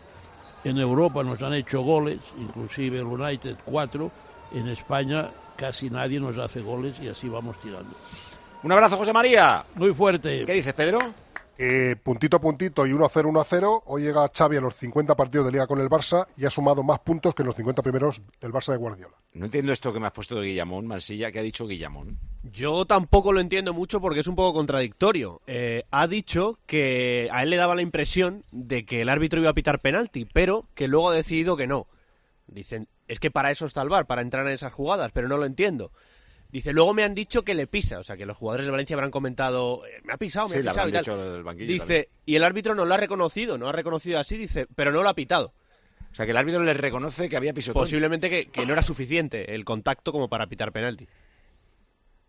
[0.64, 4.12] en Europa nos han hecho goles, inclusive el United cuatro,
[4.54, 7.96] en España casi nadie nos hace goles y así vamos tirando.
[8.64, 9.64] Un abrazo, José María.
[9.76, 10.44] Muy fuerte.
[10.46, 11.00] ¿Qué dices, Pedro?
[11.57, 13.84] Eh, puntito a puntito y 1 a 0, 1 a 0.
[13.86, 16.84] Hoy llega Xavi a los 50 partidos de liga con el Barça y ha sumado
[16.84, 19.15] más puntos que en los 50 primeros del Barça de Guardiola.
[19.34, 21.32] No entiendo esto que me has puesto de Guillamón, Mansilla.
[21.32, 22.19] ¿Qué ha dicho Guillamón?
[22.44, 25.41] Yo tampoco lo entiendo mucho porque es un poco contradictorio.
[25.48, 29.49] Eh, ha dicho que a él le daba la impresión de que el árbitro iba
[29.49, 31.88] a pitar penalti, pero que luego ha decidido que no.
[32.48, 35.38] Dicen, es que para eso está el VAR, para entrar en esas jugadas, pero no
[35.38, 35.91] lo entiendo.
[36.56, 38.94] Dice, luego me han dicho que le pisa, o sea, que los jugadores de Valencia
[38.95, 41.02] habrán comentado, "Eh, me ha pisado, me Sí, ha pisado y tal.
[41.03, 44.38] dicho del banquillo Dice, y el árbitro no lo ha reconocido, no ha reconocido así,
[44.38, 45.53] dice, pero no lo ha pitado.
[46.14, 47.82] O sea, que el árbitro le reconoce que había pisotón.
[47.84, 51.10] Posiblemente que, que no era suficiente el contacto como para pitar penalti.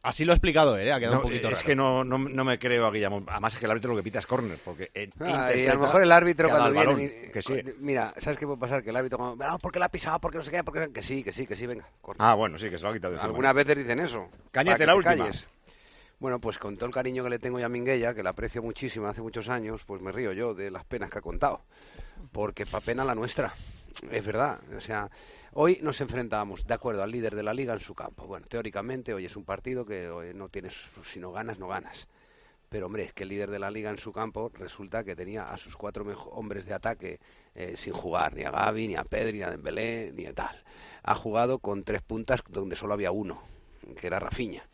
[0.02, 0.92] Así lo ha explicado él, ¿eh?
[0.92, 1.66] ha quedado No, un poquito es raro.
[1.66, 3.24] que no, no, no me creo a Guillamón.
[3.28, 4.90] Además es que el árbitro lo que pita es córner, porque
[5.20, 6.86] Ah, y a lo mejor el árbitro cuando viene...
[6.86, 7.60] balón, y- que sí.
[7.80, 8.84] Mira, ¿sabes qué puede pasar?
[8.84, 10.92] Que el árbitro, cuando, no, porque la ha pisado, porque no sé qué, porque...
[10.92, 11.88] Que sí, que sí, que sí, venga.
[12.00, 12.18] corre".
[12.20, 13.20] Ah, bueno, sí, que se lo ha quitado.
[13.20, 14.28] Algunas veces dicen eso.
[14.52, 15.16] Que la última.
[15.16, 15.48] calles.
[16.20, 18.62] Bueno, pues con todo el cariño que le tengo ya a Minguella, que la aprecio
[18.62, 21.60] muchísimo hace muchos años, pues me río yo de las penas que ha contado.
[22.32, 23.52] Porque pa' pena la nuestra.
[24.10, 24.60] Es verdad.
[24.76, 25.10] O sea,
[25.52, 28.26] hoy nos enfrentábamos, de acuerdo, al líder de la liga en su campo.
[28.26, 30.74] Bueno, teóricamente hoy es un partido que hoy no tienes,
[31.10, 32.06] si no ganas, no ganas.
[32.68, 35.50] Pero hombre, es que el líder de la liga en su campo resulta que tenía
[35.50, 37.20] a sus cuatro hombres de ataque
[37.54, 40.62] eh, sin jugar, ni a Gaby, ni a Pedri, ni a Dembélé, ni a tal.
[41.04, 43.40] Ha jugado con tres puntas donde solo había uno,
[43.96, 44.64] que era Rafinha.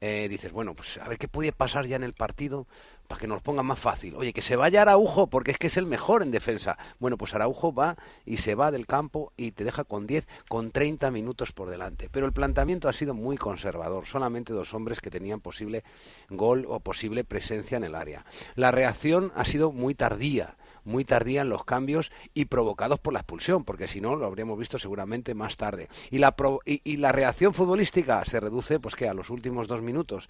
[0.00, 2.66] Eh, dices, bueno, pues a ver qué puede pasar ya en el partido
[3.06, 4.14] para que nos pongan más fácil.
[4.16, 6.76] Oye, que se vaya Araujo, porque es que es el mejor en defensa.
[6.98, 10.70] Bueno, pues Araujo va y se va del campo y te deja con 10, con
[10.70, 12.08] 30 minutos por delante.
[12.10, 14.06] Pero el planteamiento ha sido muy conservador.
[14.06, 15.84] Solamente dos hombres que tenían posible
[16.30, 18.24] gol o posible presencia en el área.
[18.54, 23.20] La reacción ha sido muy tardía, muy tardía en los cambios y provocados por la
[23.20, 25.88] expulsión, porque si no lo habríamos visto seguramente más tarde.
[26.10, 29.82] Y la, pro- y la reacción futbolística se reduce, pues que a los últimos dos
[29.82, 30.28] minutos.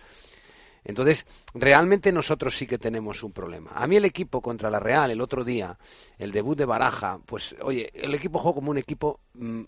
[0.87, 3.73] Entonces, realmente nosotros sí que tenemos un problema.
[3.75, 5.79] A mí el equipo contra la Real el otro día,
[6.19, 9.63] el debut de Baraja, pues oye, el equipo jugó como un equipo mm,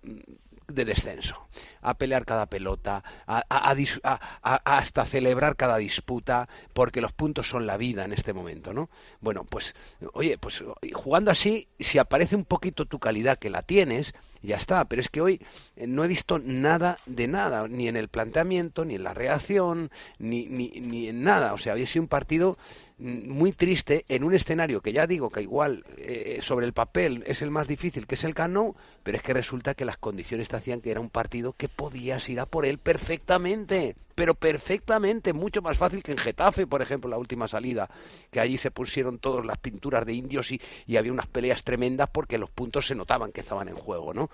[0.69, 1.49] de descenso,
[1.81, 7.67] a pelear cada pelota, a, a- a- hasta celebrar cada disputa, porque los puntos son
[7.67, 8.91] la vida en este momento, ¿no?
[9.21, 9.75] Bueno, pues
[10.13, 10.63] oye, pues
[10.93, 15.09] jugando así, si aparece un poquito tu calidad que la tienes, ya está, pero es
[15.09, 15.41] que hoy
[15.77, 19.91] eh, no he visto nada de nada, ni en el planteamiento, ni en la reacción,
[20.19, 21.53] ni, ni, ni en nada.
[21.53, 22.59] O sea, hoy ha sido un partido
[22.99, 27.25] mm, muy triste en un escenario que ya digo que igual eh, sobre el papel
[27.27, 30.49] es el más difícil, que es el Cano, pero es que resulta que las condiciones
[30.49, 35.33] te hacían que era un partido que podías ir a por él perfectamente, pero perfectamente,
[35.33, 37.89] mucho más fácil que en Getafe, por ejemplo, la última salida,
[38.33, 42.11] que allí se pusieron todas las pinturas de indios y, y había unas peleas tremendas
[42.11, 44.29] porque los puntos se notaban que estaban en juego, ¿no?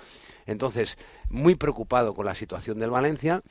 [0.47, 0.97] Entonces,
[1.28, 3.43] muy preocupado con la situación del Valencia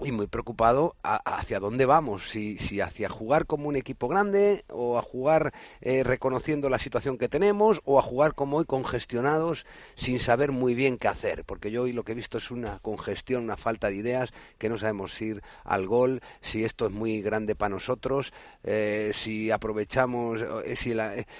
[0.00, 4.64] y muy preocupado a- hacia dónde vamos, si, si hacia jugar como un equipo grande
[4.68, 9.66] o a jugar eh, reconociendo la situación que tenemos o a jugar como hoy congestionados
[9.96, 12.78] sin saber muy bien qué hacer, porque yo hoy lo que he visto es una
[12.78, 17.20] congestión, una falta de ideas, que no sabemos ir al gol, si esto es muy
[17.20, 20.94] grande para nosotros, eh, si aprovechamos, eh, si,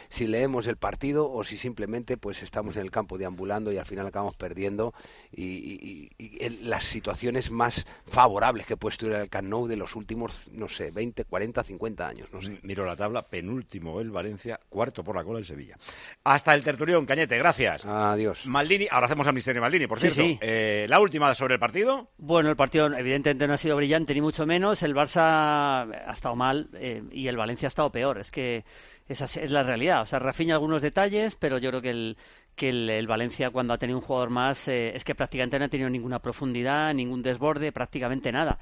[0.09, 3.86] si leemos el partido o si simplemente pues estamos en el campo deambulando y al
[3.86, 4.94] final acabamos perdiendo
[5.30, 9.95] y- y en las situaciones más favorables que puede estudiar el Camp Nou de los
[9.97, 12.59] últimos, no sé, 20, 40, 50 años, no sé.
[12.62, 15.77] Miro la tabla, penúltimo el Valencia, cuarto por la cola el Sevilla.
[16.25, 17.85] Hasta el tertulión, Cañete, gracias.
[17.87, 18.47] Adiós.
[18.47, 20.23] Maldini, ahora hacemos al misterio Maldini, por Sí, cierto.
[20.23, 20.39] sí.
[20.41, 22.11] Eh, la última sobre el partido.
[22.19, 24.83] Bueno, el partido evidentemente no ha sido brillante ni mucho menos.
[24.83, 28.19] El Barça ha estado mal eh, y el Valencia ha estado peor.
[28.19, 28.65] Es que
[29.09, 30.03] esa es es la realidad.
[30.03, 32.16] O sea, Rafinha algunos detalles, pero yo creo que el,
[32.59, 35.68] que el, Valencia cuando ha tenido un jugador más eh, es que prácticamente no ha
[35.68, 38.59] tenido ninguna profundidad, ningún desborde, prácticamente nada.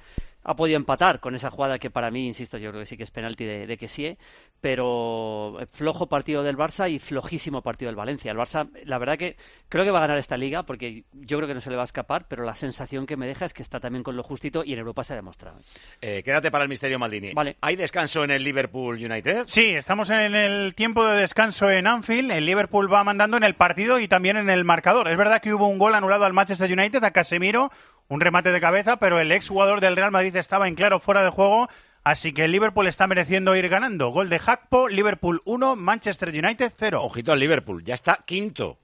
[0.48, 3.02] Ha podido empatar con esa jugada que para mí, insisto, yo creo que sí que
[3.02, 4.16] es penalti de, de que sí,
[4.60, 8.30] pero flojo partido del Barça y flojísimo partido del Valencia.
[8.30, 9.36] El Barça, la verdad que
[9.68, 11.82] creo que va a ganar esta liga porque yo creo que no se le va
[11.82, 14.62] a escapar, pero la sensación que me deja es que está también con lo justito
[14.64, 15.58] y en Europa se ha demostrado.
[16.00, 17.32] Eh, quédate para el misterio Maldini.
[17.32, 17.56] Vale.
[17.60, 19.44] ¿Hay descanso en el Liverpool United?
[19.46, 22.30] Sí, estamos en el tiempo de descanso en Anfield.
[22.30, 25.08] El Liverpool va mandando en el partido y también en el marcador.
[25.08, 27.70] Es verdad que hubo un gol anulado al Manchester United, a Casemiro,
[28.08, 31.22] un remate de cabeza, pero el ex jugador del Real Madrid estaba en claro fuera
[31.22, 31.68] de juego.
[32.04, 34.10] Así que el Liverpool está mereciendo ir ganando.
[34.10, 37.02] Gol de Hackpo, Liverpool 1, Manchester United 0.
[37.02, 38.78] Ojito al Liverpool, ya está quinto.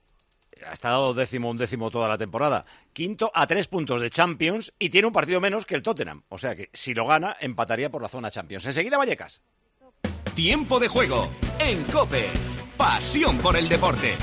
[0.67, 2.65] Ha estado décimo, un décimo toda la temporada.
[2.91, 6.23] Quinto a tres puntos de Champions y tiene un partido menos que el Tottenham.
[6.29, 8.65] O sea que si lo gana, empataría por la zona Champions.
[8.65, 9.41] Enseguida Vallecas.
[10.35, 11.29] Tiempo de juego
[11.59, 12.27] en Cope.
[12.77, 14.15] Pasión por el deporte.